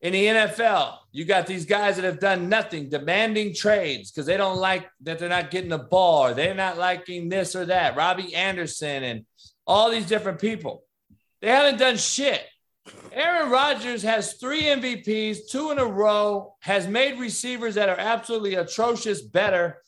In 0.00 0.12
the 0.12 0.26
NFL, 0.26 0.98
you 1.12 1.24
got 1.24 1.46
these 1.46 1.64
guys 1.64 1.96
that 1.96 2.04
have 2.04 2.20
done 2.20 2.48
nothing, 2.48 2.90
demanding 2.90 3.54
trades 3.54 4.10
because 4.10 4.26
they 4.26 4.36
don't 4.36 4.58
like 4.58 4.86
that 5.00 5.18
they're 5.18 5.30
not 5.30 5.50
getting 5.50 5.70
the 5.70 5.78
ball 5.78 6.26
or 6.26 6.34
they're 6.34 6.54
not 6.54 6.76
liking 6.76 7.28
this 7.28 7.56
or 7.56 7.64
that. 7.66 7.96
Robbie 7.96 8.34
Anderson 8.34 9.02
and 9.02 9.24
all 9.66 9.90
these 9.90 10.06
different 10.06 10.40
people. 10.40 10.84
They 11.40 11.48
haven't 11.48 11.78
done 11.78 11.96
shit. 11.96 12.42
Aaron 13.12 13.50
Rodgers 13.50 14.02
has 14.02 14.34
three 14.34 14.62
MVPs, 14.62 15.48
two 15.48 15.70
in 15.70 15.78
a 15.78 15.84
row, 15.84 16.54
has 16.60 16.88
made 16.88 17.18
receivers 17.18 17.76
that 17.76 17.88
are 17.88 17.98
absolutely 17.98 18.54
atrocious 18.54 19.22
better. 19.22 19.82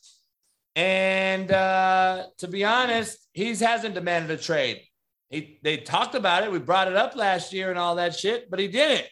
And 0.75 1.51
uh, 1.51 2.27
to 2.37 2.47
be 2.47 2.63
honest, 2.63 3.17
he 3.33 3.53
hasn't 3.55 3.95
demanded 3.95 4.31
a 4.39 4.41
trade. 4.41 4.81
He, 5.29 5.59
they 5.61 5.77
talked 5.77 6.15
about 6.15 6.43
it. 6.43 6.51
We 6.51 6.59
brought 6.59 6.87
it 6.87 6.95
up 6.95 7.15
last 7.15 7.51
year 7.51 7.69
and 7.69 7.77
all 7.77 7.95
that 7.95 8.15
shit, 8.15 8.49
but 8.49 8.59
he 8.59 8.67
didn't. 8.67 9.07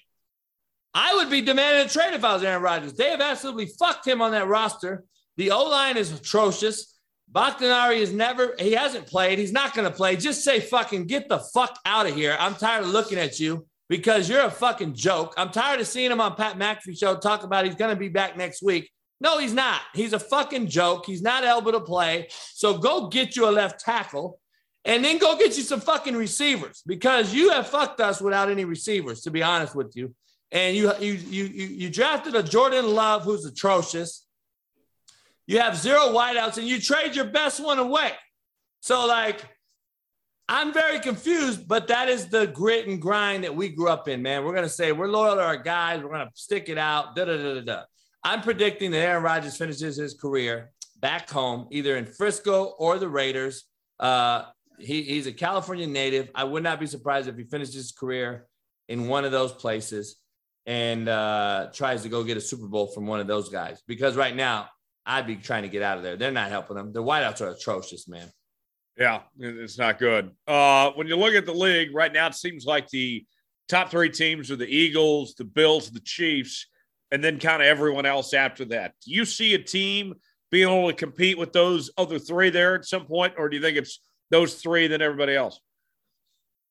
I 0.93 1.15
would 1.15 1.29
be 1.29 1.41
demanding 1.41 1.85
a 1.85 1.89
trade 1.89 2.13
if 2.13 2.23
I 2.23 2.33
was 2.33 2.43
Aaron 2.43 2.63
Rodgers. 2.63 2.93
They 2.93 3.09
have 3.09 3.19
absolutely 3.19 3.65
fucked 3.77 4.07
him 4.07 4.21
on 4.21 4.31
that 4.31 4.47
roster. 4.47 5.03
The 5.35 5.51
O 5.51 5.65
line 5.65 5.97
is 5.97 6.13
atrocious. 6.13 6.97
Bakhtiari 7.27 7.99
is 7.99 8.13
never, 8.13 8.55
he 8.57 8.71
hasn't 8.71 9.07
played. 9.07 9.39
He's 9.39 9.51
not 9.51 9.73
going 9.73 9.89
to 9.89 9.95
play. 9.95 10.15
Just 10.15 10.43
say 10.43 10.61
fucking 10.61 11.07
get 11.07 11.27
the 11.27 11.39
fuck 11.53 11.77
out 11.85 12.07
of 12.07 12.15
here. 12.15 12.37
I'm 12.39 12.55
tired 12.55 12.85
of 12.85 12.91
looking 12.91 13.17
at 13.17 13.39
you 13.39 13.67
because 13.89 14.29
you're 14.29 14.45
a 14.45 14.51
fucking 14.51 14.93
joke. 14.93 15.33
I'm 15.37 15.51
tired 15.51 15.79
of 15.79 15.87
seeing 15.87 16.11
him 16.11 16.21
on 16.21 16.35
Pat 16.35 16.57
McAfee 16.57 16.97
show 16.97 17.15
talk 17.17 17.43
about 17.43 17.65
he's 17.65 17.75
going 17.75 17.93
to 17.93 17.99
be 17.99 18.09
back 18.09 18.37
next 18.37 18.61
week. 18.61 18.89
No, 19.21 19.37
he's 19.37 19.53
not. 19.53 19.81
He's 19.93 20.13
a 20.13 20.19
fucking 20.19 20.67
joke. 20.67 21.05
He's 21.05 21.21
not 21.21 21.43
able 21.43 21.71
to 21.71 21.79
play. 21.79 22.27
So 22.53 22.77
go 22.77 23.07
get 23.07 23.35
you 23.35 23.47
a 23.47 23.51
left 23.51 23.79
tackle 23.79 24.39
and 24.83 25.03
then 25.03 25.17
go 25.17 25.37
get 25.37 25.57
you 25.57 25.63
some 25.63 25.79
fucking 25.79 26.15
receivers 26.15 26.83
because 26.85 27.33
you 27.33 27.49
have 27.51 27.67
fucked 27.67 28.01
us 28.01 28.21
without 28.21 28.49
any 28.49 28.65
receivers, 28.65 29.21
to 29.21 29.31
be 29.31 29.41
honest 29.41 29.75
with 29.75 29.95
you. 29.95 30.13
And 30.51 30.75
you 30.75 30.91
you 30.99 31.13
you 31.13 31.45
you, 31.45 31.65
you 31.67 31.89
drafted 31.89 32.35
a 32.35 32.43
Jordan 32.43 32.93
Love 32.93 33.23
who's 33.23 33.45
atrocious. 33.45 34.27
You 35.47 35.59
have 35.59 35.77
zero 35.77 36.09
wideouts 36.09 36.57
and 36.57 36.67
you 36.67 36.79
trade 36.79 37.15
your 37.15 37.25
best 37.25 37.63
one 37.63 37.79
away. 37.79 38.11
So, 38.81 39.05
like, 39.07 39.41
I'm 40.47 40.73
very 40.73 40.99
confused, 40.99 41.67
but 41.67 41.87
that 41.87 42.07
is 42.07 42.27
the 42.27 42.45
grit 42.47 42.87
and 42.87 43.01
grind 43.01 43.43
that 43.43 43.55
we 43.55 43.69
grew 43.69 43.89
up 43.89 44.07
in, 44.07 44.21
man. 44.21 44.43
We're 44.43 44.53
to 44.61 44.69
say 44.69 44.91
we're 44.91 45.07
loyal 45.07 45.35
to 45.35 45.41
our 45.41 45.57
guys. 45.57 46.03
We're 46.03 46.11
to 46.11 46.29
stick 46.35 46.69
it 46.69 46.77
out. 46.77 47.15
Da, 47.15 47.25
da, 47.25 47.37
da, 47.37 47.53
da, 47.55 47.61
da. 47.61 47.81
I'm 48.23 48.41
predicting 48.41 48.91
that 48.91 48.99
Aaron 48.99 49.23
Rodgers 49.23 49.57
finishes 49.57 49.97
his 49.97 50.13
career 50.13 50.71
back 50.99 51.29
home, 51.29 51.67
either 51.71 51.97
in 51.97 52.05
Frisco 52.05 52.75
or 52.77 52.99
the 52.99 53.09
Raiders. 53.09 53.65
Uh, 53.99 54.43
he, 54.79 55.01
he's 55.01 55.25
a 55.25 55.31
California 55.31 55.87
native. 55.87 56.29
I 56.35 56.43
would 56.43 56.63
not 56.63 56.79
be 56.79 56.85
surprised 56.85 57.27
if 57.27 57.37
he 57.37 57.43
finishes 57.43 57.75
his 57.75 57.91
career 57.91 58.47
in 58.87 59.07
one 59.07 59.25
of 59.25 59.31
those 59.31 59.51
places 59.51 60.17
and 60.67 61.07
uh, 61.09 61.69
tries 61.73 62.03
to 62.03 62.09
go 62.09 62.23
get 62.23 62.37
a 62.37 62.41
Super 62.41 62.67
Bowl 62.67 62.87
from 62.87 63.07
one 63.07 63.19
of 63.19 63.27
those 63.27 63.49
guys. 63.49 63.81
Because 63.87 64.15
right 64.15 64.35
now, 64.35 64.69
I'd 65.05 65.27
be 65.27 65.35
trying 65.35 65.63
to 65.63 65.69
get 65.69 65.81
out 65.81 65.97
of 65.97 66.03
there. 66.03 66.17
They're 66.17 66.31
not 66.31 66.49
helping 66.49 66.75
them. 66.75 66.91
The 66.91 67.03
wideouts 67.03 67.41
are 67.41 67.49
atrocious, 67.49 68.07
man. 68.07 68.29
Yeah, 68.97 69.21
it's 69.37 69.77
not 69.77 69.99
good. 69.99 70.31
Uh, 70.47 70.91
when 70.91 71.07
you 71.07 71.17
look 71.17 71.33
at 71.33 71.45
the 71.45 71.53
league 71.53 71.93
right 71.93 72.13
now, 72.13 72.27
it 72.27 72.35
seems 72.35 72.65
like 72.65 72.87
the 72.89 73.25
top 73.67 73.91
three 73.91 74.09
teams 74.09 74.49
are 74.51 74.55
the 74.55 74.67
Eagles, 74.67 75.35
the 75.35 75.43
Bills, 75.43 75.91
the 75.91 75.99
Chiefs, 75.99 76.67
and 77.11 77.23
then 77.23 77.39
kind 77.39 77.61
of 77.61 77.67
everyone 77.67 78.05
else 78.05 78.33
after 78.33 78.63
that. 78.65 78.93
Do 79.03 79.11
you 79.11 79.25
see 79.25 79.53
a 79.53 79.59
team 79.59 80.13
being 80.49 80.69
able 80.69 80.89
to 80.89 80.95
compete 80.95 81.37
with 81.37 81.51
those 81.51 81.91
other 81.97 82.19
three 82.19 82.49
there 82.49 82.75
at 82.75 82.85
some 82.85 83.05
point, 83.05 83.33
or 83.37 83.49
do 83.49 83.57
you 83.57 83.61
think 83.61 83.77
it's 83.77 83.99
those 84.31 84.55
three 84.55 84.87
than 84.87 85.01
everybody 85.01 85.35
else? 85.35 85.59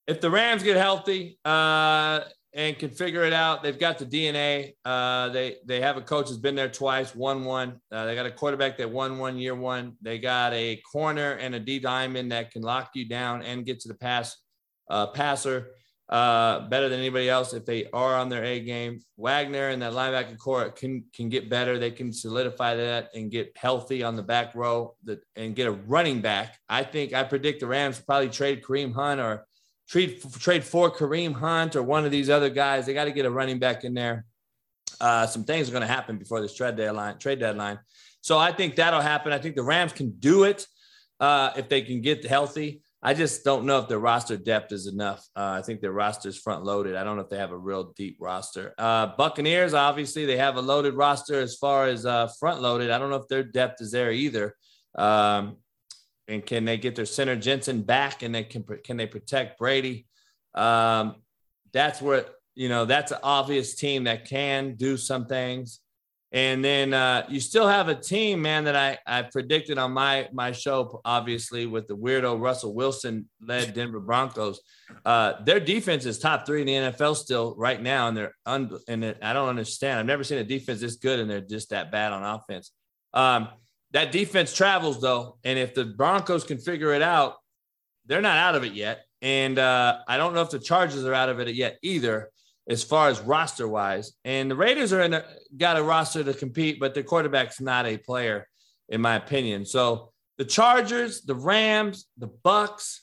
If 0.07 0.21
the 0.21 0.31
Rams 0.31 0.63
get 0.63 0.77
healthy, 0.77 1.39
uh, 1.45 2.21
and 2.55 2.79
can 2.79 2.91
figure 2.91 3.25
it 3.25 3.33
out. 3.33 3.63
They've 3.63 3.79
got 3.79 3.99
the 3.99 4.07
DNA. 4.07 4.75
Uh, 4.85 5.29
they 5.31 5.57
they 5.67 5.81
have 5.81 5.97
a 5.97 6.01
coach 6.01 6.27
that's 6.27 6.39
been 6.39 6.55
there 6.55 6.69
twice, 6.69 7.15
won 7.15 7.45
one. 7.45 7.81
Uh, 7.91 8.07
they 8.07 8.15
got 8.15 8.27
a 8.27 8.31
quarterback 8.31 8.79
that 8.79 8.91
won 8.91 9.19
one 9.19 9.37
year 9.37 9.55
one. 9.55 9.97
They 10.01 10.19
got 10.19 10.53
a 10.55 10.81
corner 10.91 11.33
and 11.33 11.55
a 11.55 11.61
D 11.61 11.81
diamond 11.81 12.31
that 12.33 12.53
can 12.53 12.63
lock 12.63 12.91
you 12.95 13.09
down 13.09 13.43
and 13.43 13.67
get 13.67 13.81
to 13.81 13.89
the 13.89 13.95
pass 13.95 14.37
uh, 14.89 15.09
passer 15.09 15.73
uh, 16.09 16.69
better 16.69 16.89
than 16.89 17.01
anybody 17.01 17.29
else 17.29 17.55
if 17.55 17.65
they 17.65 17.87
are 17.93 18.15
on 18.15 18.29
their 18.29 18.45
A 18.45 18.61
game. 18.61 19.01
Wagner 19.17 19.71
and 19.71 19.83
that 19.83 19.93
linebacker 19.93 20.39
core 20.39 20.71
can 20.71 21.05
can 21.13 21.29
get 21.29 21.51
better. 21.51 21.79
They 21.79 21.91
can 21.91 22.13
solidify 22.13 22.77
that 22.77 23.11
and 23.15 23.33
get 23.33 23.53
healthy 23.57 24.05
on 24.05 24.15
the 24.15 24.23
back 24.23 24.55
row 24.55 24.95
that, 25.05 25.21
and 25.35 25.57
get 25.57 25.67
a 25.67 25.73
running 25.73 26.21
back. 26.21 26.57
I 26.69 26.85
think 26.85 27.15
I 27.15 27.25
predict 27.25 27.61
the 27.61 27.67
Rams 27.67 28.01
probably 28.01 28.29
trade 28.29 28.63
Kareem 28.63 28.95
Hunt 28.95 29.21
or 29.21 29.47
trade 29.89 30.23
trade 30.39 30.65
for 30.65 30.91
Kareem 30.91 31.35
Hunt 31.35 31.77
or 31.77 31.83
one 31.83 32.05
of 32.05 32.11
these 32.11 32.31
other 32.31 32.51
guys. 32.51 32.87
They 32.87 32.95
got 32.95 33.05
to 33.05 33.13
get 33.13 33.27
a 33.27 33.31
running 33.31 33.59
back 33.59 33.85
in 33.85 33.95
there. 33.95 34.25
Uh, 35.01 35.27
some 35.27 35.45
things 35.45 35.69
are 35.69 35.73
going 35.73 35.83
to 35.83 35.87
happen 35.87 36.19
before 36.19 36.41
this 36.41 36.55
trade 36.55 36.77
deadline. 36.77 37.19
Trade 37.19 37.41
deadline. 37.41 37.79
So 38.21 38.39
I 38.39 38.53
think 38.53 38.77
that'll 38.77 39.01
happen. 39.01 39.33
I 39.33 39.39
think 39.39 39.55
the 39.55 39.63
Rams 39.63 39.93
can 39.93 40.13
do 40.19 40.45
it 40.45 40.67
uh, 41.21 41.51
if 41.57 41.69
they 41.69 41.83
can 41.83 42.01
get 42.01 42.25
healthy. 42.25 42.81
I 43.03 43.13
just 43.13 43.45
don't 43.45 43.67
know 43.67 43.81
if 43.81 43.89
their 43.89 43.99
roster 43.99 44.39
depth 44.39 44.73
is 44.73 44.87
enough. 44.87 45.29
Uh, 45.37 45.59
I 45.59 45.63
think 45.63 45.83
their 45.83 45.93
roster 45.93 46.31
is 46.31 46.39
front 46.39 46.65
loaded. 46.65 46.97
I 46.97 47.05
don't 47.05 47.17
know 47.17 47.23
if 47.23 47.29
they 47.29 47.37
have 47.37 47.53
a 47.53 47.59
real 47.59 47.93
deep 47.95 48.17
roster. 48.19 48.73
Uh, 48.79 49.09
Buccaneers, 49.19 49.75
obviously, 49.75 50.25
they 50.25 50.39
have 50.39 50.57
a 50.57 50.63
loaded 50.63 50.95
roster 50.95 51.39
as 51.39 51.55
far 51.55 51.87
as 51.87 52.07
uh, 52.07 52.29
front 52.41 52.63
loaded. 52.63 52.91
I 52.91 52.99
don't 52.99 53.11
know 53.11 53.17
if 53.17 53.29
their 53.29 53.43
depth 53.43 53.83
is 53.83 53.91
there 53.91 54.11
either. 54.11 54.57
Um, 54.95 55.59
and 56.29 56.45
can 56.45 56.65
they 56.65 56.77
get 56.77 56.97
their 56.97 57.07
center 57.07 57.37
Jensen 57.37 57.83
back 57.83 58.23
and 58.23 58.35
they 58.35 58.45
can 58.45 58.65
can 58.85 58.97
they 58.97 59.07
protect 59.07 59.59
Brady? 59.59 60.07
Um, 60.55 61.17
that's 61.73 62.01
where 62.01 62.27
you 62.55 62.69
know 62.69 62.85
that's 62.85 63.13
an 63.13 63.19
obvious 63.23 63.75
team 63.75 64.05
that 64.05 64.27
can 64.27 64.75
do 64.77 64.97
some 64.97 65.27
things. 65.27 65.81
And 66.33 66.65
then 66.65 66.93
uh, 66.93 67.25
you 67.29 67.39
still 67.39 67.69
have 67.69 67.87
a 67.87 67.95
team, 67.95 68.43
man, 68.43 68.65
that 68.65 68.75
I, 68.75 68.99
I 69.07 69.23
predicted 69.23 69.79
on 69.79 69.93
my 69.93 70.29
my 70.33 70.51
show, 70.51 71.01
obviously 71.05 71.67
with 71.67 71.87
the 71.87 71.97
weirdo 71.97 72.41
Russell 72.41 72.75
Wilson 72.75 73.29
led 73.41 73.73
Denver 73.73 74.01
Broncos. 74.01 74.61
Uh, 75.05 75.35
their 75.45 75.61
defense 75.61 76.07
is 76.07 76.19
top 76.19 76.45
three 76.45 76.63
in 76.63 76.67
the 76.67 76.73
NFL 76.73 77.15
still 77.15 77.55
right 77.57 77.81
now, 77.81 78.09
and 78.09 78.17
they're 78.17 78.35
un- 78.47 78.77
and 78.89 79.05
I 79.23 79.33
don't 79.33 79.49
understand. 79.49 80.01
I've 80.01 80.07
never 80.07 80.25
seen 80.25 80.39
a 80.39 80.45
defense 80.45 80.81
this 80.81 80.97
good, 80.97 81.21
and 81.21 81.31
they're 81.31 81.41
just 81.41 81.71
that 81.71 81.93
bad 81.93 82.13
on 82.13 82.25
offense. 82.25 82.73
Um, 83.13 83.49
that 83.95 84.13
defense 84.13 84.53
travels 84.53 85.01
though, 85.01 85.39
and 85.45 85.59
if 85.59 85.73
the 85.73 85.85
Broncos 85.85 86.45
can 86.45 86.59
figure 86.59 86.93
it 86.93 87.01
out, 87.01 87.37
they're 88.07 88.21
not 88.21 88.37
out 88.37 88.57
of 88.57 88.65
it 88.65 88.75
yet. 88.75 89.05
And 89.23 89.59
uh, 89.59 89.99
I 90.07 90.19
don't 90.19 90.35
know 90.35 90.43
if 90.43 90.51
the 90.51 90.59
Chargers 90.59 91.05
are 91.05 91.15
out 91.15 91.31
of 91.31 91.41
it 91.41 91.55
yet 91.55 91.79
either, 91.81 92.31
as 92.69 92.83
far 92.83 93.09
as 93.09 93.21
roster 93.21 93.69
wise. 93.69 94.13
And 94.25 94.51
the 94.51 94.57
Raiders 94.57 94.93
are 94.93 95.01
in 95.01 95.15
a, 95.15 95.25
got 95.57 95.79
a 95.79 95.83
roster 95.83 96.25
to 96.25 96.35
compete, 96.35 96.81
but 96.81 96.93
their 96.93 97.05
quarterback's 97.05 97.61
not 97.61 97.87
a 97.87 97.97
player, 97.97 98.49
in 98.89 99.01
my 99.01 99.15
opinion. 99.15 99.65
So 99.65 100.13
the 100.39 100.45
Chargers, 100.45 101.23
the 101.23 101.37
Rams, 101.37 102.07
the 102.19 102.29
Bucs, 102.29 102.99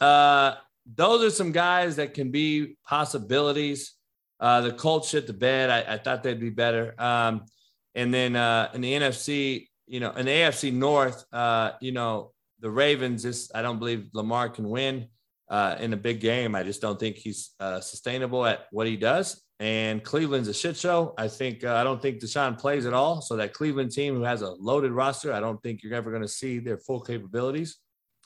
uh, 0.00 0.54
those 0.94 1.24
are 1.24 1.34
some 1.34 1.50
guys 1.50 1.96
that 1.96 2.14
can 2.14 2.30
be 2.30 2.76
possibilities. 2.86 3.94
Uh, 4.38 4.60
the 4.60 4.72
Colts 4.72 5.08
shit 5.08 5.26
the 5.26 5.32
bed. 5.32 5.70
I, 5.70 5.94
I 5.94 5.98
thought 5.98 6.22
they'd 6.22 6.38
be 6.38 6.50
better. 6.50 6.94
Um, 6.98 7.46
and 7.94 8.12
then 8.12 8.36
uh, 8.36 8.70
in 8.74 8.82
the 8.82 8.92
NFC, 8.92 9.66
you 9.90 9.98
know, 9.98 10.12
in 10.12 10.26
the 10.26 10.30
AFC 10.30 10.72
North, 10.72 11.24
uh, 11.32 11.72
you 11.80 11.90
know, 11.90 12.30
the 12.60 12.70
Ravens, 12.70 13.24
is, 13.24 13.50
I 13.52 13.60
don't 13.60 13.80
believe 13.80 14.06
Lamar 14.14 14.48
can 14.48 14.70
win 14.70 15.08
uh, 15.48 15.76
in 15.80 15.92
a 15.92 15.96
big 15.96 16.20
game. 16.20 16.54
I 16.54 16.62
just 16.62 16.80
don't 16.80 16.98
think 16.98 17.16
he's 17.16 17.50
uh, 17.58 17.80
sustainable 17.80 18.46
at 18.46 18.66
what 18.70 18.86
he 18.86 18.96
does. 18.96 19.42
And 19.58 20.02
Cleveland's 20.04 20.46
a 20.46 20.54
shit 20.54 20.76
show. 20.76 21.12
I 21.18 21.26
think 21.26 21.64
uh, 21.64 21.74
I 21.74 21.82
don't 21.82 22.00
think 22.00 22.20
Deshaun 22.20 22.56
plays 22.56 22.86
at 22.86 22.94
all. 22.94 23.20
So 23.20 23.36
that 23.36 23.52
Cleveland 23.52 23.90
team 23.90 24.14
who 24.14 24.22
has 24.22 24.42
a 24.42 24.52
loaded 24.52 24.92
roster, 24.92 25.32
I 25.32 25.40
don't 25.40 25.60
think 25.60 25.82
you're 25.82 25.94
ever 25.94 26.10
going 26.10 26.22
to 26.22 26.28
see 26.28 26.60
their 26.60 26.78
full 26.78 27.00
capabilities. 27.00 27.76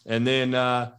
And 0.04 0.26
then, 0.26 0.54
uh, 0.54 0.92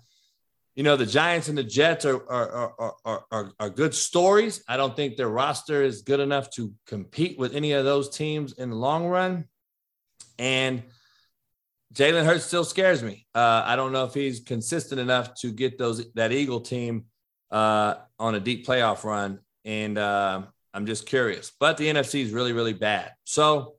you 0.74 0.84
know, 0.84 0.98
the 0.98 1.06
Giants 1.06 1.48
and 1.48 1.58
the 1.58 1.64
Jets 1.64 2.06
are 2.06 2.28
are, 2.30 2.74
are 2.80 2.96
are, 3.06 3.26
are 3.32 3.52
are 3.60 3.70
good 3.70 3.94
stories. 3.94 4.64
I 4.68 4.78
don't 4.78 4.96
think 4.96 5.16
their 5.16 5.30
roster 5.30 5.84
is 5.84 6.02
good 6.02 6.20
enough 6.20 6.50
to 6.56 6.74
compete 6.88 7.38
with 7.38 7.56
any 7.56 7.74
of 7.74 7.86
those 7.86 8.10
teams 8.10 8.54
in 8.54 8.72
the 8.72 8.76
long 8.76 9.06
run. 9.06 9.46
And 10.38 10.84
Jalen 11.94 12.26
Hurts 12.26 12.46
still 12.46 12.66
scares 12.66 13.02
me. 13.02 13.26
Uh, 13.34 13.64
I 13.66 13.76
don't 13.76 13.92
know 13.92 14.04
if 14.04 14.14
he's 14.14 14.42
consistent 14.42 15.00
enough 15.00 15.34
to 15.36 15.52
get 15.52 15.78
those 15.78 16.12
that 16.14 16.32
Eagle 16.32 16.60
team 16.60 17.06
uh, 17.52 17.96
on 18.20 18.36
a 18.36 18.40
deep 18.40 18.68
playoff 18.68 19.04
run, 19.04 19.40
and 19.64 19.98
uh, 19.98 20.42
I'm 20.74 20.86
just 20.86 21.06
curious. 21.06 21.52
But 21.60 21.78
the 21.78 21.88
NFC 21.88 22.22
is 22.22 22.32
really, 22.32 22.54
really 22.54 22.74
bad. 22.74 23.14
So 23.24 23.76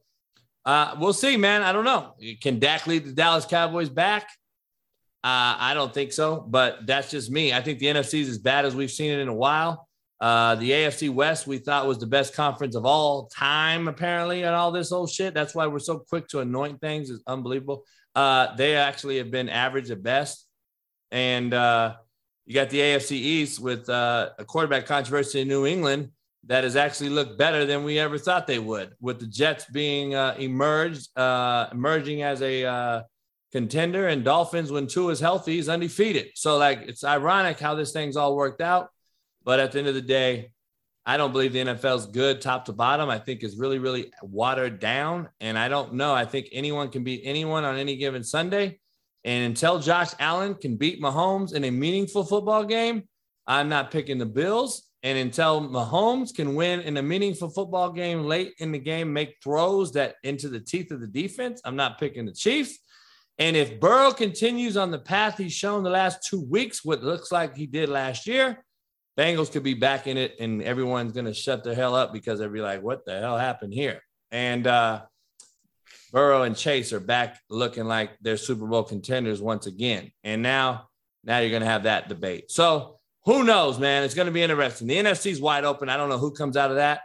uh, 0.64 0.96
we'll 0.98 1.12
see, 1.12 1.36
man. 1.36 1.62
I 1.62 1.72
don't 1.72 1.84
know. 1.84 2.14
Can 2.40 2.58
Dak 2.58 2.86
lead 2.86 3.04
the 3.04 3.12
Dallas 3.12 3.44
Cowboys 3.44 3.90
back? 3.90 4.28
Uh, 5.22 5.56
I 5.58 5.74
don't 5.74 5.92
think 5.92 6.12
so, 6.12 6.40
but 6.40 6.86
that's 6.86 7.10
just 7.10 7.30
me. 7.30 7.52
I 7.52 7.60
think 7.60 7.80
the 7.80 7.86
NFC 7.86 8.20
is 8.20 8.28
as 8.28 8.38
bad 8.38 8.64
as 8.64 8.74
we've 8.74 8.90
seen 8.90 9.10
it 9.10 9.18
in 9.18 9.28
a 9.28 9.34
while. 9.34 9.85
Uh, 10.20 10.54
the 10.54 10.70
AFC 10.70 11.10
West 11.10 11.46
we 11.46 11.58
thought 11.58 11.86
was 11.86 11.98
the 11.98 12.06
best 12.06 12.34
conference 12.34 12.74
of 12.74 12.86
all 12.86 13.26
time, 13.26 13.86
apparently, 13.88 14.42
and 14.42 14.54
all 14.54 14.72
this 14.72 14.92
old 14.92 15.10
shit. 15.10 15.34
That's 15.34 15.54
why 15.54 15.66
we're 15.66 15.78
so 15.78 15.98
quick 15.98 16.26
to 16.28 16.40
anoint 16.40 16.80
things. 16.80 17.10
It's 17.10 17.22
unbelievable. 17.26 17.84
Uh, 18.14 18.54
they 18.56 18.76
actually 18.76 19.18
have 19.18 19.30
been 19.30 19.48
average 19.48 19.90
at 19.90 20.02
best. 20.02 20.46
And 21.10 21.52
uh, 21.52 21.96
you 22.46 22.54
got 22.54 22.70
the 22.70 22.78
AFC 22.78 23.12
East 23.12 23.60
with 23.60 23.88
uh, 23.90 24.30
a 24.38 24.44
quarterback 24.44 24.86
controversy 24.86 25.42
in 25.42 25.48
New 25.48 25.66
England 25.66 26.10
that 26.46 26.64
has 26.64 26.76
actually 26.76 27.10
looked 27.10 27.38
better 27.38 27.66
than 27.66 27.84
we 27.84 27.98
ever 27.98 28.18
thought 28.18 28.46
they 28.46 28.58
would, 28.58 28.92
with 29.00 29.20
the 29.20 29.26
Jets 29.26 29.66
being 29.66 30.14
uh, 30.14 30.36
emerged, 30.38 31.16
uh, 31.18 31.66
emerging 31.72 32.22
as 32.22 32.40
a 32.40 32.64
uh, 32.64 33.02
contender, 33.52 34.08
and 34.08 34.24
Dolphins 34.24 34.70
when 34.70 34.86
Tua 34.86 35.12
is 35.12 35.20
healthy, 35.20 35.58
is 35.58 35.68
undefeated. 35.68 36.28
So 36.34 36.56
like 36.56 36.82
it's 36.82 37.04
ironic 37.04 37.58
how 37.58 37.74
this 37.74 37.92
thing's 37.92 38.16
all 38.16 38.36
worked 38.36 38.60
out. 38.60 38.90
But 39.46 39.60
at 39.60 39.72
the 39.72 39.78
end 39.78 39.88
of 39.88 39.94
the 39.94 40.02
day, 40.02 40.50
I 41.06 41.16
don't 41.16 41.30
believe 41.30 41.52
the 41.52 41.60
NFL 41.60 41.98
is 41.98 42.06
good 42.06 42.40
top 42.40 42.64
to 42.64 42.72
bottom. 42.72 43.08
I 43.08 43.20
think 43.20 43.44
it's 43.44 43.56
really, 43.56 43.78
really 43.78 44.12
watered 44.22 44.80
down. 44.80 45.28
And 45.40 45.56
I 45.56 45.68
don't 45.68 45.94
know. 45.94 46.12
I 46.12 46.24
think 46.24 46.48
anyone 46.50 46.90
can 46.90 47.04
beat 47.04 47.22
anyone 47.24 47.64
on 47.64 47.78
any 47.78 47.96
given 47.96 48.24
Sunday. 48.24 48.80
And 49.24 49.44
until 49.44 49.78
Josh 49.78 50.10
Allen 50.18 50.56
can 50.56 50.76
beat 50.76 51.00
Mahomes 51.00 51.54
in 51.54 51.62
a 51.64 51.70
meaningful 51.70 52.24
football 52.24 52.64
game, 52.64 53.04
I'm 53.46 53.68
not 53.68 53.92
picking 53.92 54.18
the 54.18 54.26
Bills. 54.26 54.82
And 55.04 55.16
until 55.16 55.60
Mahomes 55.60 56.34
can 56.34 56.56
win 56.56 56.80
in 56.80 56.96
a 56.96 57.02
meaningful 57.02 57.50
football 57.50 57.92
game 57.92 58.24
late 58.24 58.54
in 58.58 58.72
the 58.72 58.78
game, 58.80 59.12
make 59.12 59.36
throws 59.44 59.92
that 59.92 60.16
into 60.24 60.48
the 60.48 60.58
teeth 60.58 60.90
of 60.90 61.00
the 61.00 61.06
defense, 61.06 61.60
I'm 61.64 61.76
not 61.76 62.00
picking 62.00 62.26
the 62.26 62.32
Chiefs. 62.32 62.76
And 63.38 63.54
if 63.54 63.78
Burrow 63.78 64.10
continues 64.10 64.76
on 64.76 64.90
the 64.90 64.98
path 64.98 65.38
he's 65.38 65.52
shown 65.52 65.84
the 65.84 65.90
last 65.90 66.26
two 66.28 66.40
weeks, 66.40 66.84
what 66.84 67.04
looks 67.04 67.30
like 67.30 67.54
he 67.54 67.66
did 67.66 67.88
last 67.88 68.26
year, 68.26 68.64
Bengals 69.18 69.50
could 69.50 69.62
be 69.62 69.74
back 69.74 70.06
in 70.06 70.16
it 70.16 70.36
and 70.40 70.62
everyone's 70.62 71.12
going 71.12 71.26
to 71.26 71.34
shut 71.34 71.64
the 71.64 71.74
hell 71.74 71.94
up 71.94 72.12
because 72.12 72.38
they'll 72.38 72.50
be 72.50 72.60
like, 72.60 72.82
what 72.82 73.04
the 73.06 73.18
hell 73.18 73.38
happened 73.38 73.72
here? 73.72 74.02
And 74.30 74.66
uh, 74.66 75.02
Burrow 76.12 76.42
and 76.42 76.56
Chase 76.56 76.92
are 76.92 77.00
back 77.00 77.38
looking 77.48 77.84
like 77.84 78.10
they're 78.20 78.36
Super 78.36 78.66
Bowl 78.66 78.82
contenders 78.82 79.40
once 79.40 79.66
again. 79.66 80.10
And 80.22 80.42
now, 80.42 80.88
now 81.24 81.38
you're 81.38 81.50
going 81.50 81.62
to 81.62 81.68
have 81.68 81.84
that 81.84 82.08
debate. 82.08 82.50
So 82.50 82.98
who 83.24 83.42
knows, 83.42 83.78
man? 83.78 84.04
It's 84.04 84.14
going 84.14 84.26
to 84.26 84.32
be 84.32 84.42
interesting. 84.42 84.86
The 84.86 84.96
NFC 84.96 85.30
is 85.30 85.40
wide 85.40 85.64
open. 85.64 85.88
I 85.88 85.96
don't 85.96 86.08
know 86.08 86.18
who 86.18 86.32
comes 86.32 86.56
out 86.56 86.70
of 86.70 86.76
that. 86.76 87.00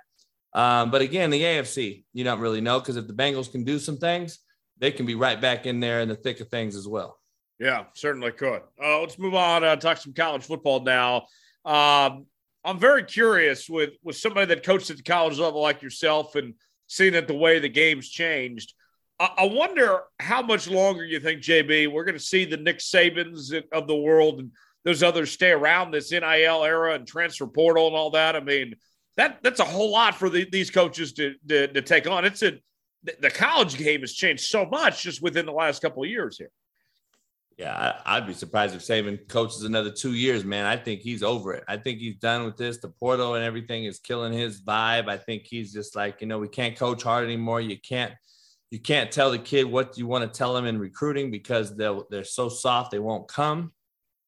Um, 0.53 0.91
but 0.91 1.01
again, 1.01 1.29
the 1.29 1.41
AFC, 1.41 2.03
you 2.13 2.23
don't 2.23 2.39
really 2.39 2.61
know 2.61 2.79
because 2.79 2.97
if 2.97 3.07
the 3.07 3.13
Bengals 3.13 3.51
can 3.51 3.63
do 3.63 3.79
some 3.79 3.97
things, 3.97 4.39
they 4.77 4.91
can 4.91 5.05
be 5.05 5.15
right 5.15 5.39
back 5.39 5.65
in 5.65 5.79
there 5.79 6.01
in 6.01 6.09
the 6.09 6.15
thick 6.15 6.41
of 6.41 6.49
things 6.49 6.75
as 6.75 6.87
well. 6.87 7.17
Yeah, 7.59 7.85
certainly 7.93 8.31
could. 8.31 8.61
Uh, 8.83 8.99
let's 8.99 9.17
move 9.19 9.35
on. 9.35 9.63
Uh, 9.63 9.75
talk 9.75 9.97
some 9.97 10.13
college 10.13 10.43
football 10.43 10.81
now. 10.81 11.27
Um, 11.65 12.25
I'm 12.63 12.79
very 12.79 13.03
curious 13.03 13.69
with 13.69 13.91
with 14.03 14.17
somebody 14.17 14.47
that 14.47 14.63
coached 14.63 14.89
at 14.89 14.97
the 14.97 15.03
college 15.03 15.39
level 15.39 15.61
like 15.61 15.81
yourself 15.81 16.35
and 16.35 16.53
seeing 16.87 17.13
that 17.13 17.27
the 17.27 17.33
way 17.33 17.59
the 17.59 17.69
game's 17.69 18.09
changed. 18.09 18.73
I, 19.19 19.29
I 19.39 19.45
wonder 19.45 20.01
how 20.19 20.41
much 20.41 20.67
longer 20.67 21.03
you 21.03 21.19
think, 21.19 21.41
JB, 21.41 21.91
we're 21.91 22.03
going 22.03 22.17
to 22.17 22.23
see 22.23 22.45
the 22.45 22.57
Nick 22.57 22.79
Sabans 22.79 23.53
of 23.71 23.87
the 23.87 23.95
world 23.95 24.39
and 24.39 24.51
those 24.83 25.03
others 25.03 25.31
stay 25.31 25.51
around 25.51 25.91
this 25.91 26.11
NIL 26.11 26.63
era 26.63 26.95
and 26.95 27.07
transfer 27.07 27.47
portal 27.47 27.87
and 27.87 27.95
all 27.95 28.11
that. 28.11 28.35
I 28.35 28.39
mean, 28.39 28.75
that 29.17 29.39
that's 29.43 29.59
a 29.59 29.65
whole 29.65 29.91
lot 29.91 30.15
for 30.15 30.29
the, 30.29 30.47
these 30.51 30.71
coaches 30.71 31.13
to, 31.13 31.35
to, 31.47 31.67
to 31.67 31.81
take 31.81 32.07
on. 32.07 32.25
It's 32.25 32.41
a 32.41 32.59
the 33.19 33.31
college 33.31 33.77
game 33.77 34.01
has 34.01 34.13
changed 34.13 34.45
so 34.45 34.65
much 34.65 35.03
just 35.03 35.21
within 35.23 35.45
the 35.45 35.51
last 35.51 35.81
couple 35.81 36.03
of 36.03 36.09
years 36.09 36.37
here. 36.37 36.51
Yeah, 37.61 38.01
I, 38.07 38.17
would 38.17 38.25
be 38.25 38.33
surprised 38.33 38.73
if 38.73 38.81
Saban 38.81 39.27
coaches 39.27 39.61
another 39.61 39.91
two 39.91 40.15
years, 40.15 40.43
man. 40.43 40.65
I 40.65 40.75
think 40.75 41.01
he's 41.01 41.21
over 41.21 41.53
it. 41.53 41.63
I 41.67 41.77
think 41.77 41.99
he's 41.99 42.15
done 42.15 42.43
with 42.43 42.57
this. 42.57 42.79
The 42.79 42.89
portal 42.89 43.35
and 43.35 43.45
everything 43.45 43.85
is 43.85 43.99
killing 43.99 44.33
his 44.33 44.63
vibe. 44.63 45.07
I 45.07 45.17
think 45.17 45.43
he's 45.45 45.71
just 45.71 45.95
like, 45.95 46.21
you 46.21 46.27
know, 46.27 46.39
we 46.39 46.47
can't 46.47 46.75
coach 46.75 47.03
hard 47.03 47.23
anymore. 47.23 47.61
You 47.61 47.77
can't, 47.79 48.13
you 48.71 48.79
can't 48.79 49.11
tell 49.11 49.29
the 49.29 49.37
kid 49.37 49.65
what 49.65 49.95
you 49.95 50.07
want 50.07 50.23
to 50.23 50.35
tell 50.35 50.55
them 50.55 50.65
in 50.65 50.79
recruiting 50.79 51.29
because 51.29 51.77
they'll 51.77 52.07
they're 52.09 52.23
so 52.23 52.49
soft 52.49 52.89
they 52.89 52.97
won't 52.97 53.27
come. 53.27 53.73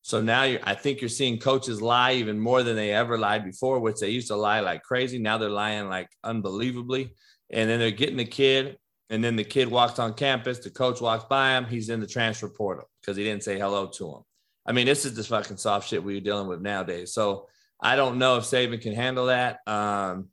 So 0.04 0.22
now 0.22 0.44
you 0.44 0.60
I 0.64 0.76
think 0.76 1.02
you're 1.02 1.10
seeing 1.10 1.40
coaches 1.40 1.82
lie 1.82 2.14
even 2.14 2.38
more 2.40 2.62
than 2.62 2.76
they 2.76 2.92
ever 2.92 3.18
lied 3.18 3.46
before, 3.46 3.80
which 3.80 4.00
they 4.00 4.10
used 4.10 4.28
to 4.28 4.36
lie 4.36 4.60
like 4.60 4.84
crazy. 4.84 5.18
Now 5.18 5.40
they're 5.40 5.50
lying 5.50 5.90
like 5.90 6.10
unbelievably. 6.24 7.16
And 7.50 7.68
then 7.68 7.80
they're 7.80 7.90
getting 7.90 8.18
the 8.18 8.26
kid 8.26 8.78
and 9.10 9.24
then 9.24 9.36
the 9.36 9.44
kid 9.44 9.68
walks 9.68 10.00
on 10.00 10.14
campus, 10.14 10.60
the 10.60 10.70
coach 10.70 11.02
walks 11.02 11.26
by 11.26 11.58
him, 11.58 11.66
he's 11.66 11.90
in 11.90 12.00
the 12.00 12.08
transfer 12.08 12.50
portal 12.50 12.90
because 13.02 13.18
he 13.18 13.24
didn't 13.24 13.44
say 13.44 13.60
hello 13.60 13.88
to 13.88 14.10
him. 14.10 14.22
I 14.66 14.72
mean, 14.72 14.86
this 14.86 15.06
is 15.06 15.14
the 15.14 15.24
fucking 15.24 15.58
soft 15.58 15.90
shit 15.90 16.04
we're 16.04 16.22
dealing 16.22 16.48
with 16.48 16.62
nowadays. 16.62 17.14
So 17.14 17.48
I 17.82 17.96
don't 17.96 18.18
know 18.18 18.38
if 18.38 18.46
Saban 18.46 18.82
can 18.82 18.94
handle 18.94 19.26
that. 19.26 19.60
Um, 19.68 20.30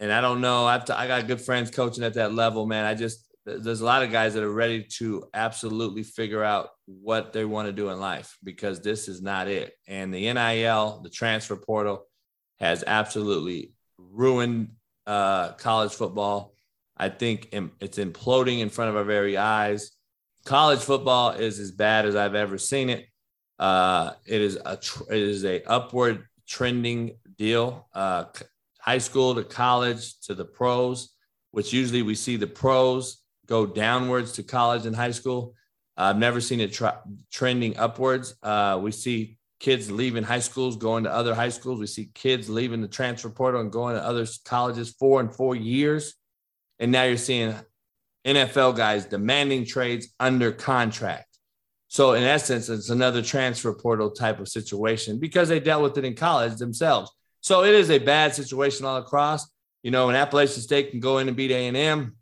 and 0.00 0.12
I 0.12 0.20
don't 0.20 0.40
know. 0.40 0.66
I've 0.66 0.84
t- 0.84 0.92
I 0.92 1.06
got 1.06 1.26
good 1.28 1.40
friends 1.40 1.70
coaching 1.70 2.04
at 2.04 2.14
that 2.14 2.34
level, 2.34 2.66
man. 2.66 2.84
I 2.84 2.94
just 2.94 3.26
there's 3.46 3.80
a 3.80 3.84
lot 3.84 4.02
of 4.02 4.10
guys 4.10 4.34
that 4.34 4.42
are 4.42 4.52
ready 4.52 4.84
to 4.98 5.24
absolutely 5.32 6.02
figure 6.02 6.44
out 6.44 6.70
what 6.86 7.32
they 7.32 7.44
want 7.44 7.66
to 7.66 7.72
do 7.72 7.88
in 7.88 7.98
life 7.98 8.36
because 8.44 8.80
this 8.80 9.08
is 9.08 9.22
not 9.22 9.48
it. 9.48 9.72
And 9.88 10.12
the 10.12 10.32
NIL, 10.32 11.00
the 11.02 11.10
transfer 11.10 11.56
portal, 11.56 12.06
has 12.58 12.84
absolutely 12.86 13.72
ruined 13.98 14.72
uh, 15.06 15.52
college 15.52 15.92
football. 15.92 16.54
I 17.00 17.08
think 17.08 17.48
it's 17.80 17.96
imploding 17.96 18.60
in 18.60 18.68
front 18.68 18.90
of 18.90 18.96
our 18.96 19.04
very 19.04 19.38
eyes. 19.38 19.92
College 20.44 20.80
football 20.80 21.30
is 21.30 21.58
as 21.58 21.70
bad 21.70 22.04
as 22.04 22.14
I've 22.14 22.34
ever 22.34 22.58
seen 22.58 22.90
it. 22.90 23.06
Uh, 23.58 24.12
it 24.26 24.42
is 24.42 24.56
a 24.56 24.78
it 25.08 25.18
is 25.18 25.46
a 25.46 25.62
upward 25.64 26.26
trending 26.46 27.16
deal. 27.38 27.88
Uh, 27.94 28.24
high 28.80 28.98
school 28.98 29.34
to 29.34 29.44
college 29.44 30.20
to 30.26 30.34
the 30.34 30.44
pros, 30.44 31.14
which 31.52 31.72
usually 31.72 32.02
we 32.02 32.14
see 32.14 32.36
the 32.36 32.46
pros 32.46 33.22
go 33.46 33.64
downwards 33.64 34.32
to 34.32 34.42
college 34.42 34.84
and 34.84 34.94
high 34.94 35.10
school. 35.10 35.54
I've 35.96 36.18
never 36.18 36.40
seen 36.40 36.60
it 36.60 36.72
tra- 36.72 37.02
trending 37.32 37.78
upwards. 37.78 38.34
Uh, 38.42 38.78
we 38.82 38.92
see 38.92 39.38
kids 39.58 39.90
leaving 39.90 40.22
high 40.22 40.40
schools, 40.40 40.76
going 40.76 41.04
to 41.04 41.12
other 41.12 41.34
high 41.34 41.48
schools. 41.48 41.80
We 41.80 41.86
see 41.86 42.10
kids 42.14 42.50
leaving 42.50 42.82
the 42.82 42.88
transfer 42.88 43.30
portal 43.30 43.62
and 43.62 43.72
going 43.72 43.94
to 43.94 44.04
other 44.04 44.26
colleges 44.44 44.90
four 44.90 45.20
and 45.20 45.34
four 45.34 45.56
years. 45.56 46.14
And 46.80 46.90
now 46.90 47.04
you're 47.04 47.18
seeing 47.18 47.54
NFL 48.26 48.74
guys 48.76 49.04
demanding 49.04 49.66
trades 49.66 50.08
under 50.18 50.50
contract. 50.50 51.26
So, 51.88 52.14
in 52.14 52.22
essence, 52.22 52.68
it's 52.68 52.88
another 52.88 53.20
transfer 53.20 53.72
portal 53.74 54.10
type 54.10 54.40
of 54.40 54.48
situation 54.48 55.18
because 55.18 55.48
they 55.48 55.60
dealt 55.60 55.82
with 55.82 55.98
it 55.98 56.04
in 56.04 56.14
college 56.14 56.56
themselves. 56.56 57.10
So, 57.40 57.64
it 57.64 57.74
is 57.74 57.90
a 57.90 57.98
bad 57.98 58.34
situation 58.34 58.86
all 58.86 58.96
across. 58.96 59.46
You 59.82 59.90
know, 59.90 60.06
when 60.06 60.16
Appalachian 60.16 60.62
State 60.62 60.90
can 60.90 61.00
go 61.00 61.18
in 61.18 61.28
and 61.28 61.36
beat 61.36 61.50
A&M, 61.50 62.16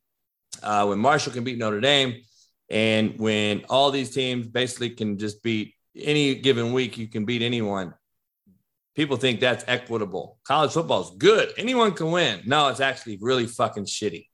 uh, 0.62 0.86
when 0.86 0.98
Marshall 0.98 1.32
can 1.32 1.44
beat 1.44 1.58
Notre 1.58 1.80
Dame, 1.80 2.22
and 2.70 3.18
when 3.18 3.64
all 3.68 3.90
these 3.90 4.10
teams 4.10 4.48
basically 4.48 4.90
can 4.90 5.18
just 5.18 5.42
beat 5.42 5.74
any 5.94 6.34
given 6.34 6.72
week, 6.72 6.96
you 6.98 7.06
can 7.06 7.24
beat 7.24 7.42
anyone. 7.42 7.94
People 8.94 9.16
think 9.16 9.38
that's 9.38 9.64
equitable. 9.68 10.38
College 10.44 10.72
football 10.72 11.02
is 11.02 11.10
good. 11.18 11.52
Anyone 11.56 11.92
can 11.92 12.10
win. 12.10 12.40
No, 12.46 12.68
it's 12.68 12.80
actually 12.80 13.18
really 13.20 13.46
fucking 13.46 13.84
shitty 13.84 14.26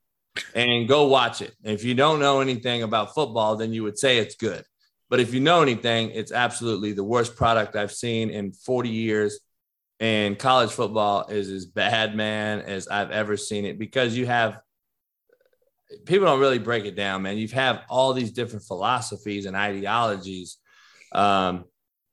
and 0.53 0.87
go 0.87 1.07
watch 1.07 1.41
it. 1.41 1.53
If 1.63 1.83
you 1.83 1.93
don't 1.93 2.19
know 2.19 2.41
anything 2.41 2.83
about 2.83 3.13
football, 3.13 3.55
then 3.55 3.73
you 3.73 3.83
would 3.83 3.97
say 3.97 4.17
it's 4.17 4.35
good. 4.35 4.63
But 5.09 5.19
if 5.19 5.33
you 5.33 5.39
know 5.39 5.61
anything, 5.61 6.11
it's 6.11 6.31
absolutely 6.31 6.93
the 6.93 7.03
worst 7.03 7.35
product 7.35 7.75
I've 7.75 7.91
seen 7.91 8.29
in 8.29 8.51
40 8.51 8.89
years. 8.89 9.39
And 9.99 10.37
college 10.37 10.71
football 10.71 11.27
is 11.27 11.49
as 11.49 11.65
bad, 11.65 12.15
man, 12.15 12.61
as 12.61 12.87
I've 12.87 13.11
ever 13.11 13.37
seen 13.37 13.65
it 13.65 13.79
because 13.79 14.17
you 14.17 14.25
have 14.25 14.59
people 16.05 16.25
don't 16.25 16.39
really 16.39 16.59
break 16.59 16.85
it 16.85 16.95
down, 16.95 17.21
man. 17.21 17.37
You 17.37 17.47
have 17.49 17.83
all 17.89 18.13
these 18.13 18.31
different 18.31 18.65
philosophies 18.65 19.45
and 19.45 19.55
ideologies 19.55 20.57
um, 21.13 21.65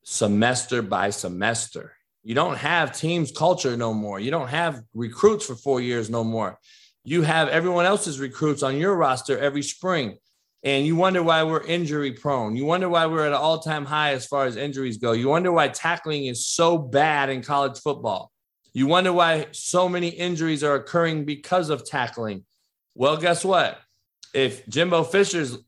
semester 0.05 0.83
by 0.83 1.11
semester. 1.11 1.93
You 2.23 2.37
don't 2.37 2.57
have 2.57 2.97
teams 2.97 3.33
culture 3.33 3.77
no 3.77 3.93
more. 3.93 4.21
You 4.21 4.31
don't 4.31 4.49
have 4.49 4.83
recruits 4.95 5.47
for 5.47 5.57
four 5.57 5.81
years 5.81 6.09
no 6.09 6.23
more 6.23 6.59
you 7.05 7.23
have 7.23 7.49
everyone 7.49 7.85
else's 7.85 8.21
recruits 8.21 8.63
on 8.63 8.77
your 8.77 8.95
roster 8.95 9.39
every 9.39 9.63
spring 9.63 10.19
and 10.65 10.87
you 10.87 10.95
wonder 10.95 11.23
why 11.23 11.43
we're 11.43 11.65
injury 11.65 12.13
prone. 12.13 12.55
You 12.55 12.65
wonder 12.65 12.89
why 12.89 13.07
we're 13.07 13.27
at 13.27 13.33
an 13.33 13.39
all 13.39 13.59
time 13.59 13.85
high 13.85 14.13
as 14.13 14.27
far 14.27 14.45
as 14.45 14.57
injuries 14.57 14.97
go. 14.97 15.13
You 15.13 15.29
wonder 15.29 15.51
why 15.51 15.69
tackling 15.69 16.27
is 16.27 16.47
so 16.47 16.79
bad 16.79 17.31
in 17.31 17.43
college 17.43 17.81
football. 17.81 18.31
You 18.73 18.87
wonder 18.87 19.13
why 19.13 19.49
so 19.51 19.89
many 19.89 20.09
injuries 20.09 20.63
are 20.63 20.77
occurring 20.77 21.25
because 21.25 21.69
of 21.69 21.85
tackling. 21.85 22.45
Well, 22.95 23.17
guess 23.17 23.45
what? 23.45 23.79
If 24.35 24.67
Jimbo 24.69 25.03
Fisher's 25.05 25.59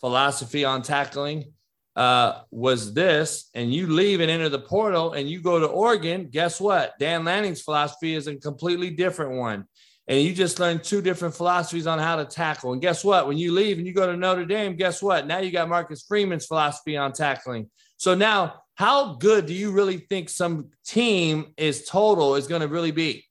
philosophy 0.00 0.64
on 0.64 0.82
tackling 0.82 1.52
uh, 1.94 2.40
was 2.50 2.94
this, 2.94 3.48
and 3.54 3.72
you 3.72 3.86
leave 3.86 4.20
and 4.20 4.30
enter 4.30 4.48
the 4.48 4.58
portal 4.58 5.12
and 5.12 5.28
you 5.28 5.40
go 5.40 5.60
to 5.60 5.66
Oregon, 5.66 6.28
guess 6.30 6.60
what? 6.60 6.94
Dan 6.98 7.24
Lanning's 7.24 7.62
philosophy 7.62 8.14
is 8.14 8.26
a 8.26 8.36
completely 8.36 8.90
different 8.90 9.32
one 9.32 9.66
and 10.08 10.20
you 10.20 10.32
just 10.32 10.60
learned 10.60 10.84
two 10.84 11.02
different 11.02 11.34
philosophies 11.34 11.86
on 11.86 11.98
how 11.98 12.16
to 12.16 12.24
tackle. 12.24 12.72
And 12.72 12.80
guess 12.80 13.04
what? 13.04 13.26
When 13.26 13.38
you 13.38 13.52
leave 13.52 13.78
and 13.78 13.86
you 13.86 13.92
go 13.92 14.06
to 14.06 14.16
Notre 14.16 14.44
Dame, 14.44 14.76
guess 14.76 15.02
what? 15.02 15.26
Now 15.26 15.38
you 15.38 15.50
got 15.50 15.68
Marcus 15.68 16.04
Freeman's 16.06 16.46
philosophy 16.46 16.96
on 16.96 17.12
tackling. 17.12 17.70
So 17.96 18.14
now, 18.14 18.62
how 18.74 19.14
good 19.14 19.46
do 19.46 19.54
you 19.54 19.72
really 19.72 19.96
think 19.96 20.28
some 20.28 20.68
team 20.84 21.54
is 21.56 21.86
total 21.86 22.36
is 22.36 22.46
going 22.46 22.60
to 22.60 22.68
really 22.68 22.90
be? 22.90 23.24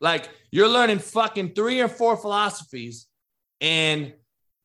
Like 0.00 0.30
you're 0.50 0.68
learning 0.68 1.00
fucking 1.00 1.54
three 1.54 1.80
or 1.80 1.88
four 1.88 2.16
philosophies, 2.16 3.06
and 3.60 4.14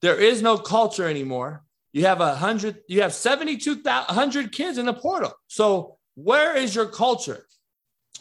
there 0.01 0.19
is 0.19 0.41
no 0.41 0.57
culture 0.57 1.07
anymore. 1.07 1.63
You 1.91 2.05
have 2.05 2.21
a 2.21 2.35
hundred, 2.35 2.77
you 2.87 3.01
have 3.01 3.13
72,000 3.13 4.49
kids 4.51 4.77
in 4.77 4.85
the 4.85 4.93
portal. 4.93 5.33
So 5.47 5.97
where 6.15 6.55
is 6.55 6.75
your 6.75 6.85
culture? 6.85 7.45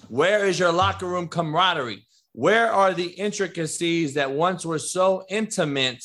Where 0.09 0.47
is 0.47 0.59
your 0.59 0.73
locker 0.73 1.07
room 1.07 1.29
camaraderie? 1.29 2.05
Where 2.33 2.73
are 2.73 2.95
the 2.95 3.09
intricacies 3.09 4.15
that 4.15 4.33
once 4.33 4.65
were 4.65 4.79
so 4.79 5.25
intimate 5.29 6.05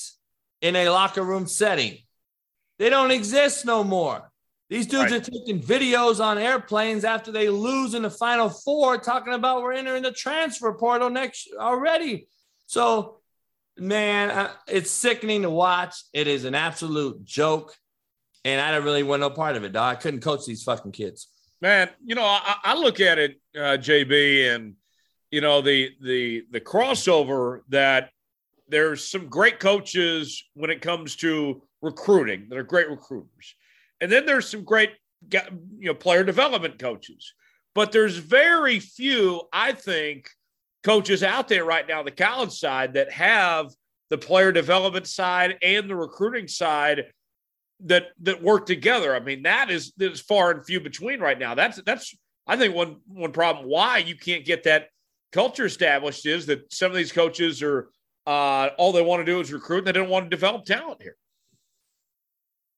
in 0.62 0.76
a 0.76 0.90
locker 0.90 1.24
room 1.24 1.48
setting? 1.48 1.98
They 2.80 2.90
don't 2.90 3.12
exist 3.12 3.66
no 3.66 3.84
more. 3.84 4.30
These 4.70 4.88
dudes 4.88 5.12
right. 5.12 5.22
are 5.22 5.32
taking 5.32 5.62
videos 5.62 6.24
on 6.24 6.38
airplanes 6.38 7.06
after 7.06 7.32
they 7.32 7.48
lose 7.48 7.94
in 7.94 8.02
the 8.02 8.10
final 8.10 8.50
four, 8.50 8.98
talking 8.98 9.34
about 9.34 9.62
we're 9.62 9.74
entering 9.74 10.04
the 10.04 10.12
transfer 10.12 10.74
portal 10.74 11.10
next 11.10 11.48
already. 11.58 12.28
So, 12.66 13.20
man, 13.78 14.50
it's 14.68 14.92
sickening 14.92 15.44
to 15.44 15.50
watch. 15.50 15.96
It 16.12 16.28
is 16.28 16.44
an 16.44 16.54
absolute 16.54 17.24
joke. 17.24 17.74
And 18.44 18.60
I 18.60 18.72
don't 18.72 18.84
really 18.84 19.04
want 19.04 19.22
no 19.22 19.30
part 19.30 19.56
of 19.56 19.64
it, 19.64 19.72
dog. 19.72 19.96
I 19.96 20.00
couldn't 20.00 20.20
coach 20.20 20.46
these 20.46 20.64
fucking 20.64 20.92
kids. 20.92 21.28
Man, 21.62 21.90
you 22.04 22.16
know, 22.16 22.26
I, 22.26 22.56
I 22.64 22.76
look 22.76 23.00
at 23.00 23.18
it, 23.18 23.40
uh, 23.56 23.78
JB, 23.78 24.54
and 24.54 24.76
you 25.32 25.42
know 25.42 25.62
the 25.62 25.92
the 26.02 26.44
the 26.52 26.62
crossover 26.62 27.62
that 27.70 28.10
there's 28.70 29.04
some 29.10 29.28
great 29.28 29.60
coaches 29.60 30.44
when 30.54 30.70
it 30.70 30.82
comes 30.82 31.16
to 31.18 31.62
recruiting 31.82 32.48
that 32.50 32.58
are 32.58 32.64
great 32.64 32.90
recruiters. 32.90 33.56
And 34.02 34.12
then 34.12 34.26
there's 34.26 34.50
some 34.50 34.64
great 34.64 34.92
you 35.32 35.42
know 35.80 35.94
player 35.94 36.24
development 36.24 36.80
coaches. 36.80 37.34
But 37.74 37.92
there's 37.92 38.18
very 38.18 38.80
few 38.80 39.42
i 39.54 39.72
think 39.72 40.30
coaches 40.84 41.22
out 41.22 41.48
there 41.48 41.66
right 41.66 41.88
now 41.88 42.02
the 42.02 42.12
college 42.12 42.52
side 42.52 42.94
that 42.94 43.12
have 43.12 43.72
the 44.10 44.18
player 44.18 44.52
development 44.52 45.06
side 45.06 45.58
and 45.62 45.90
the 45.90 45.96
recruiting 45.96 46.48
side 46.48 47.06
that 47.82 48.08
that 48.22 48.42
work 48.42 48.66
together. 48.66 49.16
I 49.16 49.20
mean 49.20 49.44
that 49.44 49.70
is 49.70 49.94
that 49.98 50.12
is 50.12 50.22
far 50.22 50.52
and 50.52 50.66
few 50.66 50.80
between 50.80 51.20
right 51.20 51.38
now. 51.38 51.56
That's 51.56 51.82
that's 51.84 52.16
i 52.48 52.56
think 52.56 52.74
one 52.74 52.98
one 53.08 53.32
problem 53.32 53.68
why 53.68 53.98
you 53.98 54.16
can't 54.16 54.46
get 54.46 54.64
that 54.64 54.88
culture 55.32 55.66
established 55.66 56.26
is 56.26 56.46
that 56.48 56.72
some 56.74 56.92
of 56.92 56.98
these 56.98 57.12
coaches 57.12 57.62
are 57.62 57.90
uh, 58.26 58.70
all 58.78 58.92
they 58.92 59.02
want 59.02 59.22
to 59.22 59.26
do 59.26 59.40
is 59.40 59.52
recruit 59.52 59.80
and 59.80 59.88
they 59.88 59.92
don't 59.94 60.10
want 60.10 60.26
to 60.26 60.30
develop 60.30 60.66
talent 60.66 61.02
here. 61.02 61.16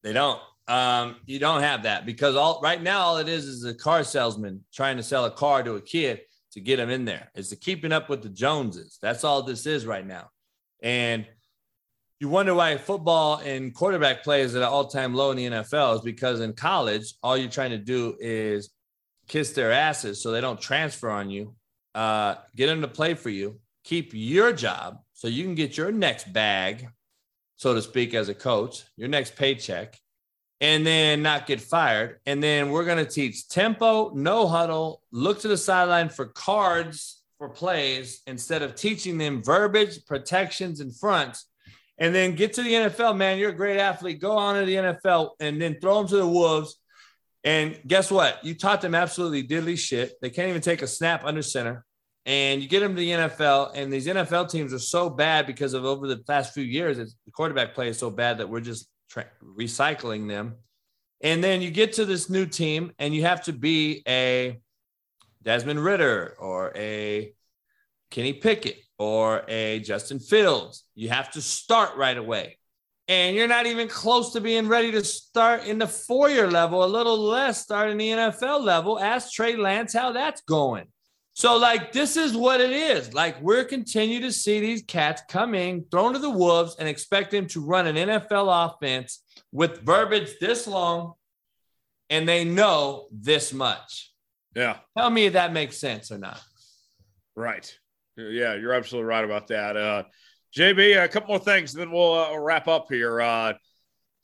They 0.04 0.14
don't. 0.14 0.40
Um, 0.68 1.16
you 1.26 1.40
don't 1.40 1.64
have 1.64 1.84
that 1.84 2.06
because 2.06 2.36
all 2.36 2.60
right 2.62 2.82
now 2.82 3.00
all 3.00 3.18
it 3.18 3.28
is 3.28 3.46
is 3.46 3.66
a 3.66 3.74
car 3.74 4.04
salesman 4.04 4.64
trying 4.72 4.98
to 4.98 5.04
sell 5.04 5.26
a 5.26 5.32
car 5.32 5.64
to 5.64 5.76
a 5.76 5.82
kid 5.82 6.22
to 6.52 6.62
get 6.62 6.80
him 6.80 6.92
in 6.92 7.06
there. 7.06 7.32
It's 7.34 7.50
the 7.50 7.56
keeping 7.56 7.92
up 7.92 8.08
with 8.08 8.22
the 8.22 8.30
Joneses. 8.30 9.00
That's 9.02 9.24
all 9.24 9.42
this 9.42 9.66
is 9.66 9.88
right 9.88 10.06
now. 10.06 10.30
And 10.82 11.26
you 12.20 12.30
wonder 12.30 12.54
why 12.54 12.78
football 12.78 13.38
and 13.38 13.74
quarterback 13.74 14.24
play 14.24 14.42
is 14.42 14.56
at 14.56 14.62
an 14.62 14.68
all-time 14.68 15.16
low 15.16 15.32
in 15.32 15.38
the 15.38 15.48
NFL 15.48 15.96
is 15.96 16.02
because 16.02 16.42
in 16.42 16.54
college, 16.54 17.14
all 17.24 17.38
you're 17.38 17.50
trying 17.50 17.72
to 17.72 17.78
do 17.78 18.16
is 18.20 18.70
kiss 19.28 19.54
their 19.54 19.72
asses 19.72 20.22
so 20.22 20.32
they 20.32 20.42
don't 20.42 20.60
transfer 20.60 21.10
on 21.10 21.30
you, 21.30 21.56
uh, 22.00 22.36
get 22.56 22.68
them 22.68 22.80
to 22.80 22.88
play 22.88 23.14
for 23.14 23.30
you, 23.30 23.60
keep 23.84 24.12
your 24.14 24.54
job 24.54 25.00
so 25.12 25.28
you 25.28 25.44
can 25.44 25.54
get 25.54 25.76
your 25.76 25.92
next 25.92 26.32
bag, 26.32 26.88
so 27.58 27.74
to 27.74 27.82
speak, 27.82 28.14
as 28.14 28.30
a 28.30 28.34
coach, 28.34 28.86
your 28.96 29.10
next 29.10 29.36
paycheck, 29.36 30.00
and 30.62 30.88
then 30.88 31.22
not 31.22 31.46
get 31.46 31.60
fired. 31.60 32.22
And 32.26 32.42
then 32.42 32.72
we're 32.72 32.86
going 32.86 33.06
to 33.06 33.12
teach 33.12 33.50
tempo, 33.50 34.12
no 34.16 34.48
huddle, 34.48 35.02
look 35.12 35.42
to 35.42 35.50
the 35.50 35.58
sideline 35.58 36.08
for 36.08 36.28
cards 36.28 37.22
for 37.38 37.50
plays 37.50 38.22
instead 38.28 38.62
of 38.62 38.76
teaching 38.76 39.18
them 39.18 39.44
verbiage, 39.44 40.06
protections, 40.06 40.80
and 40.80 40.96
fronts. 40.96 41.48
And 41.98 42.16
then 42.16 42.36
get 42.36 42.54
to 42.54 42.64
the 42.64 42.72
NFL, 42.72 43.18
man. 43.18 43.40
You're 43.40 43.50
a 43.50 43.54
great 43.54 43.78
athlete. 43.78 44.22
Go 44.22 44.38
on 44.38 44.58
to 44.58 44.66
the 44.66 44.76
NFL 44.76 45.32
and 45.42 45.62
then 45.62 45.82
throw 45.82 45.98
them 45.98 46.08
to 46.08 46.16
the 46.16 46.28
Wolves. 46.28 46.80
And 47.44 47.78
guess 47.86 48.10
what? 48.10 48.46
You 48.46 48.56
taught 48.56 48.80
them 48.80 48.96
absolutely 48.96 49.46
diddly 49.46 49.78
shit. 49.78 50.14
They 50.22 50.30
can't 50.30 50.48
even 50.48 50.62
take 50.62 50.82
a 50.82 50.88
snap 50.88 51.26
under 51.26 51.42
center. 51.42 51.86
And 52.30 52.62
you 52.62 52.70
get 52.70 52.82
them 52.82 52.94
to 52.96 53.00
the 53.00 53.10
NFL, 53.10 53.72
and 53.74 53.92
these 53.92 54.06
NFL 54.06 54.52
teams 54.52 54.72
are 54.72 54.78
so 54.78 55.10
bad 55.10 55.48
because 55.48 55.74
of 55.74 55.84
over 55.84 56.06
the 56.06 56.18
past 56.18 56.54
few 56.54 56.64
years, 56.64 56.98
the 56.98 57.32
quarterback 57.32 57.74
play 57.74 57.88
is 57.88 57.98
so 57.98 58.12
bad 58.12 58.38
that 58.38 58.48
we're 58.48 58.60
just 58.60 58.88
tra- 59.10 59.26
recycling 59.44 60.28
them. 60.28 60.58
And 61.22 61.44
then 61.44 61.64
you 61.64 61.72
get 61.72 61.94
to 61.94 62.06
this 62.06 62.30
new 62.30 62.46
team, 62.46 62.92
and 63.00 63.16
you 63.16 63.24
have 63.24 63.42
to 63.46 63.52
be 63.52 64.04
a 64.08 64.62
Desmond 65.42 65.84
Ridder 65.84 66.36
or 66.38 66.72
a 66.76 67.34
Kenny 68.12 68.34
Pickett 68.34 68.78
or 69.00 69.44
a 69.48 69.80
Justin 69.80 70.20
Fields. 70.20 70.84
You 70.94 71.10
have 71.10 71.32
to 71.32 71.42
start 71.42 71.98
right 71.98 72.16
away. 72.16 72.60
And 73.08 73.36
you're 73.36 73.48
not 73.48 73.66
even 73.66 73.88
close 73.88 74.34
to 74.34 74.40
being 74.40 74.68
ready 74.68 74.92
to 74.92 75.04
start 75.04 75.66
in 75.66 75.80
the 75.80 75.88
four 75.88 76.30
year 76.30 76.48
level, 76.48 76.84
a 76.84 76.86
little 76.86 77.18
less 77.18 77.64
start 77.64 77.90
in 77.90 77.98
the 77.98 78.10
NFL 78.10 78.64
level. 78.64 79.00
Ask 79.00 79.34
Trey 79.34 79.56
Lance 79.56 79.94
how 79.94 80.12
that's 80.12 80.42
going. 80.42 80.86
So, 81.34 81.58
like, 81.58 81.92
this 81.94 82.18
is 82.18 82.36
what 82.36 82.60
it 82.60 82.72
is. 82.72 83.14
Like, 83.14 83.42
we're 83.42 83.64
continue 83.64 84.20
to 84.22 84.32
see 84.32 84.60
these 84.60 84.82
cats 84.82 85.22
come 85.30 85.56
in, 85.56 85.86
thrown 85.90 86.14
to 86.14 86.20
the 86.20 86.30
wolves, 86.30 86.76
and 86.80 86.88
expect 86.88 87.32
them 87.32 87.48
to 87.48 87.62
run 87.62 87.88
an 87.88 87.96
NFL 87.96 88.68
offense 88.68 89.24
with 89.52 89.82
verbiage 89.82 90.38
this 90.40 90.68
long, 90.68 91.14
and 92.10 92.28
they 92.28 92.44
know 92.44 93.08
this 93.12 93.54
much. 93.54 94.12
Yeah. 94.56 94.78
Tell 94.98 95.10
me 95.10 95.28
if 95.28 95.34
that 95.34 95.54
makes 95.54 95.78
sense 95.78 96.12
or 96.12 96.18
not. 96.18 96.42
Right. 97.36 97.74
Yeah, 98.18 98.56
you're 98.56 98.74
absolutely 98.74 99.08
right 99.08 99.24
about 99.24 99.48
that. 99.48 99.78
Uh, 99.78 100.04
JB, 100.56 101.02
a 101.02 101.08
couple 101.08 101.30
more 101.30 101.40
things, 101.40 101.74
and 101.74 101.82
then 101.82 101.92
we'll 101.92 102.14
uh, 102.14 102.38
wrap 102.38 102.68
up 102.68 102.88
here. 102.90 103.22
Uh, 103.22 103.54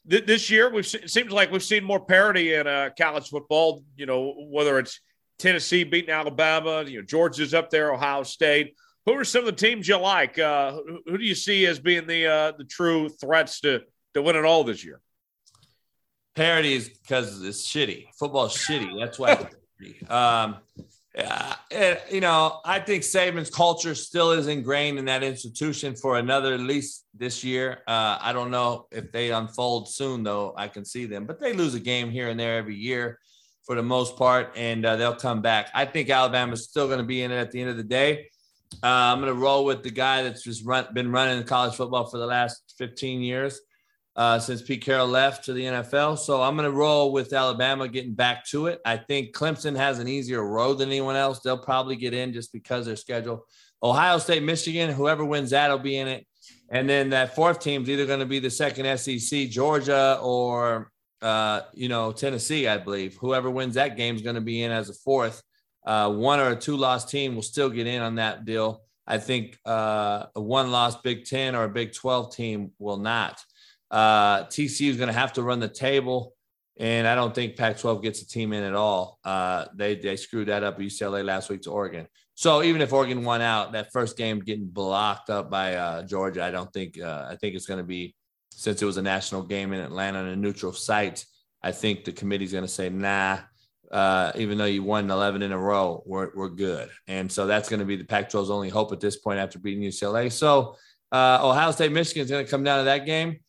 th- 0.10 0.26
this 0.26 0.50
year, 0.50 0.72
we've 0.72 0.86
it 0.96 1.10
seems 1.10 1.32
like 1.32 1.52
we've 1.52 1.64
seen 1.64 1.84
more 1.84 2.04
parity 2.04 2.56
in 2.56 2.68
uh, 2.68 2.90
college 2.98 3.30
football. 3.30 3.84
You 3.96 4.06
know, 4.06 4.34
whether 4.50 4.80
it's 4.80 5.00
Tennessee 5.38 5.84
beating 5.84 6.12
Alabama, 6.12 6.84
you 6.84 7.00
know, 7.00 7.06
Georgia's 7.06 7.54
up 7.54 7.70
there, 7.70 7.94
Ohio 7.94 8.24
State. 8.24 8.76
Who 9.06 9.14
are 9.14 9.24
some 9.24 9.42
of 9.42 9.46
the 9.46 9.52
teams 9.52 9.88
you 9.88 9.98
like? 9.98 10.40
Uh, 10.40 10.80
who, 11.06 11.18
do 11.18 11.24
you 11.24 11.36
see 11.36 11.66
as 11.68 11.80
being 11.80 12.08
the 12.08 12.26
uh, 12.26 12.52
the 12.58 12.64
true 12.64 13.10
threats 13.10 13.60
to 13.62 13.82
to 14.14 14.22
win 14.22 14.36
it 14.36 14.46
all 14.46 14.64
this 14.64 14.84
year? 14.84 15.00
Parity 16.36 16.74
is 16.74 16.90
because 16.90 17.44
it's 17.44 17.68
shitty. 17.68 18.08
Football's 18.18 18.58
shitty. 18.58 19.00
That's 19.00 19.20
why. 19.20 19.48
um, 20.10 20.58
it, 21.72 22.04
you 22.12 22.20
know, 22.20 22.60
I 22.66 22.80
think 22.80 23.04
Saban's 23.04 23.50
culture 23.50 23.96
still 23.96 24.32
is 24.32 24.48
ingrained 24.48 25.00
in 25.00 25.06
that 25.06 25.24
institution 25.24 25.96
for 25.96 26.18
another 26.18 26.54
at 26.54 26.60
least 26.60 27.06
this 27.14 27.44
year. 27.44 27.84
Uh, 27.88 28.18
I 28.20 28.34
don't 28.34 28.52
know 28.52 28.88
if 28.92 29.12
they 29.12 29.32
unfold 29.32 29.88
soon, 29.90 30.24
though. 30.24 30.54
I 30.58 30.68
can 30.68 30.84
see 30.84 31.06
them, 31.06 31.26
but 31.26 31.40
they 31.40 31.54
lose 31.54 31.74
a 31.74 31.80
game 31.80 32.10
here 32.10 32.30
and 32.30 32.40
there 32.40 32.58
every 32.58 32.76
year 32.76 33.20
for 33.66 33.76
the 33.76 33.84
most 33.84 34.16
part, 34.16 34.52
and 34.56 34.86
uh, 34.86 34.96
they'll 34.96 35.16
come 35.16 35.42
back. 35.42 35.70
I 35.74 35.86
think 35.86 36.10
Alabama's 36.10 36.64
still 36.64 36.88
going 36.88 37.00
to 37.00 37.06
be 37.06 37.24
in 37.24 37.32
it 37.32 37.38
at 37.38 37.52
the 37.52 37.62
end 37.62 37.70
of 37.70 37.78
the 37.78 37.84
day. 37.84 38.30
Uh, 38.84 38.88
I'm 38.88 39.20
going 39.20 39.34
to 39.34 39.40
roll 39.40 39.66
with 39.66 39.84
the 39.84 39.92
guy 39.92 40.24
that's 40.24 40.44
just 40.44 40.66
run, 40.66 40.88
been 40.94 41.12
running 41.12 41.44
college 41.46 41.76
football 41.76 42.06
for 42.06 42.18
the 42.18 42.26
last 42.26 42.76
15 42.78 43.22
years 43.22 43.60
uh, 44.16 44.40
since 44.40 44.62
Pete 44.62 44.84
Carroll 44.84 45.08
left 45.08 45.46
to 45.46 45.54
the 45.54 45.64
NFL. 45.64 46.18
So 46.18 46.42
I'm 46.42 46.56
going 46.56 46.70
to 46.70 46.76
roll 46.76 47.12
with 47.12 47.34
Alabama 47.34 47.88
getting 47.88 48.14
back 48.14 48.46
to 48.48 48.68
it. 48.68 48.80
I 48.86 48.98
think 48.98 49.36
Clemson 49.36 49.76
has 49.76 50.00
an 50.00 50.08
easier 50.08 50.46
road 50.46 50.76
than 50.76 50.90
anyone 50.90 51.16
else. 51.16 51.40
They'll 51.40 51.58
probably 51.58 51.96
get 51.96 52.14
in 52.14 52.34
just 52.34 52.54
because 52.54 52.86
their 52.86 52.96
schedule. 52.96 53.46
Ohio 53.84 54.18
State, 54.18 54.44
Michigan, 54.44 54.90
whoever 54.92 55.26
wins 55.26 55.52
that 55.52 55.70
will 55.70 55.80
be 55.80 55.98
in 55.98 56.08
it. 56.08 56.26
And 56.70 56.90
then 56.90 57.10
that 57.12 57.36
fourth 57.36 57.60
team 57.60 57.84
is 57.84 57.90
either 57.90 58.06
going 58.06 58.20
to 58.20 58.26
be 58.26 58.40
the 58.40 58.50
second 58.50 58.98
SEC, 58.98 59.50
Georgia, 59.50 60.20
or 60.22 60.92
uh, 61.22 61.62
you 61.74 61.90
know 61.90 62.12
Tennessee, 62.12 62.68
I 62.68 62.78
believe. 62.78 63.18
Whoever 63.18 63.50
wins 63.50 63.76
that 63.76 63.98
game 63.98 64.16
is 64.16 64.22
going 64.22 64.36
to 64.36 64.42
be 64.42 64.64
in 64.64 64.72
as 64.72 64.90
a 64.90 64.94
fourth. 64.94 65.42
Uh, 65.86 66.12
one 66.12 66.40
or 66.40 66.50
a 66.50 66.56
two 66.56 66.78
loss 66.78 67.06
team 67.06 67.36
will 67.36 67.42
still 67.42 67.70
get 67.70 67.88
in 67.88 68.02
on 68.02 68.16
that 68.16 68.46
deal. 68.46 68.82
I 69.08 69.20
think 69.20 69.60
uh, 69.66 70.26
a 70.36 70.42
one 70.42 70.72
loss 70.72 71.00
Big 71.02 71.26
Ten 71.26 71.56
or 71.56 71.66
a 71.66 71.70
Big 71.70 71.94
Twelve 71.94 72.36
team 72.36 72.72
will 72.80 72.98
not. 72.98 73.40
Uh, 73.92 74.46
TCU 74.46 74.90
is 74.90 74.98
going 74.98 75.08
to 75.08 75.14
have 75.14 75.34
to 75.34 75.44
run 75.44 75.60
the 75.60 75.68
table, 75.68 76.34
and 76.78 77.08
I 77.08 77.16
don't 77.16 77.34
think 77.34 77.56
Pac-12 77.56 78.02
gets 78.02 78.22
a 78.22 78.28
team 78.28 78.52
in 78.52 78.64
at 78.64 78.74
all. 78.74 79.20
Uh, 79.24 79.66
they 79.76 79.96
they 79.96 80.18
screwed 80.18 80.48
that 80.48 80.64
up 80.64 80.76
at 80.76 80.82
UCLA 80.82 81.24
last 81.24 81.50
week 81.50 81.62
to 81.64 81.72
Oregon. 81.72 82.08
So 82.34 82.64
even 82.64 82.82
if 82.82 82.92
Oregon 82.92 83.24
won 83.24 83.42
out, 83.42 83.72
that 83.72 83.94
first 83.94 84.18
game 84.18 84.40
getting 84.40 84.68
blocked 84.68 85.30
up 85.30 85.50
by 85.50 85.76
uh, 85.76 86.04
Georgia, 86.04 86.44
I 86.44 86.52
don't 86.52 86.72
think. 86.74 87.00
Uh, 87.00 87.28
I 87.30 87.36
think 87.38 87.56
it's 87.56 87.68
going 87.68 87.78
to 87.78 87.86
be 87.86 88.16
since 88.56 88.82
it 88.82 88.86
was 88.86 88.98
a 88.98 89.02
national 89.02 89.44
game 89.44 89.74
in 89.74 89.80
Atlanta 89.80 90.20
on 90.20 90.28
a 90.28 90.36
neutral 90.36 90.74
site. 90.74 91.26
I 91.62 91.72
think 91.72 92.06
the 92.06 92.12
committee's 92.12 92.52
going 92.52 92.64
to 92.64 92.68
say, 92.70 92.90
nah. 92.90 93.40
Uh, 93.92 94.32
even 94.36 94.58
though 94.58 94.66
you 94.66 94.82
won 94.82 95.10
11 95.10 95.42
in 95.42 95.52
a 95.52 95.58
row, 95.58 96.02
we're, 96.06 96.32
we're 96.36 96.50
good. 96.50 96.90
And 97.08 97.32
so 97.32 97.46
that's 97.46 97.70
going 97.70 97.80
to 97.80 97.86
be 97.86 97.96
the 97.96 98.04
Pac 98.04 98.32
12's 98.32 98.50
only 98.50 98.70
hope 98.70 98.92
at 98.92 99.00
this 99.00 99.16
point 99.16 99.40
after 99.40 99.60
beating 99.60 99.84
UCLA. 99.84 100.32
So 100.32 100.76
uh, 101.12 101.40
Ohio 101.42 101.72
State, 101.72 101.92
Michigan 101.92 102.24
is 102.24 102.32
going 102.32 102.44
to 102.44 102.50
come 102.50 102.64
down 102.64 102.80
to 102.80 102.86
that 102.86 103.06
game. 103.06 103.40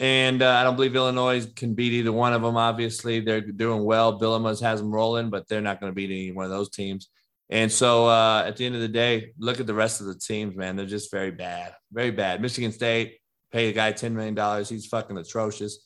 And 0.00 0.42
uh, 0.42 0.50
I 0.50 0.64
don't 0.64 0.74
believe 0.74 0.96
Illinois 0.96 1.46
can 1.54 1.74
beat 1.74 1.92
either 1.92 2.12
one 2.12 2.32
of 2.32 2.42
them. 2.42 2.56
Obviously, 2.56 3.20
they're 3.20 3.40
doing 3.40 3.84
well. 3.84 4.18
Bielema's 4.18 4.60
has 4.60 4.80
them 4.80 4.90
rolling, 4.90 5.30
but 5.30 5.46
they're 5.48 5.60
not 5.60 5.80
going 5.80 5.90
to 5.90 5.94
beat 5.94 6.10
any 6.10 6.32
one 6.32 6.44
of 6.44 6.50
those 6.50 6.70
teams. 6.70 7.08
And 7.50 7.70
so 7.70 8.08
uh, 8.08 8.44
at 8.46 8.56
the 8.56 8.66
end 8.66 8.74
of 8.74 8.80
the 8.80 8.88
day, 8.88 9.32
look 9.38 9.60
at 9.60 9.66
the 9.66 9.74
rest 9.74 10.00
of 10.00 10.06
the 10.06 10.18
teams, 10.18 10.56
man. 10.56 10.76
They're 10.76 10.86
just 10.86 11.10
very 11.10 11.30
bad, 11.30 11.74
very 11.92 12.10
bad. 12.10 12.40
Michigan 12.40 12.72
State 12.72 13.18
pay 13.54 13.68
a 13.68 13.72
guy 13.72 13.92
ten 13.92 14.14
million 14.14 14.34
dollars. 14.34 14.68
He's 14.68 14.86
fucking 14.86 15.16
atrocious. 15.16 15.78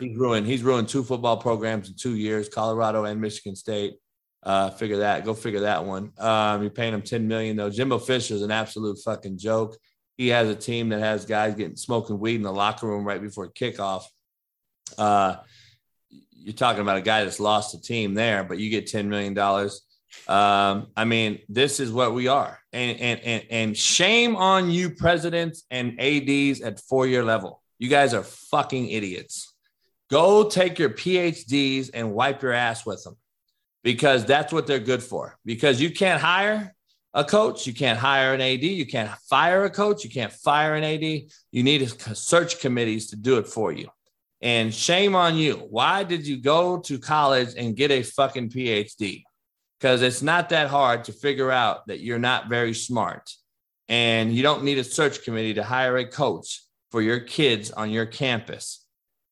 He's 0.00 0.16
ruined. 0.16 0.46
He's 0.46 0.62
ruined 0.62 0.88
two 0.88 1.02
football 1.02 1.36
programs 1.36 1.88
in 1.88 1.94
two 1.96 2.16
years. 2.16 2.48
Colorado 2.48 3.04
and 3.04 3.20
Michigan 3.20 3.54
State. 3.54 3.96
Uh, 4.42 4.70
figure 4.70 4.98
that. 4.98 5.24
Go 5.24 5.34
figure 5.34 5.60
that 5.60 5.84
one. 5.84 6.12
Um, 6.18 6.62
you're 6.62 6.70
paying 6.70 6.94
him 6.94 7.02
ten 7.02 7.28
million 7.28 7.56
though. 7.56 7.68
Jimbo 7.68 7.98
Fisher's 7.98 8.42
an 8.42 8.50
absolute 8.50 8.98
fucking 9.04 9.36
joke 9.36 9.76
he 10.16 10.28
has 10.28 10.48
a 10.48 10.54
team 10.54 10.88
that 10.88 11.00
has 11.00 11.26
guys 11.26 11.54
getting 11.54 11.76
smoking 11.76 12.18
weed 12.18 12.36
in 12.36 12.42
the 12.42 12.52
locker 12.52 12.86
room 12.86 13.04
right 13.04 13.20
before 13.20 13.48
kickoff. 13.48 14.04
Uh, 14.96 15.36
you're 16.08 16.54
talking 16.54 16.80
about 16.80 16.96
a 16.96 17.02
guy 17.02 17.24
that's 17.24 17.40
lost 17.40 17.74
a 17.74 17.80
team 17.80 18.14
there, 18.14 18.44
but 18.44 18.58
you 18.58 18.70
get 18.70 18.86
$10 18.86 19.06
million. 19.06 19.34
Um, 20.28 20.88
I 20.96 21.04
mean, 21.04 21.40
this 21.48 21.80
is 21.80 21.92
what 21.92 22.14
we 22.14 22.28
are. 22.28 22.58
And, 22.72 23.00
and, 23.00 23.20
and, 23.20 23.44
and 23.50 23.76
shame 23.76 24.36
on 24.36 24.70
you, 24.70 24.90
presidents 24.90 25.64
and 25.70 26.00
ADs 26.00 26.60
at 26.60 26.80
four 26.80 27.06
year 27.06 27.24
level. 27.24 27.62
You 27.78 27.88
guys 27.88 28.14
are 28.14 28.22
fucking 28.22 28.88
idiots. 28.88 29.54
Go 30.10 30.48
take 30.48 30.78
your 30.78 30.90
PhDs 30.90 31.90
and 31.92 32.12
wipe 32.12 32.42
your 32.42 32.52
ass 32.52 32.86
with 32.86 33.02
them 33.04 33.16
because 33.82 34.24
that's 34.24 34.52
what 34.52 34.66
they're 34.66 34.78
good 34.78 35.02
for. 35.02 35.38
Because 35.44 35.80
you 35.80 35.90
can't 35.90 36.20
hire 36.20 36.74
a 37.12 37.24
coach. 37.24 37.66
You 37.66 37.74
can't 37.74 37.98
hire 37.98 38.34
an 38.34 38.40
AD. 38.40 38.62
You 38.62 38.86
can't 38.86 39.10
fire 39.28 39.64
a 39.64 39.70
coach. 39.70 40.04
You 40.04 40.10
can't 40.10 40.32
fire 40.32 40.74
an 40.74 40.84
AD. 40.84 41.02
You 41.02 41.62
need 41.62 41.88
search 42.16 42.60
committees 42.60 43.08
to 43.08 43.16
do 43.16 43.38
it 43.38 43.46
for 43.46 43.72
you. 43.72 43.88
And 44.42 44.72
shame 44.72 45.16
on 45.16 45.36
you. 45.36 45.54
Why 45.70 46.04
did 46.04 46.26
you 46.26 46.36
go 46.36 46.78
to 46.80 46.98
college 46.98 47.54
and 47.56 47.74
get 47.74 47.90
a 47.90 48.02
fucking 48.02 48.50
PhD? 48.50 49.24
Because 49.78 50.02
it's 50.02 50.22
not 50.22 50.48
that 50.48 50.68
hard 50.68 51.04
to 51.04 51.12
figure 51.12 51.50
out 51.50 51.86
that 51.86 52.00
you're 52.00 52.18
not 52.18 52.48
very 52.48 52.74
smart. 52.74 53.30
And 53.88 54.34
you 54.34 54.42
don't 54.42 54.64
need 54.64 54.78
a 54.78 54.84
search 54.84 55.22
committee 55.22 55.54
to 55.54 55.62
hire 55.62 55.96
a 55.98 56.06
coach 56.06 56.62
for 56.90 57.02
your 57.02 57.20
kids 57.20 57.70
on 57.70 57.90
your 57.90 58.06
campus. 58.06 58.86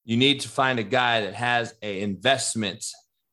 You 0.04 0.16
need 0.16 0.40
to 0.40 0.48
find 0.48 0.78
a 0.78 0.84
guy 0.84 1.22
that 1.22 1.34
has 1.34 1.74
an 1.82 1.96
investment 1.96 2.84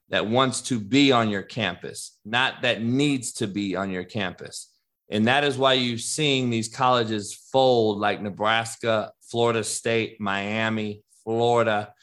that 0.10 0.26
wants 0.28 0.62
to 0.62 0.80
be 0.80 1.12
on 1.12 1.30
your 1.30 1.44
campus, 1.44 2.18
not 2.24 2.62
that 2.62 2.82
needs 2.82 3.34
to 3.34 3.48
be 3.48 3.76
on 3.76 3.92
your 3.92 4.06
campus. 4.06 4.72
And 5.10 5.28
that 5.28 5.44
is 5.44 5.58
why 5.58 5.74
you're 5.74 5.98
seeing 5.98 6.50
these 6.50 6.70
colleges 6.70 7.34
fold 7.52 8.00
like 8.00 8.22
Nebraska, 8.22 9.12
Florida 9.30 9.64
State, 9.64 10.20
Miami, 10.20 11.04
Florida, 11.24 11.94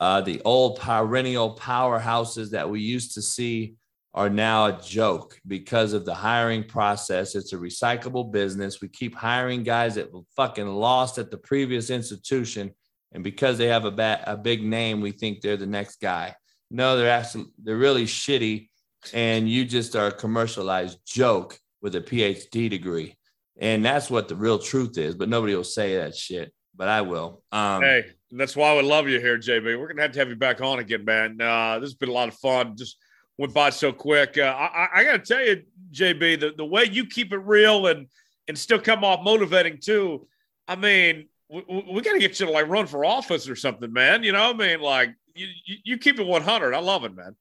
Uh, 0.00 0.20
the 0.20 0.40
old 0.44 0.78
perennial 0.78 1.56
powerhouses 1.56 2.50
that 2.50 2.70
we 2.70 2.80
used 2.80 3.14
to 3.14 3.22
see 3.22 3.74
are 4.14 4.30
now 4.30 4.66
a 4.66 4.80
joke 4.80 5.38
because 5.46 5.92
of 5.92 6.04
the 6.04 6.14
hiring 6.14 6.64
process. 6.64 7.34
It's 7.34 7.52
a 7.52 7.56
recyclable 7.56 8.32
business. 8.32 8.80
We 8.80 8.88
keep 8.88 9.14
hiring 9.14 9.62
guys 9.62 9.96
that 9.96 10.12
were 10.12 10.22
fucking 10.34 10.66
lost 10.66 11.18
at 11.18 11.30
the 11.30 11.36
previous 11.36 11.90
institution, 11.90 12.72
and 13.12 13.22
because 13.22 13.58
they 13.58 13.66
have 13.66 13.84
a, 13.84 13.90
ba- 13.90 14.24
a 14.26 14.36
big 14.36 14.64
name, 14.64 15.00
we 15.00 15.12
think 15.12 15.40
they're 15.40 15.56
the 15.56 15.66
next 15.66 16.00
guy. 16.00 16.34
No, 16.70 16.96
they're 16.96 17.10
actually 17.10 17.46
they're 17.62 17.76
really 17.76 18.04
shitty, 18.04 18.68
and 19.12 19.48
you 19.48 19.64
just 19.64 19.94
are 19.96 20.08
a 20.08 20.12
commercialized 20.12 20.98
joke 21.06 21.58
with 21.80 21.94
a 21.94 22.00
PhD 22.00 22.68
degree, 22.68 23.16
and 23.58 23.84
that's 23.84 24.10
what 24.10 24.28
the 24.28 24.36
real 24.36 24.58
truth 24.58 24.98
is. 24.98 25.14
But 25.14 25.28
nobody 25.28 25.54
will 25.54 25.64
say 25.64 25.96
that 25.96 26.16
shit. 26.16 26.52
But 26.74 26.88
I 26.88 27.00
will. 27.00 27.42
Um, 27.50 27.82
hey, 27.82 28.04
that's 28.30 28.54
why 28.54 28.72
would 28.74 28.84
love 28.84 29.08
you 29.08 29.20
here, 29.20 29.38
JB. 29.38 29.78
We're 29.78 29.88
gonna 29.88 30.02
have 30.02 30.12
to 30.12 30.18
have 30.18 30.28
you 30.28 30.36
back 30.36 30.60
on 30.60 30.78
again, 30.78 31.04
man. 31.04 31.40
Uh, 31.40 31.78
this 31.78 31.90
has 31.90 31.94
been 31.94 32.08
a 32.08 32.12
lot 32.12 32.28
of 32.28 32.34
fun. 32.34 32.76
Just 32.76 32.98
went 33.38 33.54
by 33.54 33.70
so 33.70 33.92
quick. 33.92 34.36
Uh, 34.36 34.42
I, 34.42 34.88
I 34.94 35.04
got 35.04 35.24
to 35.24 35.34
tell 35.34 35.44
you, 35.44 35.62
JB, 35.92 36.40
the, 36.40 36.54
the 36.56 36.64
way 36.64 36.84
you 36.84 37.06
keep 37.06 37.32
it 37.32 37.38
real 37.38 37.86
and 37.86 38.08
and 38.48 38.58
still 38.58 38.80
come 38.80 39.04
off 39.04 39.22
motivating 39.22 39.78
too. 39.78 40.26
I 40.66 40.76
mean, 40.76 41.28
we, 41.48 41.62
we 41.68 42.00
got 42.00 42.12
to 42.12 42.18
get 42.18 42.38
you 42.40 42.46
to 42.46 42.52
like 42.52 42.68
run 42.68 42.86
for 42.86 43.04
office 43.04 43.48
or 43.48 43.56
something, 43.56 43.92
man. 43.92 44.22
You 44.22 44.32
know, 44.32 44.50
I 44.50 44.52
mean, 44.52 44.80
like 44.80 45.14
you, 45.34 45.48
you 45.84 45.98
keep 45.98 46.18
it 46.18 46.26
100. 46.26 46.74
I 46.74 46.78
love 46.80 47.04
it, 47.04 47.14
man. 47.14 47.36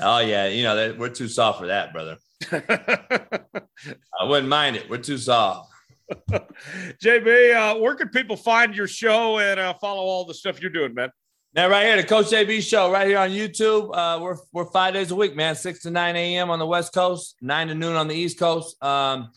Oh 0.00 0.18
yeah, 0.18 0.46
you 0.48 0.64
know 0.64 0.96
we're 0.98 1.08
too 1.08 1.28
soft 1.28 1.60
for 1.60 1.66
that, 1.68 1.92
brother. 1.92 2.16
I 2.52 4.24
wouldn't 4.24 4.48
mind 4.48 4.76
it. 4.76 4.90
We're 4.90 4.98
too 4.98 5.18
soft. 5.18 5.70
JB, 6.30 7.54
uh, 7.54 7.78
where 7.78 7.94
can 7.94 8.08
people 8.08 8.36
find 8.36 8.74
your 8.74 8.88
show 8.88 9.38
and 9.38 9.60
uh, 9.60 9.74
follow 9.74 10.02
all 10.02 10.24
the 10.24 10.34
stuff 10.34 10.60
you're 10.60 10.70
doing, 10.70 10.94
man? 10.94 11.10
Now, 11.54 11.68
right 11.68 11.86
here, 11.86 11.96
the 11.96 12.02
Coach 12.02 12.26
JB 12.30 12.68
show, 12.68 12.90
right 12.90 13.06
here 13.06 13.18
on 13.18 13.30
YouTube. 13.30 13.96
Uh, 13.96 14.18
we're 14.20 14.36
we're 14.52 14.68
five 14.72 14.92
days 14.92 15.12
a 15.12 15.14
week, 15.14 15.36
man. 15.36 15.54
Six 15.54 15.82
to 15.82 15.90
nine 15.90 16.16
a.m. 16.16 16.50
on 16.50 16.58
the 16.58 16.66
West 16.66 16.92
Coast, 16.92 17.36
nine 17.40 17.68
to 17.68 17.76
noon 17.76 17.94
on 17.94 18.08
the 18.08 18.14
East 18.14 18.40
Coast, 18.40 18.82
um, 18.82 19.30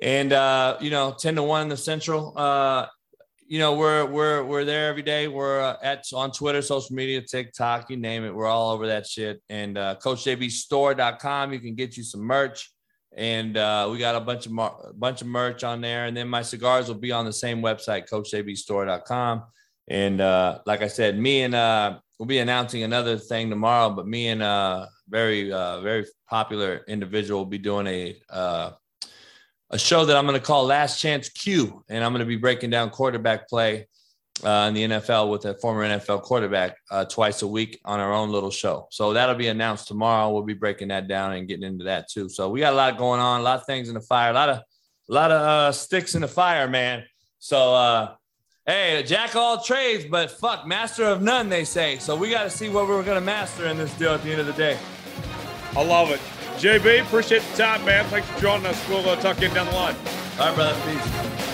and 0.00 0.32
uh, 0.32 0.78
you 0.80 0.88
know, 0.90 1.12
ten 1.12 1.34
to 1.34 1.42
one 1.42 1.60
in 1.60 1.68
the 1.68 1.76
Central. 1.76 2.32
Uh, 2.38 2.86
you 3.46 3.58
know, 3.58 3.74
we're 3.74 4.06
we're 4.06 4.42
we're 4.44 4.64
there 4.64 4.88
every 4.88 5.02
day. 5.02 5.28
We're 5.28 5.60
uh, 5.60 5.76
at 5.82 6.06
on 6.14 6.32
Twitter, 6.32 6.62
social 6.62 6.96
media, 6.96 7.20
TikTok, 7.20 7.90
you 7.90 7.98
name 7.98 8.24
it. 8.24 8.34
We're 8.34 8.46
all 8.46 8.70
over 8.70 8.86
that 8.86 9.06
shit. 9.06 9.42
And 9.50 9.76
uh, 9.76 9.96
CoachJBStore.com, 10.02 11.52
you 11.52 11.60
can 11.60 11.74
get 11.74 11.98
you 11.98 12.02
some 12.02 12.22
merch, 12.22 12.72
and 13.14 13.58
uh, 13.58 13.90
we 13.92 13.98
got 13.98 14.14
a 14.14 14.20
bunch 14.20 14.46
of 14.46 14.52
mar- 14.52 14.90
bunch 14.94 15.20
of 15.20 15.26
merch 15.26 15.64
on 15.64 15.82
there. 15.82 16.06
And 16.06 16.16
then 16.16 16.28
my 16.28 16.40
cigars 16.40 16.88
will 16.88 16.94
be 16.94 17.12
on 17.12 17.26
the 17.26 17.32
same 17.34 17.60
website, 17.60 18.08
CoachJBStore.com. 18.08 19.42
And 19.90 20.20
uh, 20.20 20.60
like 20.66 20.82
I 20.82 20.86
said, 20.86 21.18
me 21.18 21.42
and 21.42 21.54
uh, 21.54 21.98
we'll 22.18 22.26
be 22.26 22.38
announcing 22.38 22.84
another 22.84 23.18
thing 23.18 23.50
tomorrow. 23.50 23.90
But 23.90 24.06
me 24.06 24.28
and 24.28 24.40
uh, 24.40 24.86
very 25.08 25.52
uh, 25.52 25.80
very 25.80 26.06
popular 26.28 26.84
individual 26.86 27.40
will 27.40 27.46
be 27.46 27.58
doing 27.58 27.88
a 27.88 28.16
uh, 28.30 28.70
a 29.70 29.78
show 29.78 30.04
that 30.04 30.16
I'm 30.16 30.26
going 30.26 30.38
to 30.38 30.44
call 30.44 30.64
Last 30.64 31.00
Chance 31.00 31.28
Q, 31.30 31.84
and 31.88 32.04
I'm 32.04 32.12
going 32.12 32.20
to 32.20 32.26
be 32.26 32.36
breaking 32.36 32.70
down 32.70 32.90
quarterback 32.90 33.48
play 33.48 33.88
uh, 34.44 34.66
in 34.68 34.74
the 34.74 34.84
NFL 34.84 35.28
with 35.28 35.44
a 35.44 35.54
former 35.54 35.84
NFL 35.84 36.22
quarterback 36.22 36.76
uh, 36.90 37.04
twice 37.04 37.42
a 37.42 37.46
week 37.46 37.80
on 37.84 38.00
our 38.00 38.12
own 38.12 38.30
little 38.30 38.50
show. 38.50 38.86
So 38.90 39.12
that'll 39.12 39.34
be 39.34 39.48
announced 39.48 39.88
tomorrow. 39.88 40.30
We'll 40.30 40.42
be 40.42 40.54
breaking 40.54 40.88
that 40.88 41.08
down 41.08 41.32
and 41.32 41.48
getting 41.48 41.64
into 41.64 41.84
that 41.84 42.08
too. 42.08 42.28
So 42.28 42.48
we 42.48 42.60
got 42.60 42.72
a 42.72 42.76
lot 42.76 42.96
going 42.96 43.20
on, 43.20 43.40
a 43.40 43.42
lot 43.42 43.60
of 43.60 43.66
things 43.66 43.88
in 43.88 43.94
the 43.94 44.00
fire, 44.00 44.30
a 44.30 44.34
lot 44.34 44.48
of 44.50 44.58
a 44.58 45.12
lot 45.12 45.32
of 45.32 45.40
uh, 45.40 45.72
sticks 45.72 46.14
in 46.14 46.20
the 46.20 46.28
fire, 46.28 46.68
man. 46.68 47.04
So 47.40 47.74
uh, 47.74 48.14
hey, 48.66 49.02
jack 49.06 49.30
of 49.30 49.36
all 49.36 49.62
trades, 49.62 50.04
but 50.04 50.30
fuck, 50.30 50.66
master 50.66 51.04
of 51.04 51.22
none, 51.22 51.48
they 51.48 51.64
say. 51.64 51.98
So 51.98 52.16
we 52.16 52.30
got 52.30 52.44
to 52.44 52.50
see 52.50 52.68
what 52.68 52.88
we're 52.88 53.02
going 53.02 53.18
to 53.18 53.24
master 53.24 53.66
in 53.66 53.76
this 53.76 53.92
deal 53.94 54.12
at 54.12 54.22
the 54.22 54.30
end 54.30 54.40
of 54.40 54.46
the 54.46 54.52
day. 54.52 54.78
I 55.76 55.84
love 55.84 56.10
it. 56.10 56.20
JB, 56.60 57.02
appreciate 57.02 57.42
the 57.42 57.56
time, 57.56 57.84
man. 57.84 58.04
Thanks 58.06 58.28
for 58.28 58.40
joining 58.40 58.66
us. 58.66 58.88
We'll 58.88 59.08
uh, 59.08 59.16
talk 59.16 59.40
in 59.40 59.52
down 59.54 59.66
the 59.66 59.72
line. 59.72 59.96
All 60.38 60.46
right, 60.46 60.54
brother. 60.54 60.80
Peace. 60.84 61.49